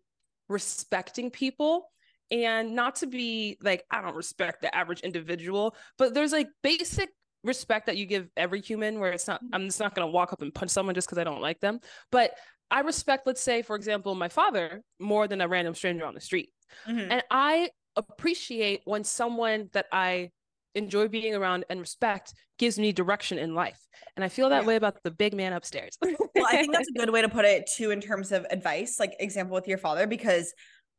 respecting 0.47 1.31
people 1.31 1.89
and 2.31 2.75
not 2.75 2.97
to 2.97 3.07
be 3.07 3.57
like, 3.61 3.83
I 3.91 4.01
don't 4.01 4.15
respect 4.15 4.61
the 4.61 4.73
average 4.73 5.01
individual, 5.01 5.75
but 5.97 6.13
there's 6.13 6.31
like 6.31 6.47
basic 6.63 7.09
respect 7.43 7.87
that 7.87 7.97
you 7.97 8.05
give 8.05 8.29
every 8.37 8.61
human 8.61 8.99
where 8.99 9.11
it's 9.11 9.27
not, 9.27 9.43
mm-hmm. 9.43 9.55
I'm 9.55 9.65
just 9.65 9.79
not 9.79 9.95
going 9.95 10.07
to 10.07 10.11
walk 10.11 10.33
up 10.33 10.41
and 10.41 10.53
punch 10.53 10.71
someone 10.71 10.95
just 10.95 11.07
because 11.07 11.17
I 11.17 11.23
don't 11.23 11.41
like 11.41 11.59
them. 11.59 11.79
But 12.11 12.31
I 12.69 12.81
respect, 12.81 13.27
let's 13.27 13.41
say, 13.41 13.61
for 13.61 13.75
example, 13.75 14.15
my 14.15 14.29
father 14.29 14.81
more 14.99 15.27
than 15.27 15.41
a 15.41 15.47
random 15.47 15.75
stranger 15.75 16.05
on 16.05 16.13
the 16.13 16.21
street. 16.21 16.49
Mm-hmm. 16.87 17.11
And 17.11 17.23
I 17.29 17.69
appreciate 17.95 18.81
when 18.85 19.03
someone 19.03 19.69
that 19.73 19.87
I 19.91 20.31
enjoy 20.75 21.09
being 21.09 21.35
around 21.35 21.65
and 21.69 21.79
respect 21.79 22.33
gives 22.57 22.79
me 22.79 22.93
direction 22.93 23.37
in 23.37 23.53
life. 23.53 23.79
And 24.15 24.23
I 24.23 24.29
feel 24.29 24.49
that 24.49 24.61
yeah. 24.61 24.67
way 24.67 24.75
about 24.77 25.03
the 25.03 25.11
big 25.11 25.33
man 25.33 25.51
upstairs. 25.51 25.97
well, 26.01 26.15
I 26.47 26.57
think 26.57 26.73
that's 26.73 26.87
a 26.89 26.93
good 26.99 27.09
way 27.09 27.21
to 27.21 27.29
put 27.29 27.43
it 27.43 27.69
too, 27.75 27.91
in 27.91 27.99
terms 27.99 28.31
of 28.31 28.45
advice, 28.49 28.97
like 28.99 29.15
example 29.19 29.55
with 29.55 29.67
your 29.67 29.77
father, 29.77 30.07
because 30.07 30.53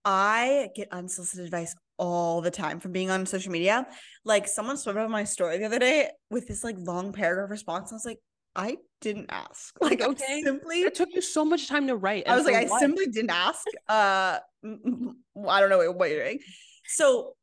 I 0.04 0.68
get 0.74 0.88
unsolicited 0.92 1.46
advice 1.46 1.74
all 2.02 2.40
the 2.40 2.50
time 2.50 2.80
from 2.80 2.90
being 2.90 3.10
on 3.10 3.24
social 3.24 3.52
media. 3.52 3.86
Like 4.24 4.48
someone 4.48 4.76
swiped 4.76 4.98
up 4.98 5.08
my 5.08 5.22
story 5.22 5.58
the 5.58 5.66
other 5.66 5.78
day 5.78 6.10
with 6.30 6.48
this 6.48 6.64
like 6.64 6.74
long 6.76 7.12
paragraph 7.12 7.48
response. 7.48 7.92
I 7.92 7.94
was 7.94 8.04
like, 8.04 8.18
I 8.56 8.78
didn't 9.00 9.26
ask. 9.30 9.76
Like, 9.80 10.00
okay, 10.00 10.40
I 10.40 10.42
simply 10.42 10.80
it 10.80 10.96
took 10.96 11.10
you 11.12 11.22
so 11.22 11.44
much 11.44 11.68
time 11.68 11.86
to 11.86 11.96
write. 11.96 12.24
I 12.26 12.34
was 12.34 12.44
like, 12.44 12.56
I 12.56 12.66
simply 12.80 13.06
didn't 13.06 13.30
ask. 13.30 13.64
Uh, 13.88 14.40
I 14.64 15.60
don't 15.60 15.70
know 15.70 15.92
what 15.92 16.10
you're 16.10 16.24
doing. 16.24 16.40
So, 16.86 17.36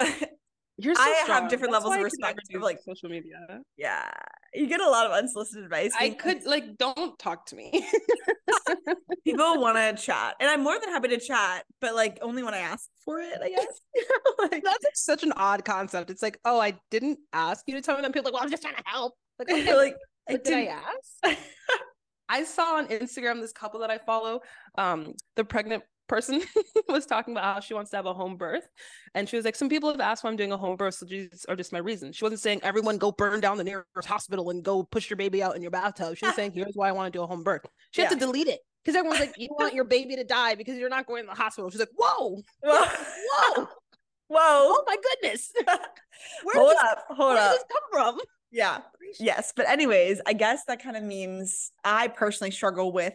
you're 0.84 0.94
so 0.94 1.02
I 1.02 1.20
strong. 1.22 1.42
have 1.42 1.50
different 1.50 1.72
That's 1.72 1.84
levels 1.84 1.98
of 1.98 2.04
respect 2.04 2.40
of 2.54 2.62
like 2.62 2.78
social 2.86 3.08
media. 3.08 3.60
Yeah, 3.76 4.10
you 4.54 4.66
get 4.66 4.80
a 4.80 4.88
lot 4.88 5.06
of 5.06 5.12
unsolicited 5.12 5.64
advice. 5.64 5.92
I 5.98 6.10
could 6.10 6.44
like, 6.44 6.76
don't 6.78 7.18
talk 7.18 7.46
to 7.46 7.56
me. 7.56 7.70
People 9.24 9.60
want 9.60 9.76
to 9.76 10.02
chat, 10.02 10.34
and 10.40 10.50
I'm 10.50 10.62
more 10.62 10.78
than 10.80 10.90
happy 10.90 11.08
to 11.08 11.18
chat, 11.18 11.64
but 11.80 11.94
like 11.94 12.18
only 12.22 12.42
when 12.42 12.54
I 12.54 12.58
ask 12.58 12.88
for 13.04 13.20
it. 13.20 13.38
I 13.42 13.50
guess 13.50 13.66
like, 14.38 14.62
that's 14.64 14.84
like, 14.84 14.94
such 14.94 15.22
an 15.22 15.32
odd 15.36 15.64
concept. 15.64 16.10
It's 16.10 16.22
like, 16.22 16.38
oh, 16.44 16.60
I 16.60 16.78
didn't 16.90 17.18
ask 17.32 17.64
you 17.66 17.74
to 17.74 17.82
tell 17.82 17.96
me. 17.96 18.02
Then 18.02 18.12
people 18.12 18.30
like, 18.30 18.34
well, 18.34 18.42
I'm 18.42 18.50
just 18.50 18.62
trying 18.62 18.76
to 18.76 18.82
help. 18.84 19.14
Like, 19.38 19.50
okay, 19.50 19.74
like 19.74 19.96
I 20.28 20.36
did 20.36 20.54
I 20.54 20.80
ask? 21.26 21.38
I 22.28 22.44
saw 22.44 22.76
on 22.76 22.86
Instagram 22.88 23.40
this 23.40 23.52
couple 23.52 23.80
that 23.80 23.90
I 23.90 23.98
follow. 23.98 24.40
Um, 24.78 25.14
the 25.36 25.44
pregnant 25.44 25.82
person 26.12 26.42
was 26.88 27.06
talking 27.06 27.32
about 27.32 27.54
how 27.54 27.60
she 27.60 27.72
wants 27.72 27.90
to 27.90 27.96
have 27.96 28.04
a 28.04 28.12
home 28.12 28.36
birth. 28.36 28.68
And 29.14 29.26
she 29.26 29.36
was 29.36 29.46
like, 29.46 29.56
Some 29.56 29.70
people 29.70 29.90
have 29.90 30.00
asked 30.00 30.22
why 30.22 30.30
I'm 30.30 30.36
doing 30.36 30.52
a 30.52 30.56
home 30.58 30.76
birth, 30.76 30.94
so 30.94 31.06
these 31.06 31.46
are 31.48 31.56
just 31.56 31.72
my 31.72 31.78
reasons. 31.78 32.16
She 32.16 32.24
wasn't 32.24 32.40
saying 32.40 32.60
everyone 32.62 32.98
go 32.98 33.10
burn 33.10 33.40
down 33.40 33.56
the 33.56 33.64
nearest 33.64 33.86
hospital 34.06 34.50
and 34.50 34.62
go 34.62 34.82
push 34.82 35.08
your 35.08 35.16
baby 35.16 35.42
out 35.42 35.56
in 35.56 35.62
your 35.62 35.70
bathtub. 35.70 36.16
She 36.16 36.26
was 36.26 36.34
saying, 36.34 36.52
Here's 36.52 36.74
why 36.74 36.88
I 36.88 36.92
want 36.92 37.10
to 37.10 37.18
do 37.18 37.22
a 37.22 37.26
home 37.26 37.42
birth. 37.42 37.62
She 37.92 38.02
yeah. 38.02 38.08
had 38.08 38.18
to 38.18 38.26
delete 38.26 38.48
it 38.48 38.60
because 38.84 38.96
everyone's 38.96 39.20
like, 39.20 39.34
You 39.38 39.48
want 39.58 39.74
your 39.74 39.84
baby 39.84 40.16
to 40.16 40.24
die 40.24 40.54
because 40.54 40.78
you're 40.78 40.90
not 40.90 41.06
going 41.06 41.24
to 41.24 41.30
the 41.30 41.34
hospital. 41.34 41.70
She's 41.70 41.80
like, 41.80 41.88
Whoa, 41.96 42.42
whoa. 42.62 42.86
Whoa. 43.54 43.68
Oh 44.34 44.84
my 44.86 44.96
goodness. 44.96 45.52
Where 46.42 46.56
hold 46.56 46.70
this, 46.70 46.78
up. 46.84 47.04
Hold 47.08 47.34
where 47.34 47.38
up. 47.38 47.52
Did 47.52 47.60
this 47.60 47.64
come 47.70 47.82
from? 47.90 48.20
Yeah. 48.50 48.78
Yes. 49.18 49.52
But, 49.54 49.68
anyways, 49.68 50.22
I 50.26 50.32
guess 50.32 50.64
that 50.68 50.82
kind 50.82 50.96
of 50.96 51.02
means 51.02 51.72
I 51.84 52.08
personally 52.08 52.50
struggle 52.50 52.92
with, 52.92 53.14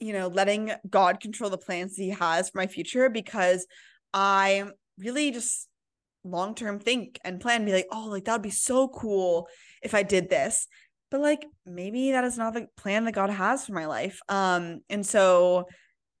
you 0.00 0.12
know, 0.12 0.28
letting 0.28 0.72
God 0.88 1.20
control 1.20 1.50
the 1.50 1.58
plans 1.58 1.96
he 1.96 2.10
has 2.10 2.50
for 2.50 2.58
my 2.58 2.66
future 2.66 3.08
because 3.08 3.66
I 4.12 4.64
really 4.98 5.30
just 5.30 5.68
long 6.24 6.54
term 6.54 6.78
think 6.78 7.18
and 7.24 7.40
plan, 7.40 7.64
be 7.64 7.72
like, 7.72 7.88
oh, 7.90 8.06
like 8.06 8.24
that 8.24 8.32
would 8.32 8.42
be 8.42 8.50
so 8.50 8.88
cool 8.88 9.48
if 9.82 9.94
I 9.94 10.02
did 10.02 10.28
this. 10.28 10.66
But 11.10 11.20
like 11.20 11.46
maybe 11.64 12.12
that 12.12 12.24
is 12.24 12.36
not 12.36 12.54
the 12.54 12.66
plan 12.76 13.04
that 13.04 13.12
God 13.12 13.30
has 13.30 13.66
for 13.66 13.72
my 13.72 13.86
life. 13.86 14.20
Um, 14.28 14.80
and 14.90 15.06
so 15.06 15.66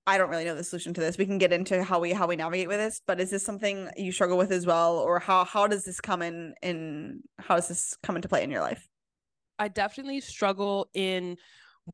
I 0.06 0.18
don't 0.18 0.30
really 0.30 0.44
know 0.44 0.54
the 0.54 0.62
solution 0.62 0.94
to 0.94 1.00
this. 1.00 1.18
We 1.18 1.26
can 1.26 1.38
get 1.38 1.52
into 1.52 1.82
how 1.82 1.98
we 1.98 2.12
how 2.12 2.28
we 2.28 2.36
navigate 2.36 2.68
with 2.68 2.78
this, 2.78 3.00
but 3.06 3.20
is 3.20 3.30
this 3.30 3.44
something 3.44 3.88
you 3.96 4.12
struggle 4.12 4.38
with 4.38 4.52
as 4.52 4.64
well, 4.64 4.98
or 4.98 5.18
how 5.18 5.44
how 5.44 5.66
does 5.66 5.84
this 5.84 6.00
come 6.00 6.22
in 6.22 6.54
in 6.62 7.22
how 7.40 7.56
does 7.56 7.66
this 7.66 7.96
come 8.04 8.14
into 8.14 8.28
play 8.28 8.44
in 8.44 8.50
your 8.50 8.60
life? 8.60 8.86
I 9.58 9.66
definitely 9.68 10.20
struggle 10.20 10.88
in 10.94 11.36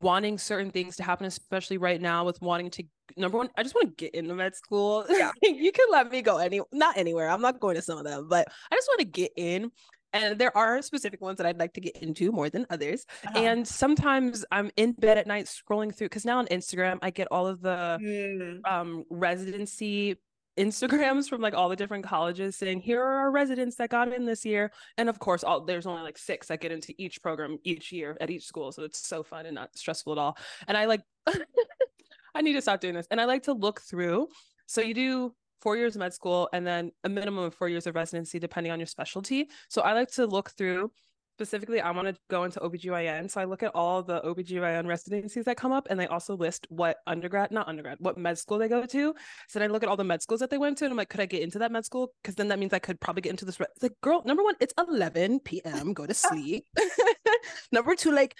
wanting 0.01 0.37
certain 0.37 0.71
things 0.71 0.95
to 0.97 1.03
happen, 1.03 1.25
especially 1.25 1.77
right 1.77 2.01
now 2.01 2.25
with 2.25 2.41
wanting 2.41 2.69
to 2.71 2.83
number 3.17 3.37
one, 3.37 3.49
I 3.57 3.63
just 3.63 3.75
want 3.75 3.89
to 3.89 3.95
get 3.95 4.15
into 4.15 4.33
med 4.33 4.55
school. 4.55 5.05
Yeah. 5.09 5.31
you 5.43 5.71
can 5.71 5.87
let 5.91 6.09
me 6.11 6.21
go 6.21 6.37
any 6.37 6.61
not 6.71 6.97
anywhere. 6.97 7.29
I'm 7.29 7.41
not 7.41 7.59
going 7.59 7.75
to 7.75 7.81
some 7.81 7.97
of 7.97 8.03
them, 8.03 8.27
but 8.27 8.47
I 8.71 8.75
just 8.75 8.87
want 8.87 8.99
to 8.99 9.05
get 9.05 9.31
in 9.35 9.71
and 10.13 10.37
there 10.37 10.55
are 10.55 10.81
specific 10.81 11.21
ones 11.21 11.37
that 11.37 11.47
I'd 11.47 11.59
like 11.59 11.73
to 11.73 11.81
get 11.81 11.97
into 11.97 12.31
more 12.31 12.49
than 12.49 12.65
others. 12.69 13.05
Uh-huh. 13.25 13.39
And 13.39 13.67
sometimes 13.67 14.45
I'm 14.51 14.69
in 14.77 14.93
bed 14.93 15.17
at 15.17 15.27
night 15.27 15.45
scrolling 15.45 15.93
through 15.93 16.09
because 16.09 16.23
now 16.23 16.37
on 16.37 16.45
Instagram 16.47 16.99
I 17.01 17.09
get 17.09 17.27
all 17.31 17.47
of 17.47 17.61
the 17.61 17.97
mm. 18.01 18.71
um, 18.71 19.03
residency 19.09 20.17
Instagrams 20.57 21.27
from 21.27 21.41
like 21.41 21.53
all 21.53 21.69
the 21.69 21.75
different 21.75 22.03
colleges 22.03 22.55
saying 22.55 22.81
here 22.81 23.01
are 23.01 23.17
our 23.19 23.31
residents 23.31 23.75
that 23.77 23.89
got 23.89 24.13
in 24.13 24.25
this 24.25 24.45
year, 24.45 24.71
and 24.97 25.09
of 25.09 25.19
course, 25.19 25.43
all 25.43 25.61
there's 25.61 25.85
only 25.85 26.03
like 26.03 26.17
six 26.17 26.47
that 26.47 26.61
get 26.61 26.71
into 26.71 26.93
each 26.97 27.21
program 27.21 27.57
each 27.63 27.91
year 27.91 28.17
at 28.21 28.29
each 28.29 28.45
school, 28.45 28.71
so 28.71 28.83
it's 28.83 29.07
so 29.07 29.23
fun 29.23 29.45
and 29.45 29.55
not 29.55 29.75
stressful 29.75 30.13
at 30.13 30.19
all. 30.19 30.37
And 30.67 30.77
I 30.77 30.85
like, 30.85 31.01
I 32.35 32.41
need 32.41 32.53
to 32.53 32.61
stop 32.61 32.81
doing 32.81 32.93
this, 32.93 33.07
and 33.09 33.19
I 33.19 33.25
like 33.25 33.43
to 33.43 33.53
look 33.53 33.81
through. 33.81 34.27
So 34.67 34.81
you 34.81 34.93
do 34.93 35.35
four 35.63 35.77
years 35.77 35.95
of 35.95 35.99
med 35.99 36.13
school 36.13 36.49
and 36.51 36.67
then 36.67 36.91
a 37.05 37.09
minimum 37.09 37.45
of 37.45 37.55
four 37.55 37.69
years 37.69 37.87
of 37.87 37.95
residency, 37.95 38.37
depending 38.37 38.71
on 38.71 38.79
your 38.79 38.85
specialty. 38.85 39.49
So 39.69 39.81
I 39.81 39.93
like 39.93 40.11
to 40.11 40.25
look 40.25 40.51
through 40.51 40.91
specifically 41.35 41.81
I 41.81 41.91
want 41.91 42.07
to 42.07 42.15
go 42.29 42.43
into 42.43 42.59
OBGYN. 42.59 43.29
So 43.29 43.41
I 43.41 43.45
look 43.45 43.63
at 43.63 43.71
all 43.73 44.03
the 44.03 44.21
OBGYN 44.21 44.87
residencies 44.87 45.45
that 45.45 45.57
come 45.57 45.71
up 45.71 45.87
and 45.89 45.99
they 45.99 46.07
also 46.07 46.37
list 46.37 46.67
what 46.69 46.97
undergrad, 47.07 47.51
not 47.51 47.67
undergrad, 47.67 47.97
what 47.99 48.17
med 48.17 48.37
school 48.37 48.59
they 48.59 48.67
go 48.67 48.85
to. 48.85 49.15
So 49.49 49.59
then 49.59 49.69
I 49.69 49.71
look 49.71 49.83
at 49.83 49.89
all 49.89 49.97
the 49.97 50.03
med 50.03 50.21
schools 50.21 50.39
that 50.41 50.49
they 50.49 50.57
went 50.57 50.77
to 50.77 50.85
and 50.85 50.91
I'm 50.91 50.97
like, 50.97 51.09
could 51.09 51.19
I 51.19 51.25
get 51.25 51.41
into 51.41 51.59
that 51.59 51.71
med 51.71 51.85
school? 51.85 52.11
Because 52.21 52.35
then 52.35 52.49
that 52.49 52.59
means 52.59 52.73
I 52.73 52.79
could 52.79 52.99
probably 52.99 53.21
get 53.21 53.31
into 53.31 53.45
this. 53.45 53.59
Re- 53.59 53.65
like, 53.81 53.99
girl, 54.01 54.21
number 54.25 54.43
one, 54.43 54.55
it's 54.59 54.73
11 54.77 55.39
p.m. 55.39 55.93
Go 55.93 56.05
to 56.05 56.13
sleep. 56.13 56.65
number 57.71 57.95
two, 57.95 58.11
like, 58.11 58.35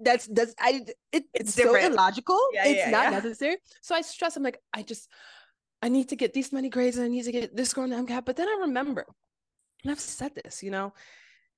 that's 0.00 0.28
that's 0.28 0.54
I 0.60 0.84
it, 1.10 1.24
it's, 1.34 1.54
so 1.54 1.74
illogical. 1.74 2.38
Yeah, 2.52 2.66
it's 2.66 2.78
yeah, 2.78 2.90
not 2.90 3.04
yeah. 3.04 3.10
necessary. 3.10 3.56
So 3.82 3.96
I 3.96 4.02
stress. 4.02 4.36
I'm 4.36 4.44
like, 4.44 4.60
I 4.72 4.82
just 4.82 5.08
I 5.82 5.88
need 5.88 6.10
to 6.10 6.16
get 6.16 6.32
these 6.32 6.52
many 6.52 6.68
grades 6.68 6.96
and 6.96 7.04
I 7.04 7.08
need 7.08 7.24
to 7.24 7.32
get 7.32 7.56
this 7.56 7.70
score 7.70 7.82
on 7.82 7.90
the 7.90 7.96
MCAT. 7.96 8.24
But 8.24 8.36
then 8.36 8.46
I 8.46 8.58
remember, 8.60 9.06
and 9.82 9.90
I've 9.90 9.98
said 9.98 10.36
this, 10.36 10.62
you 10.62 10.70
know, 10.70 10.92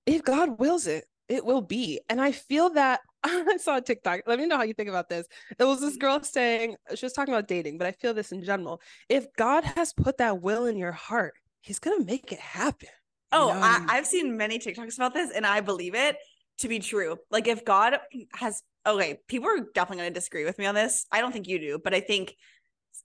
if 0.07 0.23
God 0.23 0.59
wills 0.59 0.87
it, 0.87 1.05
it 1.29 1.45
will 1.45 1.63
be. 1.63 2.01
And 2.09 2.21
I 2.21 2.33
feel 2.33 2.71
that 2.71 3.01
I 3.25 3.57
saw 3.59 3.77
a 3.77 3.81
TikTok. 3.81 4.23
Let 4.27 4.39
me 4.39 4.47
know 4.47 4.57
how 4.57 4.63
you 4.65 4.75
think 4.75 4.89
about 4.89 5.09
this. 5.09 5.27
It 5.59 5.65
was 5.65 5.81
this 5.81 5.97
girl 5.97 6.23
saying, 6.23 6.77
she 6.95 7.07
was 7.07 7.13
talking 7.13 7.35
about 7.35 7.49
dating, 7.49 7.79
but 7.79 7.87
I 7.87 7.93
feel 7.93 8.15
this 8.15 8.33
in 8.33 8.43
general. 8.43 8.81
If 9.09 9.27
God 9.37 9.65
has 9.65 9.93
put 9.93 10.19
that 10.19 10.43
will 10.43 10.67
in 10.67 10.77
your 10.77 10.93
heart, 10.93 11.35
he's 11.61 11.79
going 11.79 11.99
to 11.99 12.05
make 12.05 12.33
it 12.33 12.41
happen. 12.41 12.89
Oh, 13.33 13.49
you 13.49 13.55
know 13.55 13.61
I, 13.61 13.87
I've 13.89 14.07
seen 14.07 14.37
many 14.37 14.59
TikToks 14.59 14.97
about 14.97 15.15
this 15.15 15.31
and 15.31 15.47
I 15.47 15.61
believe 15.61 15.95
it 15.95 16.17
to 16.59 16.69
be 16.69 16.79
true. 16.79 17.17
Like 17.31 17.47
if 17.47 17.65
God 17.65 17.99
has 18.35 18.63
okay, 18.87 19.21
people 19.29 19.49
are 19.49 19.67
definitely 19.75 20.03
going 20.03 20.11
to 20.11 20.19
disagree 20.19 20.45
with 20.45 20.59
me 20.59 20.67
on 20.67 20.75
this. 20.75 21.07
I 21.13 21.21
don't 21.21 21.33
think 21.33 21.47
you 21.47 21.59
do, 21.59 21.79
but 21.83 21.95
I 21.95 22.01
think 22.01 22.35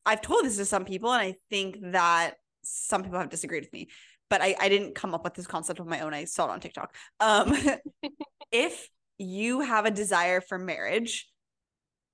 I've 0.05 0.21
told 0.21 0.45
this 0.45 0.57
to 0.57 0.65
some 0.65 0.85
people 0.85 1.11
and 1.11 1.21
I 1.21 1.35
think 1.49 1.77
that 1.91 2.35
some 2.63 3.03
people 3.03 3.19
have 3.19 3.29
disagreed 3.29 3.63
with 3.63 3.73
me. 3.73 3.89
But 4.29 4.41
I, 4.41 4.55
I 4.59 4.69
didn't 4.69 4.95
come 4.95 5.13
up 5.13 5.23
with 5.23 5.35
this 5.35 5.47
concept 5.47 5.79
of 5.79 5.87
my 5.87 5.99
own. 6.01 6.13
I 6.13 6.25
saw 6.25 6.45
it 6.45 6.51
on 6.51 6.59
TikTok. 6.59 6.95
Um, 7.19 7.55
if 8.51 8.89
you 9.17 9.61
have 9.61 9.85
a 9.85 9.91
desire 9.91 10.41
for 10.41 10.57
marriage, 10.57 11.27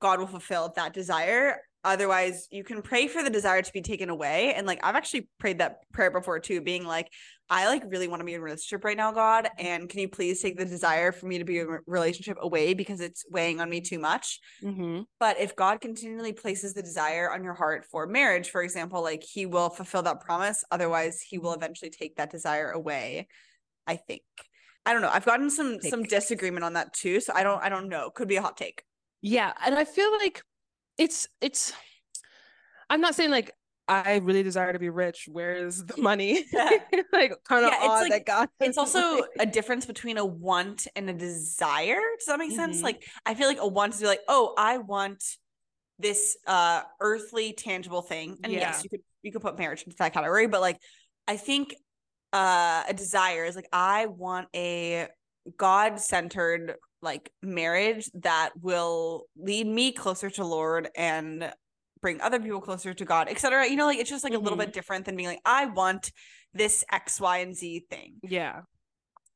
God 0.01 0.20
will 0.20 0.28
fulfill 0.28 0.74
that 0.76 0.93
desire. 0.93 1.62
Otherwise, 1.84 2.48
you 2.52 2.64
can 2.64 2.82
pray 2.82 3.08
for 3.08 3.24
the 3.24 3.30
desire 3.30 3.62
to 3.62 3.74
be 3.74 3.82
taken 3.82 4.10
away. 4.10 4.54
And 4.54 4.68
like 4.68 4.80
I've 4.84 4.96
actually 4.96 5.30
prayed 5.40 5.60
that 5.60 5.80
prayer 5.92 6.12
before 6.12 6.40
too, 6.40 6.62
being 6.62 6.86
like, 6.86 7.12
I 7.50 7.68
like 7.68 7.84
really 7.88 8.08
want 8.08 8.20
to 8.20 8.26
be 8.26 8.34
in 8.34 8.40
a 8.40 8.44
relationship 8.44 8.86
right 8.86 8.96
now, 8.96 9.12
God. 9.12 9.50
And 9.58 9.90
can 9.90 10.00
you 10.00 10.08
please 10.08 10.42
take 10.42 10.58
the 10.58 10.66
desire 10.66 11.12
for 11.12 11.26
me 11.26 11.40
to 11.40 11.44
be 11.44 11.60
in 11.60 11.68
a 11.68 11.78
relationship 11.88 12.38
away 12.40 12.74
because 12.74 13.02
it's 13.02 13.26
weighing 13.30 13.60
on 13.60 13.70
me 13.70 13.82
too 13.82 14.00
much? 14.00 14.40
Mm-hmm. 14.64 15.02
But 15.20 15.40
if 15.40 15.56
God 15.56 15.82
continually 15.82 16.34
places 16.34 16.74
the 16.74 16.84
desire 16.84 17.32
on 17.32 17.44
your 17.44 17.56
heart 17.56 17.86
for 17.90 18.06
marriage, 18.06 18.52
for 18.52 18.62
example, 18.62 19.02
like 19.02 19.24
he 19.24 19.48
will 19.48 19.70
fulfill 19.70 20.04
that 20.04 20.22
promise. 20.22 20.64
Otherwise, 20.72 21.22
he 21.22 21.40
will 21.40 21.54
eventually 21.54 21.90
take 21.90 22.16
that 22.18 22.32
desire 22.32 22.70
away. 22.70 23.28
I 23.88 23.96
think. 23.96 24.22
I 24.86 24.94
don't 24.94 25.02
know. 25.02 25.12
I've 25.12 25.26
gotten 25.26 25.50
some 25.50 25.80
take. 25.80 25.90
some 25.90 26.04
disagreement 26.04 26.64
on 26.64 26.74
that 26.74 26.94
too. 26.94 27.20
So 27.20 27.34
I 27.36 27.44
don't 27.44 27.62
I 27.62 27.70
don't 27.70 27.90
know. 27.90 28.12
Could 28.12 28.28
be 28.28 28.36
a 28.36 28.42
hot 28.42 28.56
take. 28.56 28.84
Yeah. 29.22 29.54
And 29.66 29.76
I 29.76 29.86
feel 29.86 30.12
like 30.12 30.44
it's 30.98 31.28
it's 31.39 31.74
I'm 32.89 33.02
not 33.02 33.16
saying 33.16 33.32
like 33.32 33.52
I 33.88 34.18
really 34.18 34.44
desire 34.44 34.72
to 34.72 34.80
be 34.80 34.89
rich. 34.89 35.28
Where's 35.30 35.84
the 35.84 36.02
money? 36.02 36.46
Yeah. 36.54 36.70
like 37.14 37.34
kind 37.44 37.66
of 37.66 37.74
yeah, 37.74 37.89
odd 37.89 38.02
like, 38.04 38.12
that 38.12 38.26
God. 38.26 38.50
It's 38.62 38.78
also 38.78 39.24
a 39.39 39.46
difference 39.46 39.86
between 39.86 40.18
a 40.18 40.26
want 40.26 40.88
and 40.96 41.10
a 41.10 41.14
desire. 41.14 42.00
Does 42.18 42.28
that 42.28 42.39
make 42.39 42.52
sense? 42.52 42.78
Mm-hmm. 42.78 42.86
Like 42.86 43.04
I 43.26 43.34
feel 43.34 43.48
like 43.48 43.60
a 43.60 43.68
want 43.68 43.94
is 43.96 44.02
like, 44.02 44.22
oh, 44.28 44.54
I 44.58 44.78
want 44.78 45.24
this 46.00 46.38
uh 46.48 46.82
earthly 47.00 47.54
tangible 47.54 48.02
thing. 48.02 48.38
And 48.44 48.54
yeah. 48.54 48.60
yes, 48.60 48.84
you 48.84 48.89
could 48.89 49.02
you 49.24 49.32
could 49.32 49.42
put 49.42 49.58
marriage 49.58 49.84
into 49.84 49.98
that 49.98 50.14
category, 50.14 50.48
but 50.48 50.62
like 50.62 50.78
I 51.28 51.38
think 51.38 51.76
uh 52.32 52.84
a 52.88 52.94
desire 52.94 53.46
is 53.46 53.56
like 53.56 53.68
I 53.74 54.06
want 54.06 54.48
a 54.56 55.08
God-centered 55.58 56.76
like 57.02 57.32
marriage 57.41 58.10
that 58.16 58.52
will 58.62 59.26
lead 59.36 59.68
me 59.68 59.91
closer 59.91 60.30
to 60.32 60.45
Lord 60.45 60.89
and 60.95 61.52
bring 62.02 62.22
other 62.22 62.39
people 62.39 62.62
closer 62.62 62.93
to 62.93 63.06
God, 63.06 63.30
etc. 63.30 63.68
You 63.68 63.76
know, 63.76 63.86
like 63.86 63.99
it's 63.99 64.10
just 64.10 64.24
like 64.24 64.34
mm-hmm. 64.34 64.41
a 64.41 64.43
little 64.43 64.58
mm-hmm. 64.58 64.68
bit 64.68 64.74
different 64.74 65.06
than 65.06 65.16
being 65.16 65.30
like, 65.30 65.41
I 65.45 65.66
want 65.66 66.12
this 66.54 66.84
X, 66.91 67.20
Y, 67.20 67.38
and 67.39 67.56
Z 67.56 67.86
thing. 67.89 68.16
Yeah. 68.24 68.62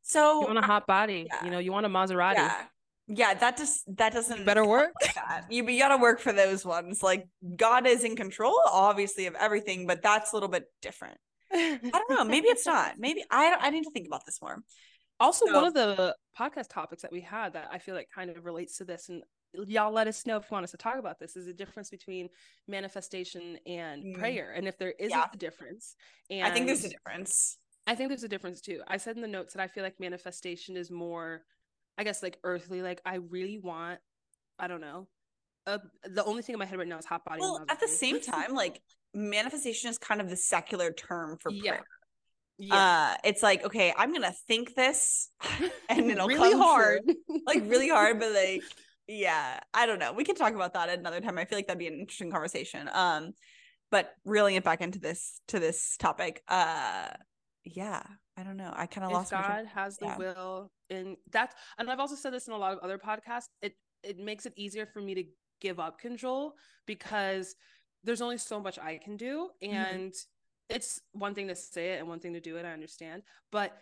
So 0.02 0.42
you 0.42 0.48
want 0.48 0.60
a 0.60 0.62
hot 0.62 0.86
body, 0.86 1.28
yeah. 1.28 1.44
you 1.44 1.52
know, 1.52 1.60
you 1.60 1.72
want 1.72 1.86
a 1.86 1.90
Maserati. 1.90 2.36
Yeah. 2.36 2.66
Yeah, 3.08 3.36
that 3.36 3.58
just 3.58 3.84
that 3.98 4.14
doesn't 4.14 4.40
you 4.40 4.46
better 4.46 4.66
work. 4.66 4.92
Like. 5.00 5.44
You 5.50 5.68
you 5.68 5.80
gotta 5.80 5.98
work 5.98 6.20
for 6.20 6.34
those 6.34 6.66
ones. 6.66 7.04
Like 7.04 7.28
God 7.56 7.86
is 7.86 8.04
in 8.04 8.16
control, 8.16 8.60
obviously, 8.66 9.28
of 9.28 9.36
everything, 9.36 9.86
but 9.86 10.02
that's 10.02 10.34
a 10.34 10.36
little 10.36 10.50
bit 10.50 10.66
different. 10.82 11.18
I 11.54 11.80
don't 11.92 12.10
know. 12.10 12.24
Maybe 12.24 12.48
it's 12.48 12.66
not. 12.66 12.98
Maybe 12.98 13.24
I 13.30 13.58
I 13.60 13.70
need 13.70 13.84
to 13.84 13.92
think 13.92 14.08
about 14.08 14.26
this 14.26 14.42
more. 14.42 14.60
Also, 15.20 15.46
so, 15.46 15.54
one 15.54 15.66
of 15.66 15.74
the 15.74 16.16
podcast 16.38 16.70
topics 16.70 17.02
that 17.02 17.12
we 17.12 17.22
had 17.22 17.54
that 17.54 17.70
I 17.72 17.80
feel 17.80 17.96
like 17.96 18.10
kind 18.14 18.30
of 18.30 18.46
relates 18.46 18.78
to 18.78 18.86
this, 18.86 19.10
and 19.10 19.24
y'all 19.68 19.92
let 19.92 20.08
us 20.08 20.26
know 20.26 20.38
if 20.38 20.44
you 20.44 20.56
want 20.56 20.64
us 20.64 20.72
to 20.72 20.78
talk 20.78 20.98
about 20.98 21.20
this 21.20 21.36
is 21.36 21.46
the 21.46 21.54
difference 21.54 21.90
between 21.90 22.30
manifestation 22.68 23.58
and 23.66 24.04
mm. 24.04 24.20
prayer 24.20 24.54
and 24.56 24.68
if 24.68 24.78
there 24.78 24.94
is 25.00 25.12
yeah. 25.12 25.26
a 25.34 25.38
difference 25.38 25.96
and 26.30 26.46
i 26.46 26.52
think 26.52 26.66
there's 26.68 26.84
a 26.84 26.90
difference 26.90 27.58
i 27.88 27.96
think 27.96 28.10
there's 28.10 28.24
a 28.24 28.28
difference 28.28 28.62
too 28.62 28.82
i 28.88 28.98
said 28.98 29.16
in 29.16 29.22
the 29.22 29.28
notes 29.28 29.54
that 29.54 29.62
i 29.62 29.68
feel 29.68 29.84
like 29.84 30.00
manifestation 30.00 30.76
is 30.76 30.92
more 30.92 31.42
i 31.98 32.04
guess 32.04 32.22
like 32.22 32.38
earthly 32.44 32.82
like 32.82 33.02
i 33.06 33.16
really 33.16 33.58
want 33.58 34.00
i 34.60 34.68
don't 34.68 34.82
know 34.82 35.08
uh, 35.68 35.80
the 36.04 36.24
only 36.26 36.44
thing 36.44 36.54
in 36.54 36.60
my 36.60 36.66
head 36.66 36.78
right 36.78 36.88
now 36.88 36.98
is 36.98 37.06
hot 37.06 37.26
body 37.26 37.42
well 37.42 37.64
at 37.70 37.80
the 37.80 37.88
same 37.88 38.22
time 38.22 38.54
like 38.54 38.82
manifestation 39.14 39.90
is 39.90 39.98
kind 39.98 40.22
of 40.22 40.30
the 40.30 40.36
secular 40.36 40.92
term 40.92 41.38
for 41.38 41.50
prayer 41.50 41.62
yeah. 41.64 41.80
Uh, 42.72 43.16
it's 43.24 43.44
like 43.44 43.64
okay, 43.66 43.94
I'm 43.98 44.14
gonna 44.14 44.34
think 44.48 44.76
this, 44.76 45.30
and 45.90 46.10
it'll 46.10 46.28
really 46.28 46.54
hard, 46.54 47.02
like 47.46 47.64
really 47.66 47.90
hard, 47.90 48.20
but 48.20 48.32
like 48.34 48.64
yeah 49.08 49.60
i 49.74 49.86
don't 49.86 50.00
know 50.00 50.14
we 50.14 50.24
can 50.24 50.36
talk 50.36 50.54
about 50.54 50.74
that 50.74 50.90
at 50.90 51.00
another 51.00 51.22
time 51.22 51.38
i 51.38 51.46
feel 51.46 51.58
like 51.58 51.68
that'd 51.68 51.80
be 51.80 51.88
an 51.88 52.00
interesting 52.00 52.32
conversation 52.32 52.90
um 52.94 53.34
but 53.92 54.14
reeling 54.26 54.56
it 54.56 54.64
back 54.64 54.82
into 54.82 55.00
this 55.00 55.42
to 55.48 55.60
this 55.60 55.96
topic 55.98 56.42
uh 56.48 57.08
yeah 57.64 58.02
i 58.38 58.44
don't 58.44 58.58
know 58.58 58.72
i 58.76 58.86
kind 58.86 59.06
of 59.06 59.12
lost 59.12 59.32
god 59.32 59.66
has 59.68 59.98
the 59.98 60.06
yeah. 60.06 60.18
will 60.18 60.72
and 60.90 61.18
that's 61.32 61.56
and 61.78 61.90
i've 61.90 62.00
also 62.00 62.16
said 62.16 62.34
this 62.34 62.48
in 62.48 62.54
a 62.54 62.58
lot 62.58 62.74
of 62.74 62.80
other 62.80 62.98
podcasts 62.98 63.50
it 63.62 63.74
it 64.04 64.18
makes 64.18 64.46
it 64.46 64.54
easier 64.56 64.88
for 64.92 65.02
me 65.02 65.14
to 65.14 65.24
give 65.62 65.80
up 65.80 66.00
control 66.00 66.54
because 66.86 67.56
there's 68.04 68.22
only 68.22 68.38
so 68.38 68.60
much 68.60 68.80
i 68.80 69.00
can 69.04 69.18
do 69.18 69.50
mm-hmm. 69.64 69.74
and 69.74 70.12
mm-hmm. 70.12 70.35
It's 70.70 71.02
one 71.12 71.34
thing 71.34 71.48
to 71.48 71.56
say 71.56 71.94
it 71.94 72.00
and 72.00 72.08
one 72.08 72.20
thing 72.20 72.34
to 72.34 72.40
do 72.40 72.58
it 72.58 72.66
i 72.66 72.72
understand 72.72 73.22
but 73.52 73.78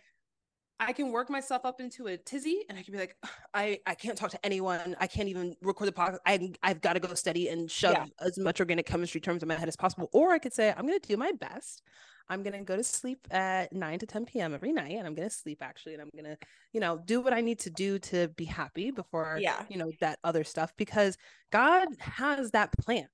I 0.79 0.91
can 0.91 1.11
work 1.11 1.29
myself 1.29 1.65
up 1.65 1.79
into 1.79 2.07
a 2.07 2.17
tizzy 2.17 2.65
and 2.67 2.77
I 2.77 2.83
can 2.83 2.93
be 2.93 2.99
like, 2.99 3.15
I, 3.53 3.79
I 3.85 3.95
can't 3.95 4.17
talk 4.17 4.31
to 4.31 4.45
anyone. 4.45 4.95
I 4.99 5.07
can't 5.07 5.29
even 5.29 5.55
record 5.61 5.87
the 5.87 5.93
podcast. 5.93 6.17
I, 6.25 6.51
I've 6.61 6.81
got 6.81 6.93
to 6.93 6.99
go 6.99 7.13
study 7.13 7.49
and 7.49 7.69
shove 7.69 7.93
yeah. 7.93 8.05
as 8.19 8.37
much 8.37 8.59
organic 8.59 8.85
chemistry 8.85 9.21
terms 9.21 9.41
in 9.41 9.47
my 9.47 9.55
head 9.55 9.67
as 9.67 9.75
possible. 9.75 10.09
Or 10.11 10.31
I 10.31 10.39
could 10.39 10.53
say, 10.53 10.73
I'm 10.75 10.85
going 10.85 10.99
to 10.99 11.07
do 11.07 11.17
my 11.17 11.31
best. 11.31 11.81
I'm 12.29 12.41
going 12.41 12.53
to 12.53 12.63
go 12.63 12.77
to 12.77 12.83
sleep 12.83 13.27
at 13.31 13.73
9 13.73 13.99
to 13.99 14.05
10 14.05 14.25
p.m. 14.25 14.53
every 14.53 14.71
night 14.71 14.95
and 14.97 15.05
I'm 15.05 15.13
going 15.13 15.27
to 15.27 15.35
sleep 15.35 15.59
actually. 15.61 15.93
And 15.93 16.01
I'm 16.01 16.09
going 16.13 16.25
to, 16.25 16.37
you 16.71 16.79
know, 16.79 16.97
do 16.97 17.21
what 17.21 17.33
I 17.33 17.41
need 17.41 17.59
to 17.59 17.69
do 17.69 17.99
to 17.99 18.29
be 18.29 18.45
happy 18.45 18.91
before, 18.91 19.37
yeah. 19.41 19.63
you 19.69 19.77
know, 19.77 19.91
that 19.99 20.19
other 20.23 20.43
stuff 20.43 20.73
because 20.77 21.17
God 21.51 21.87
has 21.99 22.51
that 22.51 22.71
plan 22.77 23.07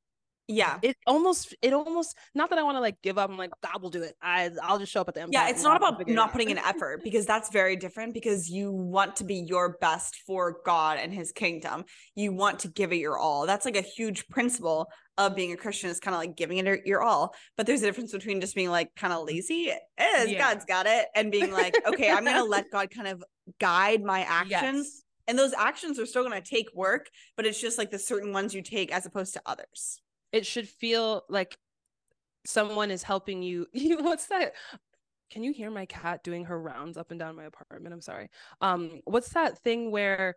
yeah. 0.49 0.79
It 0.81 0.97
almost 1.05 1.55
it 1.61 1.73
almost 1.73 2.17
not 2.33 2.49
that 2.49 2.59
i 2.59 2.63
want 2.63 2.75
to 2.75 2.81
like 2.81 3.01
give 3.01 3.17
up 3.17 3.29
i'm 3.29 3.37
like 3.37 3.51
god 3.63 3.81
will 3.81 3.89
do 3.89 4.03
it. 4.03 4.15
I 4.21 4.49
i'll 4.63 4.79
just 4.79 4.91
show 4.91 5.01
up 5.01 5.07
at 5.07 5.13
the 5.13 5.21
end 5.21 5.33
yeah 5.33 5.49
it's 5.49 5.63
not 5.63 5.77
about 5.77 6.07
not 6.07 6.31
putting 6.31 6.49
in 6.49 6.57
effort 6.71 7.01
because 7.03 7.25
that's 7.25 7.49
very 7.51 7.75
different 7.75 8.13
because 8.13 8.49
you 8.49 8.71
want 8.71 9.15
to 9.17 9.23
be 9.23 9.35
your 9.35 9.77
best 9.79 10.17
for 10.25 10.57
god 10.65 10.97
and 10.99 11.13
his 11.13 11.31
kingdom. 11.31 11.85
You 12.15 12.33
want 12.33 12.59
to 12.59 12.67
give 12.67 12.91
it 12.91 12.97
your 12.97 13.17
all. 13.17 13.45
That's 13.45 13.65
like 13.65 13.77
a 13.77 13.81
huge 13.81 14.27
principle 14.27 14.89
of 15.17 15.35
being 15.35 15.51
a 15.51 15.57
christian 15.57 15.89
is 15.89 15.99
kind 15.99 16.15
of 16.15 16.19
like 16.19 16.35
giving 16.35 16.57
it 16.57 16.85
your 16.85 17.01
all. 17.01 17.35
But 17.57 17.67
there's 17.67 17.81
a 17.81 17.85
difference 17.85 18.11
between 18.11 18.41
just 18.41 18.55
being 18.55 18.69
like 18.69 18.95
kind 18.95 19.13
of 19.13 19.25
lazy 19.25 19.71
is 19.99 20.31
yeah. 20.31 20.37
god's 20.37 20.65
got 20.65 20.85
it 20.85 21.07
and 21.15 21.31
being 21.31 21.51
like 21.51 21.75
okay 21.87 22.11
i'm 22.11 22.23
gonna 22.23 22.43
let 22.43 22.65
god 22.71 22.89
kind 22.89 23.07
of 23.07 23.23
guide 23.59 24.03
my 24.03 24.21
actions 24.21 24.51
yes. 24.51 25.03
and 25.27 25.37
those 25.37 25.53
actions 25.53 25.99
are 25.99 26.05
still 26.05 26.23
going 26.23 26.41
to 26.41 26.47
take 26.47 26.67
work 26.73 27.07
but 27.35 27.45
it's 27.45 27.59
just 27.59 27.77
like 27.77 27.91
the 27.91 27.99
certain 27.99 28.31
ones 28.31 28.53
you 28.53 28.61
take 28.61 28.91
as 28.93 29.05
opposed 29.05 29.33
to 29.33 29.41
others 29.45 30.01
it 30.31 30.45
should 30.45 30.67
feel 30.67 31.23
like 31.29 31.57
someone 32.45 32.91
is 32.91 33.03
helping 33.03 33.41
you. 33.43 33.67
What's 33.73 34.27
that? 34.27 34.53
Can 35.31 35.43
you 35.43 35.53
hear 35.53 35.69
my 35.69 35.85
cat 35.85 36.23
doing 36.23 36.45
her 36.45 36.59
rounds 36.59 36.97
up 36.97 37.11
and 37.11 37.19
down 37.19 37.35
my 37.35 37.45
apartment? 37.45 37.93
I'm 37.93 38.01
sorry. 38.01 38.29
Um, 38.61 39.01
what's 39.05 39.29
that 39.29 39.59
thing 39.59 39.91
where 39.91 40.35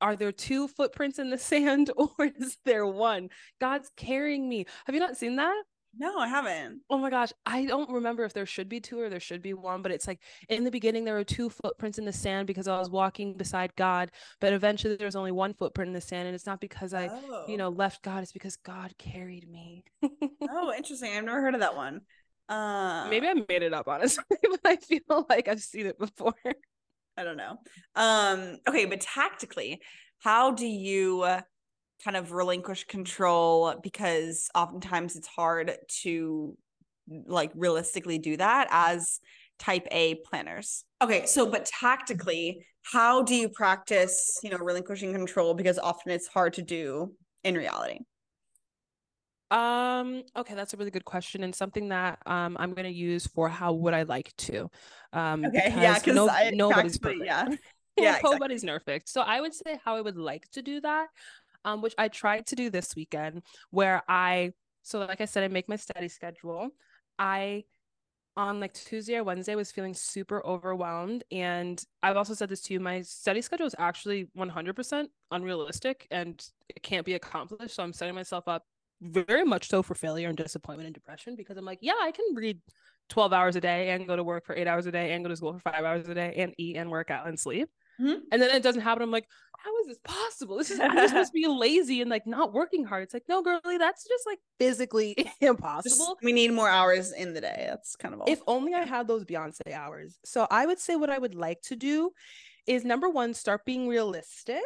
are 0.00 0.16
there 0.16 0.32
two 0.32 0.68
footprints 0.68 1.18
in 1.18 1.30
the 1.30 1.38
sand 1.50 1.90
or 1.96 2.10
is 2.18 2.56
there 2.64 2.86
one? 2.86 3.30
God's 3.60 3.90
carrying 3.96 4.48
me. 4.48 4.66
Have 4.86 4.94
you 4.94 5.00
not 5.00 5.16
seen 5.16 5.36
that? 5.36 5.62
No, 5.96 6.18
I 6.18 6.28
haven't. 6.28 6.82
Oh 6.90 6.98
my 6.98 7.10
gosh. 7.10 7.32
I 7.46 7.64
don't 7.64 7.90
remember 7.90 8.24
if 8.24 8.32
there 8.32 8.46
should 8.46 8.68
be 8.68 8.80
two 8.80 9.00
or 9.00 9.08
there 9.08 9.20
should 9.20 9.42
be 9.42 9.54
one, 9.54 9.82
but 9.82 9.90
it's 9.90 10.06
like 10.06 10.20
in 10.48 10.64
the 10.64 10.70
beginning, 10.70 11.04
there 11.04 11.14
were 11.14 11.24
two 11.24 11.50
footprints 11.50 11.98
in 11.98 12.04
the 12.04 12.12
sand 12.12 12.46
because 12.46 12.68
I 12.68 12.78
was 12.78 12.90
walking 12.90 13.36
beside 13.36 13.74
God, 13.76 14.10
but 14.40 14.52
eventually 14.52 14.96
there 14.96 15.06
was 15.06 15.16
only 15.16 15.32
one 15.32 15.54
footprint 15.54 15.88
in 15.88 15.94
the 15.94 16.00
sand. 16.00 16.26
And 16.26 16.34
it's 16.34 16.46
not 16.46 16.60
because 16.60 16.94
I, 16.94 17.08
oh. 17.08 17.44
you 17.48 17.56
know, 17.56 17.70
left 17.70 18.02
God, 18.02 18.22
it's 18.22 18.32
because 18.32 18.56
God 18.56 18.92
carried 18.98 19.50
me. 19.50 19.84
oh, 20.48 20.72
interesting. 20.76 21.12
I've 21.12 21.24
never 21.24 21.40
heard 21.40 21.54
of 21.54 21.60
that 21.60 21.76
one. 21.76 22.02
Uh, 22.48 23.06
Maybe 23.10 23.26
I 23.26 23.34
made 23.34 23.62
it 23.62 23.74
up, 23.74 23.88
honestly, 23.88 24.24
but 24.42 24.60
I 24.64 24.76
feel 24.76 25.26
like 25.28 25.48
I've 25.48 25.60
seen 25.60 25.86
it 25.86 25.98
before. 25.98 26.34
I 27.16 27.24
don't 27.24 27.36
know. 27.36 27.58
Um, 27.94 28.58
okay, 28.68 28.84
but 28.84 29.00
tactically, 29.00 29.80
how 30.20 30.52
do 30.52 30.66
you 30.66 31.24
kind 32.04 32.16
of 32.16 32.32
relinquish 32.32 32.84
control? 32.84 33.74
Because 33.82 34.48
oftentimes 34.54 35.16
it's 35.16 35.28
hard 35.28 35.76
to 36.02 36.56
like 37.26 37.50
realistically 37.54 38.18
do 38.18 38.36
that 38.36 38.68
as 38.70 39.20
type 39.58 39.86
A 39.90 40.16
planners. 40.26 40.84
Okay, 41.02 41.26
so 41.26 41.50
but 41.50 41.64
tactically, 41.66 42.64
how 42.82 43.22
do 43.22 43.34
you 43.34 43.48
practice, 43.48 44.38
you 44.42 44.50
know, 44.50 44.58
relinquishing 44.58 45.12
control? 45.12 45.54
Because 45.54 45.78
often 45.78 46.12
it's 46.12 46.28
hard 46.28 46.52
to 46.54 46.62
do 46.62 47.12
in 47.44 47.54
reality. 47.54 48.00
Um, 49.50 50.24
okay, 50.36 50.54
that's 50.54 50.74
a 50.74 50.76
really 50.76 50.90
good 50.90 51.06
question 51.06 51.42
and 51.42 51.54
something 51.54 51.88
that 51.88 52.18
um 52.26 52.56
I'm 52.60 52.74
gonna 52.74 52.88
use 52.88 53.26
for 53.26 53.48
how 53.48 53.72
would 53.72 53.94
I 53.94 54.02
like 54.02 54.34
to. 54.38 54.70
Um 55.12 55.46
okay, 55.46 55.72
yeah, 55.80 55.98
because 55.98 56.14
no, 56.14 56.30
nobody's 56.52 56.98
perfect. 56.98 57.24
Yeah. 57.24 57.48
Yeah, 58.00 58.20
nobody's 58.22 58.62
exactly. 58.62 58.92
perfect. 58.92 59.08
So 59.08 59.22
I 59.22 59.40
would 59.40 59.52
say 59.52 59.80
how 59.84 59.96
I 59.96 60.00
would 60.00 60.16
like 60.16 60.48
to 60.52 60.62
do 60.62 60.80
that, 60.82 61.08
um, 61.68 61.82
which 61.82 61.94
I 61.98 62.08
tried 62.08 62.46
to 62.46 62.56
do 62.56 62.70
this 62.70 62.96
weekend, 62.96 63.42
where 63.70 64.02
I 64.08 64.52
so 64.82 65.00
like 65.00 65.20
I 65.20 65.26
said, 65.26 65.44
I 65.44 65.48
make 65.48 65.68
my 65.68 65.76
study 65.76 66.08
schedule. 66.08 66.70
I 67.18 67.64
on 68.36 68.60
like 68.60 68.72
Tuesday 68.72 69.16
or 69.16 69.24
Wednesday 69.24 69.56
was 69.56 69.72
feeling 69.72 69.92
super 69.92 70.44
overwhelmed. 70.46 71.24
And 71.32 71.82
I've 72.02 72.16
also 72.16 72.34
said 72.34 72.48
this 72.48 72.60
to 72.62 72.72
you 72.72 72.80
my 72.80 73.02
study 73.02 73.42
schedule 73.42 73.66
is 73.66 73.74
actually 73.78 74.28
100% 74.38 75.06
unrealistic 75.32 76.06
and 76.12 76.42
it 76.68 76.82
can't 76.82 77.04
be 77.04 77.14
accomplished. 77.14 77.74
So 77.74 77.82
I'm 77.82 77.92
setting 77.92 78.14
myself 78.14 78.46
up 78.46 78.64
very 79.00 79.44
much 79.44 79.68
so 79.68 79.82
for 79.82 79.94
failure 79.94 80.28
and 80.28 80.36
disappointment 80.38 80.86
and 80.86 80.94
depression 80.94 81.34
because 81.36 81.56
I'm 81.56 81.64
like, 81.64 81.80
yeah, 81.82 81.98
I 82.00 82.12
can 82.12 82.24
read 82.34 82.60
12 83.08 83.32
hours 83.32 83.56
a 83.56 83.60
day 83.60 83.90
and 83.90 84.06
go 84.06 84.14
to 84.14 84.22
work 84.22 84.46
for 84.46 84.54
eight 84.54 84.68
hours 84.68 84.86
a 84.86 84.92
day 84.92 85.12
and 85.12 85.24
go 85.24 85.28
to 85.28 85.36
school 85.36 85.54
for 85.54 85.70
five 85.70 85.84
hours 85.84 86.08
a 86.08 86.14
day 86.14 86.34
and 86.36 86.54
eat 86.58 86.76
and 86.76 86.90
work 86.90 87.10
out 87.10 87.26
and 87.26 87.38
sleep. 87.38 87.68
Mm-hmm. 88.00 88.20
And 88.30 88.42
then 88.42 88.54
it 88.54 88.62
doesn't 88.62 88.82
happen. 88.82 89.02
I'm 89.02 89.10
like, 89.10 89.26
how 89.58 89.76
is 89.80 89.88
this 89.88 89.98
possible? 90.04 90.56
This 90.56 90.70
is 90.70 90.78
I'm 90.78 90.94
just 90.94 91.08
supposed 91.10 91.32
to 91.32 91.34
be 91.34 91.46
lazy 91.48 92.00
and 92.00 92.10
like 92.10 92.26
not 92.26 92.52
working 92.52 92.84
hard. 92.84 93.02
It's 93.02 93.14
like, 93.14 93.24
no, 93.28 93.42
girly, 93.42 93.76
that's 93.78 94.06
just 94.06 94.26
like 94.26 94.38
physically 94.58 95.16
impossible. 95.40 95.96
Just, 95.96 96.16
we 96.22 96.32
need 96.32 96.52
more 96.52 96.68
hours 96.68 97.12
in 97.12 97.34
the 97.34 97.40
day. 97.40 97.66
That's 97.68 97.96
kind 97.96 98.14
of 98.14 98.20
all. 98.20 98.26
If 98.28 98.40
only 98.46 98.74
I 98.74 98.84
had 98.84 99.08
those 99.08 99.24
Beyonce 99.24 99.72
hours. 99.74 100.18
So 100.24 100.46
I 100.50 100.66
would 100.66 100.78
say 100.78 100.96
what 100.96 101.10
I 101.10 101.18
would 101.18 101.34
like 101.34 101.60
to 101.62 101.76
do 101.76 102.12
is 102.66 102.84
number 102.84 103.08
one, 103.08 103.34
start 103.34 103.64
being 103.64 103.88
realistic 103.88 104.62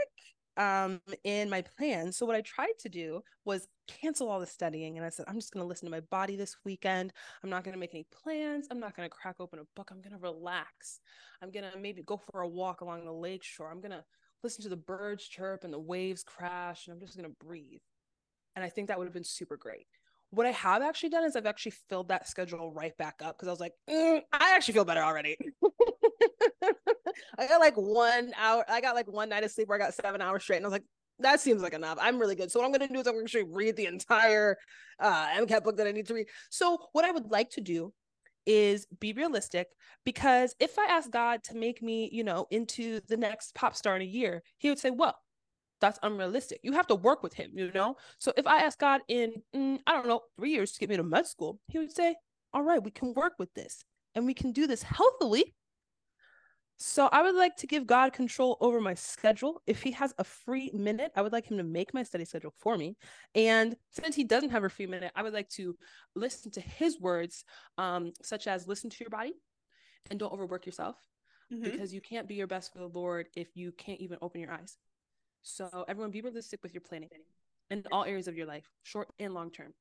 um 0.56 1.00
in 1.24 1.48
my 1.48 1.62
plan. 1.62 2.12
So 2.12 2.26
what 2.26 2.36
i 2.36 2.40
tried 2.42 2.78
to 2.80 2.88
do 2.88 3.22
was 3.44 3.68
cancel 3.88 4.28
all 4.28 4.38
the 4.38 4.46
studying 4.46 4.96
and 4.96 5.04
i 5.04 5.08
said 5.08 5.24
i'm 5.28 5.34
just 5.36 5.52
going 5.52 5.62
to 5.62 5.68
listen 5.68 5.86
to 5.86 5.90
my 5.90 6.00
body 6.00 6.36
this 6.36 6.56
weekend. 6.64 7.12
I'm 7.42 7.50
not 7.50 7.64
going 7.64 7.74
to 7.74 7.80
make 7.80 7.94
any 7.94 8.06
plans. 8.22 8.68
I'm 8.70 8.80
not 8.80 8.96
going 8.96 9.08
to 9.08 9.14
crack 9.14 9.36
open 9.40 9.58
a 9.58 9.64
book. 9.74 9.90
I'm 9.90 10.00
going 10.00 10.12
to 10.12 10.18
relax. 10.18 11.00
I'm 11.42 11.50
going 11.50 11.70
to 11.70 11.78
maybe 11.78 12.02
go 12.02 12.16
for 12.16 12.42
a 12.42 12.48
walk 12.48 12.80
along 12.80 13.04
the 13.04 13.12
lake 13.12 13.42
shore. 13.42 13.70
I'm 13.70 13.80
going 13.80 13.92
to 13.92 14.04
listen 14.42 14.62
to 14.62 14.68
the 14.68 14.76
birds 14.76 15.26
chirp 15.26 15.64
and 15.64 15.72
the 15.72 15.78
waves 15.78 16.22
crash 16.22 16.86
and 16.86 16.94
i'm 16.94 17.00
just 17.00 17.16
going 17.16 17.28
to 17.28 17.36
breathe. 17.44 17.80
And 18.54 18.64
i 18.64 18.68
think 18.68 18.88
that 18.88 18.98
would 18.98 19.06
have 19.06 19.14
been 19.14 19.24
super 19.24 19.56
great. 19.56 19.86
What 20.30 20.46
I 20.46 20.52
have 20.52 20.80
actually 20.80 21.10
done 21.10 21.24
is 21.24 21.36
I've 21.36 21.44
actually 21.44 21.74
filled 21.90 22.08
that 22.08 22.26
schedule 22.26 22.72
right 22.72 22.96
back 22.96 23.20
up 23.22 23.36
because 23.36 23.48
I 23.48 23.50
was 23.50 23.60
like, 23.60 23.74
mm, 23.88 24.22
I 24.32 24.54
actually 24.56 24.72
feel 24.72 24.86
better 24.86 25.02
already. 25.02 25.36
I 27.42 27.48
got 27.48 27.60
like 27.60 27.74
one 27.74 28.32
hour, 28.38 28.64
I 28.68 28.80
got 28.80 28.94
like 28.94 29.10
one 29.10 29.28
night 29.28 29.42
of 29.42 29.50
sleep 29.50 29.68
where 29.68 29.76
I 29.80 29.84
got 29.84 29.94
seven 29.94 30.22
hours 30.22 30.44
straight. 30.44 30.58
And 30.58 30.66
I 30.66 30.68
was 30.68 30.72
like, 30.72 30.84
that 31.18 31.40
seems 31.40 31.60
like 31.60 31.74
enough. 31.74 31.98
I'm 32.00 32.18
really 32.18 32.36
good. 32.36 32.50
So 32.50 32.60
what 32.60 32.66
I'm 32.66 32.72
going 32.72 32.86
to 32.86 32.94
do 32.94 33.00
is 33.00 33.06
I'm 33.06 33.14
going 33.14 33.26
to 33.26 33.44
read 33.50 33.76
the 33.76 33.86
entire 33.86 34.56
uh, 35.00 35.26
MCAT 35.28 35.64
book 35.64 35.76
that 35.76 35.86
I 35.86 35.92
need 35.92 36.06
to 36.06 36.14
read. 36.14 36.28
So 36.50 36.78
what 36.92 37.04
I 37.04 37.10
would 37.10 37.30
like 37.30 37.50
to 37.50 37.60
do 37.60 37.92
is 38.46 38.86
be 39.00 39.12
realistic 39.12 39.68
because 40.04 40.54
if 40.60 40.78
I 40.78 40.86
ask 40.86 41.10
God 41.10 41.42
to 41.44 41.56
make 41.56 41.82
me, 41.82 42.08
you 42.12 42.24
know, 42.24 42.46
into 42.50 43.00
the 43.08 43.16
next 43.16 43.54
pop 43.54 43.76
star 43.76 43.96
in 43.96 44.02
a 44.02 44.06
year, 44.06 44.42
he 44.58 44.68
would 44.68 44.78
say, 44.78 44.90
well, 44.90 45.16
that's 45.80 45.98
unrealistic. 46.02 46.60
You 46.62 46.72
have 46.72 46.86
to 46.88 46.94
work 46.94 47.22
with 47.22 47.34
him, 47.34 47.50
you 47.54 47.72
know? 47.72 47.96
So 48.18 48.32
if 48.36 48.46
I 48.46 48.60
ask 48.60 48.78
God 48.78 49.00
in, 49.08 49.34
mm, 49.54 49.78
I 49.86 49.92
don't 49.92 50.06
know, 50.06 50.20
three 50.36 50.52
years 50.52 50.72
to 50.72 50.80
get 50.80 50.88
me 50.88 50.96
to 50.96 51.02
med 51.02 51.26
school, 51.26 51.58
he 51.68 51.78
would 51.78 51.92
say, 51.92 52.14
all 52.54 52.62
right, 52.62 52.82
we 52.82 52.90
can 52.90 53.14
work 53.14 53.34
with 53.38 53.52
this 53.54 53.84
and 54.14 54.26
we 54.26 54.34
can 54.34 54.52
do 54.52 54.66
this 54.66 54.82
healthily. 54.82 55.54
So 56.84 57.08
I 57.12 57.22
would 57.22 57.36
like 57.36 57.56
to 57.58 57.68
give 57.68 57.86
God 57.86 58.12
control 58.12 58.56
over 58.60 58.80
my 58.80 58.94
schedule. 58.94 59.62
If 59.68 59.82
he 59.82 59.92
has 59.92 60.12
a 60.18 60.24
free 60.24 60.68
minute, 60.74 61.12
I 61.14 61.22
would 61.22 61.32
like 61.32 61.48
him 61.48 61.56
to 61.58 61.62
make 61.62 61.94
my 61.94 62.02
study 62.02 62.24
schedule 62.24 62.52
for 62.58 62.76
me. 62.76 62.96
And 63.36 63.76
since 63.90 64.16
he 64.16 64.24
doesn't 64.24 64.50
have 64.50 64.64
a 64.64 64.68
free 64.68 64.86
minute, 64.86 65.12
I 65.14 65.22
would 65.22 65.32
like 65.32 65.48
to 65.50 65.76
listen 66.16 66.50
to 66.50 66.60
his 66.60 67.00
words, 67.00 67.44
um, 67.78 68.12
such 68.20 68.48
as 68.48 68.66
listen 68.66 68.90
to 68.90 68.96
your 68.98 69.10
body 69.10 69.32
and 70.10 70.18
don't 70.18 70.32
overwork 70.32 70.66
yourself 70.66 70.96
mm-hmm. 71.52 71.62
because 71.62 71.94
you 71.94 72.00
can't 72.00 72.26
be 72.26 72.34
your 72.34 72.48
best 72.48 72.72
for 72.72 72.80
the 72.80 72.88
Lord 72.88 73.28
if 73.36 73.56
you 73.56 73.70
can't 73.70 74.00
even 74.00 74.18
open 74.20 74.40
your 74.40 74.50
eyes. 74.50 74.76
So 75.42 75.84
everyone 75.86 76.10
be 76.10 76.20
realistic 76.20 76.64
with 76.64 76.74
your 76.74 76.80
planning 76.80 77.10
in 77.70 77.84
all 77.92 78.04
areas 78.04 78.26
of 78.26 78.36
your 78.36 78.46
life, 78.46 78.68
short 78.82 79.08
and 79.20 79.34
long 79.34 79.52
term. 79.52 79.72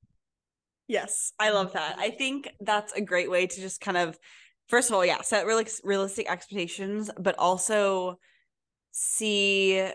Yes, 0.87 1.33
I 1.39 1.49
love 1.51 1.73
that. 1.73 1.95
I 1.97 2.11
think 2.11 2.49
that's 2.59 2.93
a 2.93 3.01
great 3.01 3.31
way 3.31 3.47
to 3.47 3.61
just 3.61 3.79
kind 3.81 3.97
of 3.97 4.19
first 4.71 4.89
of 4.89 4.95
all, 4.95 5.05
yeah, 5.05 5.21
set 5.21 5.45
really 5.45 5.67
realistic 5.83 6.31
expectations, 6.31 7.11
but 7.19 7.37
also 7.37 8.17
see 8.91 9.85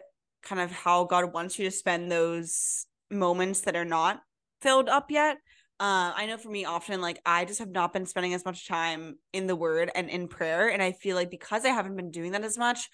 kind 0.42 0.60
of 0.60 0.70
how 0.70 1.04
God 1.04 1.32
wants 1.32 1.58
you 1.58 1.64
to 1.64 1.70
spend 1.70 2.12
those 2.12 2.86
moments 3.10 3.62
that 3.62 3.74
are 3.74 3.86
not 3.86 4.20
filled 4.60 4.88
up 4.88 5.10
yet. 5.10 5.38
Uh, 5.80 6.12
I 6.14 6.26
know 6.26 6.36
for 6.36 6.50
me, 6.50 6.66
often 6.66 7.00
like 7.00 7.20
I 7.24 7.46
just 7.46 7.58
have 7.58 7.70
not 7.70 7.94
been 7.94 8.04
spending 8.04 8.34
as 8.34 8.44
much 8.44 8.68
time 8.68 9.16
in 9.32 9.46
the 9.46 9.56
Word 9.56 9.90
and 9.94 10.10
in 10.10 10.28
prayer, 10.28 10.68
and 10.68 10.82
I 10.82 10.92
feel 10.92 11.16
like 11.16 11.30
because 11.30 11.64
I 11.64 11.70
haven't 11.70 11.96
been 11.96 12.10
doing 12.10 12.32
that 12.32 12.44
as 12.44 12.58
much, 12.58 12.88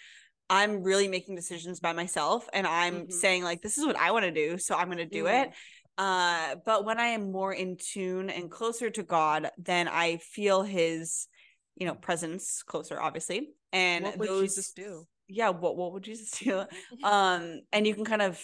I'm 0.48 0.84
really 0.84 1.08
making 1.08 1.34
decisions 1.34 1.80
by 1.80 1.92
myself 1.92 2.48
and 2.52 2.66
I'm 2.66 2.94
mm-hmm. 2.94 3.10
saying 3.10 3.42
like 3.42 3.60
this 3.60 3.76
is 3.76 3.86
what 3.86 3.96
I 3.96 4.12
want 4.12 4.24
to 4.24 4.30
do, 4.30 4.56
so 4.56 4.76
I'm 4.76 4.86
going 4.86 4.98
to 4.98 5.06
do 5.06 5.24
mm-hmm. 5.24 5.50
it. 5.50 5.54
Uh 5.98 6.56
but 6.64 6.84
when 6.84 6.98
I 6.98 7.08
am 7.08 7.32
more 7.32 7.52
in 7.52 7.76
tune 7.76 8.30
and 8.30 8.50
closer 8.50 8.88
to 8.90 9.02
God, 9.02 9.50
then 9.58 9.88
I 9.88 10.18
feel 10.18 10.62
his 10.62 11.28
you 11.76 11.86
know 11.86 11.94
presence 11.94 12.62
closer 12.62 13.00
obviously. 13.00 13.48
And 13.72 14.04
what 14.04 14.18
would 14.18 14.28
those, 14.28 14.54
Jesus 14.54 14.72
do? 14.72 15.06
Yeah, 15.28 15.50
what 15.50 15.76
what 15.76 15.92
would 15.92 16.02
Jesus 16.02 16.30
do? 16.38 16.64
um 17.02 17.60
and 17.72 17.86
you 17.86 17.94
can 17.94 18.04
kind 18.04 18.22
of 18.22 18.42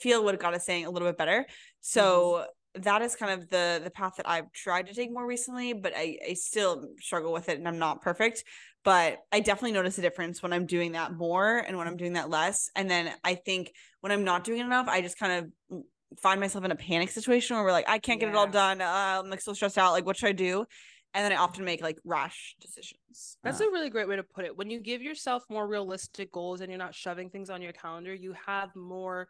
feel 0.00 0.24
what 0.24 0.38
God 0.38 0.54
is 0.54 0.64
saying 0.64 0.86
a 0.86 0.90
little 0.90 1.08
bit 1.08 1.18
better. 1.18 1.46
So 1.80 2.34
mm-hmm 2.34 2.44
that 2.74 3.02
is 3.02 3.16
kind 3.16 3.32
of 3.32 3.48
the 3.50 3.80
the 3.82 3.90
path 3.90 4.14
that 4.16 4.28
I've 4.28 4.52
tried 4.52 4.86
to 4.86 4.94
take 4.94 5.12
more 5.12 5.26
recently, 5.26 5.72
but 5.72 5.92
I, 5.96 6.18
I 6.28 6.34
still 6.34 6.86
struggle 7.00 7.32
with 7.32 7.48
it 7.48 7.58
and 7.58 7.66
I'm 7.66 7.78
not 7.78 8.02
perfect. 8.02 8.44
But 8.82 9.18
I 9.30 9.40
definitely 9.40 9.72
notice 9.72 9.98
a 9.98 10.02
difference 10.02 10.42
when 10.42 10.52
I'm 10.52 10.64
doing 10.64 10.92
that 10.92 11.12
more 11.12 11.58
and 11.58 11.76
when 11.76 11.86
I'm 11.86 11.98
doing 11.98 12.14
that 12.14 12.30
less. 12.30 12.70
And 12.74 12.90
then 12.90 13.12
I 13.22 13.34
think 13.34 13.72
when 14.00 14.10
I'm 14.10 14.24
not 14.24 14.42
doing 14.42 14.60
it 14.60 14.64
enough, 14.64 14.88
I 14.88 15.02
just 15.02 15.18
kind 15.18 15.44
of 15.70 15.82
find 16.22 16.40
myself 16.40 16.64
in 16.64 16.70
a 16.70 16.76
panic 16.76 17.10
situation 17.10 17.56
where 17.56 17.64
we're 17.64 17.72
like, 17.72 17.88
I 17.88 17.98
can't 17.98 18.18
get 18.18 18.26
yeah. 18.26 18.32
it 18.32 18.36
all 18.36 18.46
done. 18.46 18.80
Uh, 18.80 19.20
I'm 19.22 19.28
like 19.28 19.42
so 19.42 19.52
stressed 19.52 19.76
out. 19.76 19.92
Like, 19.92 20.06
what 20.06 20.16
should 20.16 20.28
I 20.28 20.32
do? 20.32 20.64
And 21.12 21.24
then 21.24 21.32
I 21.32 21.36
often 21.36 21.64
make 21.64 21.82
like 21.82 21.98
rash 22.04 22.54
decisions. 22.60 23.36
That's 23.42 23.60
uh, 23.60 23.64
a 23.68 23.70
really 23.70 23.90
great 23.90 24.08
way 24.08 24.16
to 24.16 24.22
put 24.22 24.44
it. 24.44 24.56
When 24.56 24.70
you 24.70 24.80
give 24.80 25.02
yourself 25.02 25.44
more 25.48 25.66
realistic 25.66 26.30
goals 26.30 26.60
and 26.60 26.70
you're 26.70 26.78
not 26.78 26.94
shoving 26.94 27.30
things 27.30 27.50
on 27.50 27.62
your 27.62 27.72
calendar, 27.72 28.14
you 28.14 28.34
have 28.46 28.74
more 28.76 29.28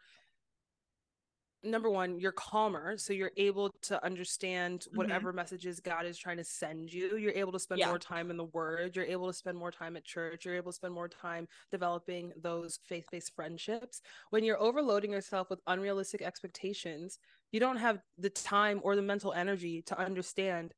number 1.63 1.89
one, 1.89 2.19
you're 2.19 2.31
calmer. 2.31 2.97
So 2.97 3.13
you're 3.13 3.31
able 3.37 3.71
to 3.83 4.03
understand 4.03 4.81
mm-hmm. 4.81 4.97
whatever 4.97 5.29
mm-hmm. 5.29 5.37
messages 5.37 5.79
God 5.79 6.05
is 6.05 6.17
trying 6.17 6.37
to 6.37 6.43
send 6.43 6.91
you. 6.91 7.17
You're 7.17 7.33
able 7.33 7.51
to 7.51 7.59
spend 7.59 7.79
yeah. 7.79 7.87
more 7.87 7.99
time 7.99 8.31
in 8.31 8.37
the 8.37 8.45
word. 8.45 8.95
You're 8.95 9.05
able 9.05 9.27
to 9.27 9.33
spend 9.33 9.57
more 9.57 9.71
time 9.71 9.97
at 9.97 10.03
church. 10.03 10.45
You're 10.45 10.55
able 10.55 10.71
to 10.71 10.75
spend 10.75 10.93
more 10.93 11.07
time 11.07 11.47
developing 11.71 12.31
those 12.41 12.79
faith 12.87 13.05
based 13.11 13.33
friendships. 13.35 14.01
When 14.29 14.43
you're 14.43 14.61
overloading 14.61 15.11
yourself 15.11 15.49
with 15.49 15.59
unrealistic 15.67 16.21
expectations, 16.21 17.19
you 17.51 17.59
don't 17.59 17.77
have 17.77 17.99
the 18.17 18.29
time 18.29 18.79
or 18.83 18.95
the 18.95 19.01
mental 19.01 19.33
energy 19.33 19.81
to 19.83 19.99
understand 19.99 20.73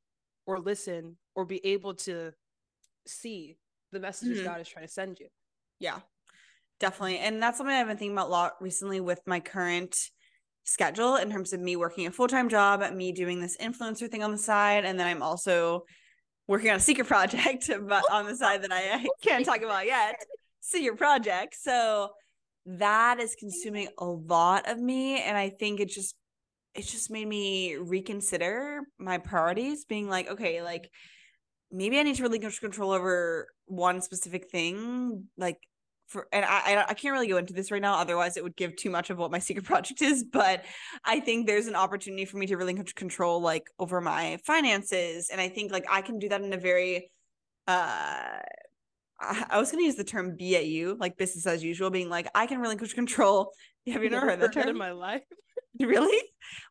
or 0.46 0.60
listen 0.60 1.18
or 1.36 1.46
be 1.46 1.66
able 1.66 1.94
to 1.94 2.32
see 3.08 3.58
the 3.92 4.00
messages 4.00 4.40
mm-hmm. 4.40 4.48
God 4.48 4.62
is 4.62 4.68
trying 4.68 4.86
to 4.86 4.92
send 4.92 5.20
you. 5.20 5.28
Yeah, 5.80 6.00
definitely. 6.80 7.20
And 7.20 7.42
that's 7.42 7.58
something 7.58 7.76
I've 7.76 7.88
been 7.88 7.98
thinking 7.98 8.16
about 8.16 8.28
a 8.28 8.32
lot 8.32 8.54
recently 8.62 9.00
with 9.00 9.22
my 9.26 9.40
current 9.40 9.96
schedule 10.64 11.16
in 11.16 11.32
terms 11.32 11.54
of 11.54 11.60
me 11.60 11.76
working 11.76 12.08
a 12.08 12.12
full-time 12.12 12.50
job, 12.50 12.84
me 12.94 13.12
doing 13.12 13.42
this 13.42 13.58
influencer 13.58 14.10
thing 14.10 14.24
on 14.24 14.32
the 14.32 14.38
side, 14.38 14.86
and 14.86 15.00
then 15.00 15.08
I'm 15.08 15.22
also 15.22 15.84
working 16.48 16.70
on 16.70 16.78
a 16.78 16.80
secret 16.80 17.08
project 17.08 17.70
but 17.88 18.04
on 18.12 18.26
the 18.26 18.36
side 18.36 18.64
that 18.64 18.72
I, 18.72 18.96
I 18.96 19.08
can't 19.22 19.46
talk 19.46 19.62
about 19.62 19.86
yet. 19.86 20.16
Secret 20.62 20.98
project. 20.98 21.56
So 21.60 22.12
that 22.66 23.20
is 23.20 23.36
consuming 23.36 23.90
a 23.98 24.06
lot 24.06 24.70
of 24.70 24.80
me. 24.80 25.22
And 25.22 25.38
I 25.38 25.50
think 25.50 25.80
it 25.80 25.90
just 25.90 26.16
it 26.76 26.86
just 26.86 27.12
made 27.12 27.28
me 27.28 27.76
reconsider 27.76 28.82
my 29.00 29.18
priorities, 29.18 29.86
being 29.86 30.10
like, 30.10 30.30
okay, 30.30 30.62
like 30.62 30.90
maybe 31.72 32.00
I 32.00 32.04
need 32.04 32.16
to 32.16 32.24
relinquish 32.24 32.60
control 32.60 32.92
over 32.92 33.48
one 33.66 34.02
specific 34.02 34.50
thing. 34.50 35.28
Like 35.38 35.58
for 36.08 36.28
and 36.32 36.46
I 36.46 36.86
I 36.88 36.94
can't 36.94 37.14
really 37.14 37.28
go 37.28 37.38
into 37.38 37.54
this 37.54 37.72
right 37.72 37.82
now 37.82 37.96
otherwise 37.96 38.38
it 38.38 38.44
would 38.44 38.56
give 38.56 38.76
too 38.76 38.90
much 38.90 39.10
of 39.10 39.18
what 39.18 39.32
my 39.32 39.40
secret 39.40 39.66
project 39.66 40.02
is 40.02 40.24
but 40.24 40.66
I 41.06 41.22
think 41.22 41.48
there's 41.48 41.68
an 41.68 41.76
opportunity 41.76 42.26
for 42.26 42.38
me 42.38 42.46
to 42.48 42.58
really 42.58 42.76
control 42.96 43.42
like 43.42 43.64
over 43.80 44.02
my 44.02 44.38
finances 44.46 45.30
and 45.32 45.40
I 45.40 45.48
think 45.48 45.72
like 45.72 45.86
I 45.90 46.02
can 46.02 46.20
do 46.20 46.30
that 46.30 46.42
in 46.42 46.54
a 46.54 46.58
very 46.58 47.10
uh 47.68 48.40
I 49.20 49.58
was 49.58 49.72
going 49.72 49.82
to 49.82 49.86
use 49.86 49.96
the 49.96 50.04
term 50.04 50.36
BAU, 50.38 50.98
like 51.00 51.18
business 51.18 51.46
as 51.46 51.64
usual, 51.64 51.90
being 51.90 52.10
like, 52.10 52.28
I 52.36 52.46
can 52.46 52.60
really 52.60 52.76
control. 52.76 53.54
Have 53.88 54.04
you 54.04 54.10
never 54.10 54.26
heard 54.26 54.42
that 54.42 54.52
term 54.52 54.68
in 54.68 54.78
my 54.78 54.92
life? 54.92 55.22
really? 55.80 56.22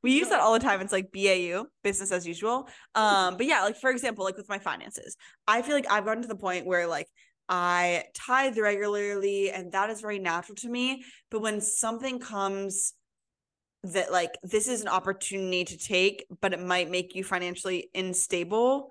We 0.02 0.12
use 0.12 0.28
that 0.28 0.40
all 0.40 0.52
the 0.52 0.60
time. 0.60 0.80
It's 0.80 0.92
like 0.92 1.12
BAU, 1.12 1.66
business 1.82 2.12
as 2.12 2.26
usual. 2.26 2.68
Um, 2.94 3.36
but 3.36 3.46
yeah, 3.46 3.62
like 3.62 3.76
for 3.76 3.90
example, 3.90 4.24
like 4.24 4.36
with 4.36 4.48
my 4.48 4.58
finances, 4.58 5.16
I 5.46 5.62
feel 5.62 5.74
like 5.74 5.90
I've 5.90 6.04
gotten 6.04 6.22
to 6.22 6.28
the 6.28 6.36
point 6.36 6.66
where 6.66 6.86
like 6.86 7.08
I 7.48 8.04
tithe 8.14 8.58
regularly 8.58 9.50
and 9.50 9.72
that 9.72 9.90
is 9.90 10.00
very 10.00 10.18
natural 10.18 10.56
to 10.56 10.68
me. 10.68 11.04
But 11.30 11.40
when 11.40 11.60
something 11.60 12.18
comes 12.18 12.94
that 13.84 14.12
like 14.12 14.38
this 14.42 14.68
is 14.68 14.80
an 14.82 14.88
opportunity 14.88 15.64
to 15.64 15.76
take, 15.76 16.24
but 16.40 16.52
it 16.52 16.60
might 16.60 16.90
make 16.90 17.14
you 17.14 17.24
financially 17.24 17.90
unstable, 17.94 18.90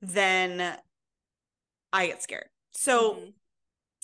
then 0.00 0.76
I 1.92 2.06
get 2.08 2.22
scared. 2.22 2.48
So 2.72 3.14
mm-hmm. 3.14 3.30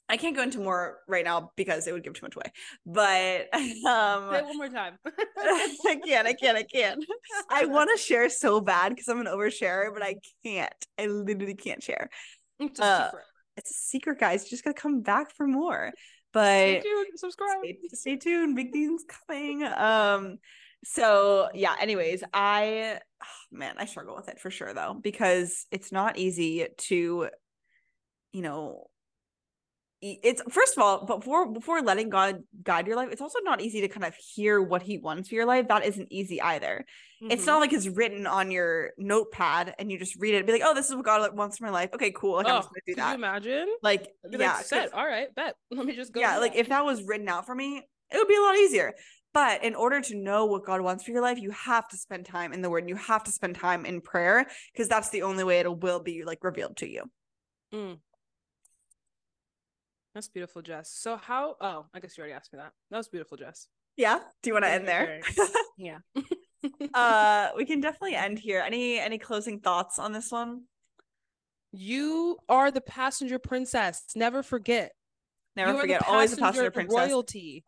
I 0.09 0.17
can't 0.17 0.35
go 0.35 0.43
into 0.43 0.59
more 0.59 0.99
right 1.07 1.25
now 1.25 1.51
because 1.57 1.87
it 1.87 1.93
would 1.93 2.03
give 2.03 2.15
too 2.15 2.25
much 2.25 2.37
away. 2.37 2.51
But 2.87 3.55
um 3.55 4.31
Say 4.33 4.39
it 4.39 4.45
one 4.45 4.57
more 4.57 4.69
time. 4.69 4.99
I 5.07 6.01
can't, 6.05 6.27
I 6.27 6.33
can't, 6.33 6.57
I 6.57 6.63
can't. 6.63 7.05
I 7.51 7.65
want 7.67 7.91
to 7.95 8.03
share 8.03 8.29
so 8.31 8.61
bad 8.61 8.91
because 8.91 9.09
I'm 9.09 9.21
an 9.21 9.27
oversharer, 9.27 9.93
but 9.93 10.03
I 10.03 10.17
can't. 10.45 10.73
I 10.99 11.07
literally 11.07 11.55
can't 11.55 11.83
share. 11.83 12.11
It's 12.59 12.81
a 12.81 12.85
uh, 12.85 13.05
secret 13.07 13.25
it's 13.59 13.71
a 13.71 13.75
secret, 13.75 14.19
guys. 14.21 14.45
You 14.45 14.51
just 14.51 14.65
gotta 14.65 14.81
come 14.81 15.03
back 15.03 15.35
for 15.35 15.47
more. 15.47 15.93
But 16.33 16.43
stay 16.43 16.81
tuned, 16.81 17.07
subscribe. 17.17 17.59
Stay, 17.63 17.79
stay 17.93 18.17
tuned. 18.17 18.57
Big 18.57 18.73
things 18.73 19.05
coming. 19.29 19.65
Um, 19.65 20.39
so 20.85 21.49
yeah, 21.55 21.75
anyways, 21.81 22.23
I 22.33 23.01
oh, 23.23 23.27
man, 23.51 23.75
I 23.79 23.87
struggle 23.87 24.15
with 24.15 24.29
it 24.29 24.39
for 24.39 24.51
sure 24.51 24.73
though, 24.73 24.97
because 25.03 25.67
it's 25.71 25.91
not 25.91 26.19
easy 26.19 26.67
to, 26.77 27.29
you 28.33 28.43
know, 28.43 28.87
it's 30.01 30.41
first 30.49 30.77
of 30.77 30.83
all 30.83 31.05
before 31.05 31.51
before 31.53 31.83
letting 31.83 32.09
god 32.09 32.43
guide 32.63 32.87
your 32.87 32.95
life 32.95 33.09
it's 33.11 33.21
also 33.21 33.41
not 33.43 33.61
easy 33.61 33.81
to 33.81 33.89
kind 33.89 34.05
of 34.05 34.15
hear 34.15 34.63
what 34.63 34.83
he 34.83 34.99
wants 34.99 35.29
for 35.29 35.35
your 35.35 35.47
life 35.47 35.67
that 35.67 35.85
isn't 35.85 36.07
easy 36.11 36.41
either 36.41 36.85
mm-hmm. 37.21 37.33
it's 37.33 37.47
not 37.47 37.59
like 37.59 37.73
it's 37.73 37.89
written 37.89 38.25
on 38.25 38.53
your 38.53 38.91
notepad 38.97 39.75
and 39.79 39.91
you 39.91 39.99
just 39.99 40.15
read 40.21 40.35
it 40.35 40.39
and 40.39 40.47
be 40.47 40.53
like 40.53 40.63
oh 40.65 40.73
this 40.73 40.89
is 40.89 40.95
what 40.95 41.05
god 41.05 41.37
wants 41.37 41.59
for 41.59 41.65
my 41.65 41.71
life 41.71 41.91
okay 41.93 42.13
cool 42.13 42.37
like 42.37 42.47
oh, 42.47 42.51
i'm 42.51 42.57
just 42.59 42.69
gonna 42.69 42.81
do 42.87 42.95
that 42.95 43.15
imagine 43.17 43.67
like 43.83 44.09
yeah 44.31 44.55
like 44.55 44.65
set. 44.65 44.95
all 44.95 45.07
right 45.07 45.35
bet 45.35 45.57
let 45.73 45.85
me 45.85 45.97
just 45.97 46.13
go 46.13 46.21
yeah 46.21 46.39
like 46.39 46.55
if 46.55 46.69
that 46.69 46.85
was 46.85 47.03
written 47.03 47.29
out 47.29 47.45
for 47.45 47.55
me 47.55 47.83
it 48.11 48.17
would 48.17 48.29
be 48.29 48.37
a 48.37 48.41
lot 48.41 48.57
easier 48.57 48.95
but 49.35 49.63
in 49.63 49.75
order 49.75 50.01
to 50.01 50.17
know 50.17 50.47
what 50.47 50.65
God 50.65 50.81
wants 50.81 51.05
for 51.05 51.11
your 51.11 51.21
life, 51.21 51.39
you 51.39 51.51
have 51.51 51.87
to 51.89 51.99
spend 51.99 52.25
time 52.25 52.53
in 52.53 52.63
the 52.63 52.71
word 52.71 52.79
and 52.79 52.89
you 52.89 52.97
have 52.97 53.23
to 53.25 53.31
spend 53.31 53.57
time 53.57 53.85
in 53.85 54.01
prayer 54.01 54.47
because 54.73 54.89
that's 54.89 55.11
the 55.11 55.23
only 55.23 55.45
way 55.45 55.61
it 55.61 55.81
will 55.81 56.01
be 56.01 56.25
like 56.25 56.43
revealed 56.43 56.79
to 56.79 56.89
you. 56.89 57.05
Mm. 57.73 57.99
That's 60.19 60.27
beautiful, 60.27 60.63
Jess. 60.63 60.91
So 60.91 61.17
how 61.17 61.55
oh, 61.61 61.87
I 61.95 62.01
guess 62.01 62.19
you 62.19 62.23
already 62.23 62.35
asked 62.35 62.53
me 62.53 62.59
that. 62.59 62.73
That 62.91 62.97
was 62.97 63.07
beautiful, 63.07 63.37
Jess. 63.37 63.69
Yeah. 63.97 64.19
Do 64.43 64.51
you 64.51 64.53
want 64.53 64.65
to 64.65 64.71
end 64.71 64.89
there? 64.89 65.21
yeah. 65.79 65.99
uh 66.93 67.51
we 67.57 67.65
can 67.65 67.81
definitely 67.81 68.17
end 68.17 68.41
here. 68.41 68.61
Any 68.67 68.99
any 68.99 69.19
closing 69.19 69.61
thoughts 69.61 70.01
on 70.01 70.13
this 70.13 70.33
one? 70.33 70.63
You 71.71 72.39
are 72.49 72.73
the 72.73 72.81
passenger 72.81 73.39
princess. 73.39 74.07
Never 74.17 74.43
forget. 74.43 74.91
Never 75.55 75.75
you 75.75 75.81
forget. 75.83 76.03
Always 76.09 76.33
a 76.33 76.37
passenger 76.37 76.73
princess. 76.73 76.97
Royalty. 76.97 77.65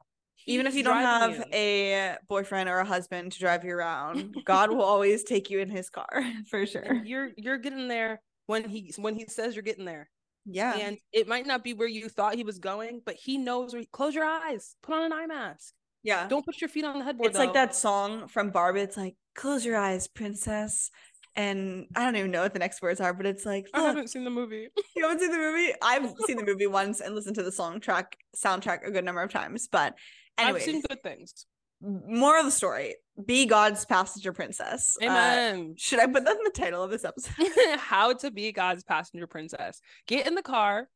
Even 0.47 0.67
if 0.67 0.75
you 0.75 0.83
don't 0.83 0.97
have 0.97 1.37
you. 1.37 1.45
a 1.53 2.17
boyfriend 2.29 2.69
or 2.69 2.81
a 2.81 2.85
husband 2.85 3.31
to 3.31 3.39
drive 3.39 3.65
you 3.65 3.75
around, 3.75 4.35
God 4.45 4.71
will 4.71 4.83
always 4.83 5.23
take 5.23 5.51
you 5.51 5.61
in 5.61 5.71
his 5.71 5.89
car 5.89 6.25
for 6.51 6.67
sure. 6.67 6.83
And 6.83 7.07
you're 7.07 7.31
you're 7.37 7.59
getting 7.59 7.87
there 7.87 8.21
when 8.47 8.69
he 8.69 8.93
when 8.97 9.15
he 9.15 9.27
says 9.29 9.55
you're 9.55 9.63
getting 9.63 9.85
there. 9.85 10.11
Yeah. 10.47 10.77
And 10.77 10.99
it 11.13 11.29
might 11.29 11.47
not 11.47 11.63
be 11.63 11.75
where 11.75 11.89
you 11.89 12.09
thought 12.09 12.35
he 12.35 12.45
was 12.45 12.59
going, 12.59 13.03
but 13.05 13.17
he 13.17 13.39
knows 13.39 13.73
where 13.73 13.83
close 13.93 14.15
your 14.15 14.25
eyes, 14.25 14.77
put 14.83 14.95
on 14.95 15.05
an 15.05 15.13
eye 15.13 15.27
mask. 15.27 15.75
Yeah. 16.03 16.29
Don't 16.29 16.45
put 16.45 16.61
your 16.61 16.69
feet 16.69 16.85
on 16.85 16.99
the 16.99 17.05
headboard. 17.05 17.29
It's 17.29 17.39
though. 17.39 17.45
like 17.45 17.55
that 17.55 17.75
song 17.75 18.29
from 18.29 18.51
Barbie. 18.51 18.81
It's 18.81 18.97
like, 18.97 19.17
close 19.35 19.65
your 19.65 19.77
eyes, 19.77 20.09
princess. 20.09 20.91
And 21.37 21.87
I 21.95 22.05
don't 22.05 22.17
even 22.17 22.31
know 22.31 22.43
what 22.43 22.53
the 22.53 22.59
next 22.59 22.83
words 22.83 23.01
are, 23.01 23.15
but 23.15 23.25
it's 23.25 23.47
like 23.47 23.67
I 23.73 23.83
haven't 23.83 24.09
seen 24.09 24.25
the 24.25 24.31
movie. 24.31 24.69
you 24.97 25.03
haven't 25.05 25.21
seen 25.21 25.31
the 25.31 25.39
movie? 25.39 25.73
I've 25.81 26.13
seen 26.27 26.37
the 26.37 26.45
movie 26.45 26.67
once 26.67 27.01
and 27.01 27.15
listened 27.15 27.37
to 27.37 27.43
the 27.43 27.53
song 27.53 27.81
track 27.81 28.17
soundtrack 28.37 28.87
a 28.87 28.91
good 28.91 29.05
number 29.05 29.23
of 29.23 29.31
times. 29.31 29.69
But 29.71 29.95
anyways, 30.39 30.63
I've 30.63 30.67
seen 30.67 30.83
good 30.83 31.03
things 31.03 31.47
more 31.83 32.39
of 32.39 32.45
the 32.45 32.51
story 32.51 32.97
be 33.27 33.47
god's 33.47 33.85
passenger 33.85 34.33
princess. 34.33 34.97
Uh, 35.01 35.07
amen. 35.07 35.71
uh, 35.71 35.75
should 35.77 35.99
i 35.99 36.07
put 36.07 36.25
that 36.25 36.37
in 36.37 36.45
the 36.45 36.53
title 36.55 36.83
of 36.83 36.91
this 36.91 37.05
episode? 37.05 37.35
How 37.79 38.13
to 38.15 38.31
be 38.31 38.53
god's 38.53 38.83
passenger 38.85 39.27
princess. 39.27 39.81
Get 40.07 40.27
in 40.27 40.35
the 40.35 40.43
car. 40.43 40.89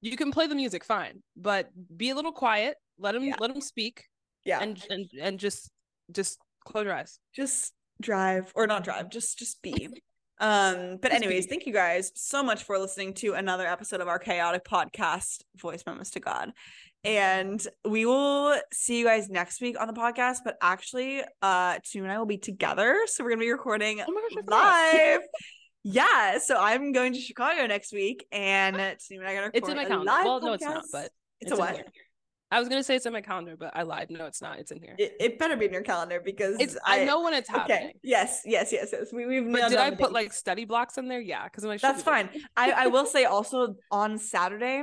You 0.00 0.16
can 0.16 0.32
play 0.32 0.46
the 0.46 0.54
music 0.54 0.84
fine 0.84 1.22
but 1.36 1.70
be 1.96 2.10
a 2.10 2.14
little 2.14 2.32
quiet. 2.32 2.76
Let 2.98 3.14
him 3.14 3.24
yeah. 3.24 3.36
let 3.38 3.50
him 3.50 3.60
speak 3.60 4.04
yeah. 4.44 4.60
and 4.60 4.82
and 4.88 5.06
and 5.20 5.38
just 5.38 5.70
just 6.12 6.38
close 6.64 6.84
your 6.84 6.94
eyes. 6.94 7.18
Just 7.34 7.72
drive 8.00 8.50
or 8.54 8.66
not 8.66 8.84
drive 8.84 9.10
just 9.10 9.38
just 9.38 9.62
be. 9.62 9.88
Um 10.42 10.96
but 11.02 11.12
anyways 11.12 11.44
thank 11.44 11.66
you 11.66 11.72
guys 11.74 12.12
so 12.14 12.42
much 12.42 12.62
for 12.62 12.78
listening 12.78 13.12
to 13.16 13.34
another 13.34 13.66
episode 13.66 14.00
of 14.00 14.08
our 14.08 14.18
chaotic 14.18 14.64
podcast 14.64 15.42
voice 15.54 15.82
memos 15.84 16.08
to 16.12 16.20
god 16.20 16.52
and 17.04 17.66
we 17.88 18.04
will 18.04 18.56
see 18.72 18.98
you 18.98 19.04
guys 19.04 19.28
next 19.28 19.60
week 19.60 19.80
on 19.80 19.86
the 19.86 19.92
podcast 19.92 20.38
but 20.44 20.56
actually 20.60 21.22
uh 21.42 21.74
Tinu 21.78 22.02
and 22.02 22.12
I 22.12 22.18
will 22.18 22.26
be 22.26 22.38
together 22.38 23.02
so 23.06 23.24
we're 23.24 23.30
gonna 23.30 23.40
be 23.40 23.50
recording 23.50 24.02
oh 24.06 24.42
gosh, 24.46 24.94
live 24.94 25.20
yeah 25.82 26.38
so 26.38 26.56
I'm 26.58 26.92
going 26.92 27.14
to 27.14 27.20
Chicago 27.20 27.66
next 27.66 27.92
week 27.92 28.26
and 28.32 28.76
Tinu 28.76 29.18
and 29.18 29.26
I 29.26 29.34
gotta 29.34 29.50
it's 29.54 29.68
in 29.68 29.76
my 29.76 29.84
calendar 29.84 30.12
well 30.12 30.40
podcast. 30.40 30.44
no 30.44 30.52
it's 30.52 30.64
not 30.64 30.84
but 30.92 31.04
it's, 31.40 31.50
it's 31.50 31.52
a 31.52 31.56
what 31.56 31.86
I 32.52 32.58
was 32.58 32.68
gonna 32.68 32.82
say 32.82 32.96
it's 32.96 33.06
in 33.06 33.12
my 33.12 33.20
calendar, 33.20 33.54
but 33.56 33.70
I 33.76 33.82
lied. 33.82 34.08
No, 34.10 34.26
it's 34.26 34.42
not. 34.42 34.58
It's 34.58 34.72
in 34.72 34.80
here. 34.80 34.96
It, 34.98 35.14
it 35.20 35.38
better 35.38 35.56
be 35.56 35.66
in 35.66 35.72
your 35.72 35.82
calendar 35.82 36.20
because 36.24 36.56
it's. 36.58 36.76
I, 36.84 37.02
I 37.02 37.04
know 37.04 37.22
when 37.22 37.32
it's 37.32 37.48
happening. 37.48 37.78
Okay. 37.78 37.94
Yes. 38.02 38.42
Yes. 38.44 38.72
Yes. 38.72 38.88
Yes. 38.92 39.12
We, 39.12 39.24
we've. 39.24 39.52
But 39.52 39.68
did 39.68 39.78
I 39.78 39.92
put 39.92 40.12
like 40.12 40.32
study 40.32 40.64
blocks 40.64 40.98
in 40.98 41.06
there? 41.06 41.20
Yeah, 41.20 41.44
because 41.44 41.62
I'm 41.62 41.70
like. 41.70 41.80
That's 41.80 42.02
fine. 42.02 42.28
I 42.56 42.72
I 42.72 42.86
will 42.88 43.06
say 43.06 43.24
also 43.24 43.76
on 43.92 44.18
Saturday 44.18 44.82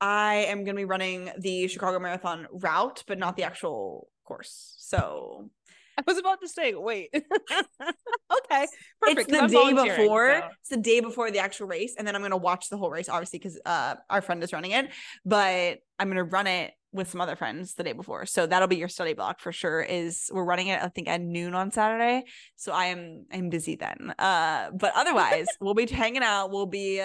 I 0.00 0.46
am 0.48 0.64
going 0.64 0.76
to 0.76 0.80
be 0.80 0.84
running 0.84 1.30
the 1.38 1.68
Chicago 1.68 1.98
Marathon 1.98 2.46
route, 2.52 3.04
but 3.06 3.18
not 3.18 3.36
the 3.36 3.42
actual 3.42 4.08
course. 4.24 4.74
So 4.78 5.50
I 5.98 6.02
was 6.06 6.18
about 6.18 6.40
to 6.42 6.48
say, 6.48 6.74
wait. 6.74 7.10
okay. 7.14 8.66
Perfect, 9.00 9.30
it's 9.30 9.40
the 9.40 9.46
day 9.48 9.72
before. 9.72 10.40
So. 10.40 10.48
It's 10.60 10.70
the 10.70 10.76
day 10.76 11.00
before 11.00 11.30
the 11.30 11.40
actual 11.40 11.66
race. 11.66 11.94
And 11.98 12.06
then 12.06 12.14
I'm 12.14 12.22
gonna 12.22 12.36
watch 12.36 12.68
the 12.68 12.76
whole 12.76 12.90
race, 12.90 13.08
obviously, 13.08 13.40
because 13.40 13.58
uh 13.66 13.96
our 14.08 14.22
friend 14.22 14.42
is 14.44 14.52
running 14.52 14.70
it. 14.72 14.90
But 15.24 15.78
I'm 15.98 16.08
gonna 16.08 16.24
run 16.24 16.46
it 16.46 16.72
with 16.92 17.10
some 17.10 17.20
other 17.20 17.34
friends 17.36 17.74
the 17.74 17.82
day 17.82 17.92
before. 17.92 18.26
So 18.26 18.46
that'll 18.46 18.68
be 18.68 18.76
your 18.76 18.88
study 18.88 19.12
block 19.12 19.40
for 19.40 19.50
sure. 19.50 19.82
Is 19.82 20.30
we're 20.32 20.44
running 20.44 20.68
it, 20.68 20.80
I 20.80 20.88
think, 20.88 21.08
at 21.08 21.20
noon 21.20 21.54
on 21.54 21.72
Saturday. 21.72 22.24
So 22.54 22.72
I 22.72 22.86
am 22.86 23.26
I'm 23.32 23.50
busy 23.50 23.74
then. 23.74 24.14
Uh, 24.18 24.70
but 24.72 24.92
otherwise, 24.94 25.48
we'll 25.60 25.74
be 25.74 25.86
hanging 25.86 26.22
out. 26.22 26.50
We'll 26.50 26.66
be 26.66 27.02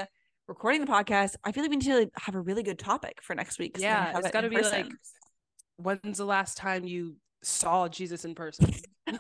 recording 0.47 0.81
the 0.81 0.91
podcast, 0.91 1.35
I 1.43 1.51
feel 1.51 1.63
like 1.63 1.71
we 1.71 1.77
need 1.77 1.85
to 1.85 2.09
have 2.15 2.35
a 2.35 2.41
really 2.41 2.63
good 2.63 2.79
topic 2.79 3.19
for 3.21 3.35
next 3.35 3.59
week. 3.59 3.77
Yeah, 3.79 4.17
it's 4.17 4.27
it 4.27 4.33
got 4.33 4.41
to 4.41 4.49
be 4.49 4.57
person. 4.57 4.71
like, 4.71 4.91
when's 5.77 6.17
the 6.17 6.25
last 6.25 6.57
time 6.57 6.85
you 6.85 7.15
saw 7.41 7.87
Jesus 7.87 8.25
in 8.25 8.35
person? 8.35 8.73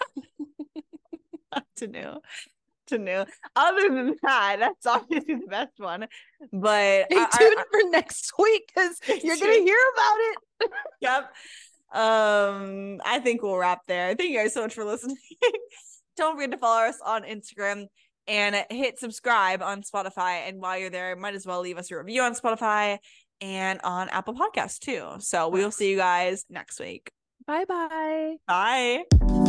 to 1.77 1.87
know. 1.87 2.21
To 2.87 2.97
know. 2.97 3.25
Other 3.55 3.89
than 3.89 4.15
that, 4.23 4.57
that's 4.59 4.85
obviously 4.85 5.35
the 5.35 5.47
best 5.47 5.73
one. 5.77 6.07
But 6.51 7.05
stay 7.05 7.15
tuned 7.15 7.55
I, 7.57 7.63
for 7.71 7.89
next 7.89 8.31
week 8.39 8.71
because 8.73 8.99
you're 9.23 9.37
gonna 9.37 9.53
hear 9.53 9.79
about 9.93 10.17
it. 10.19 10.37
yep. 11.01 11.31
Um, 11.93 12.99
I 13.05 13.19
think 13.19 13.43
we'll 13.43 13.55
wrap 13.57 13.81
there. 13.87 14.15
Thank 14.15 14.31
you 14.31 14.37
guys 14.37 14.53
so 14.53 14.63
much 14.63 14.73
for 14.73 14.83
listening. 14.83 15.17
Don't 16.17 16.35
forget 16.35 16.51
to 16.51 16.57
follow 16.57 16.87
us 16.87 16.97
on 17.05 17.23
Instagram 17.23 17.85
and 18.27 18.65
hit 18.69 18.99
subscribe 18.99 19.61
on 19.61 19.81
Spotify. 19.81 20.47
And 20.47 20.61
while 20.61 20.77
you're 20.77 20.89
there, 20.89 21.15
might 21.15 21.35
as 21.35 21.45
well 21.45 21.61
leave 21.61 21.77
us 21.77 21.91
a 21.91 21.97
review 21.97 22.21
on 22.21 22.33
Spotify 22.35 22.97
and 23.41 23.81
on 23.83 24.09
Apple 24.09 24.35
Podcasts 24.35 24.79
too. 24.79 25.07
So 25.19 25.49
we 25.49 25.63
will 25.63 25.71
see 25.71 25.91
you 25.91 25.97
guys 25.97 26.45
next 26.49 26.79
week. 26.79 27.11
Bye-bye. 27.45 28.37
Bye. 28.47 29.42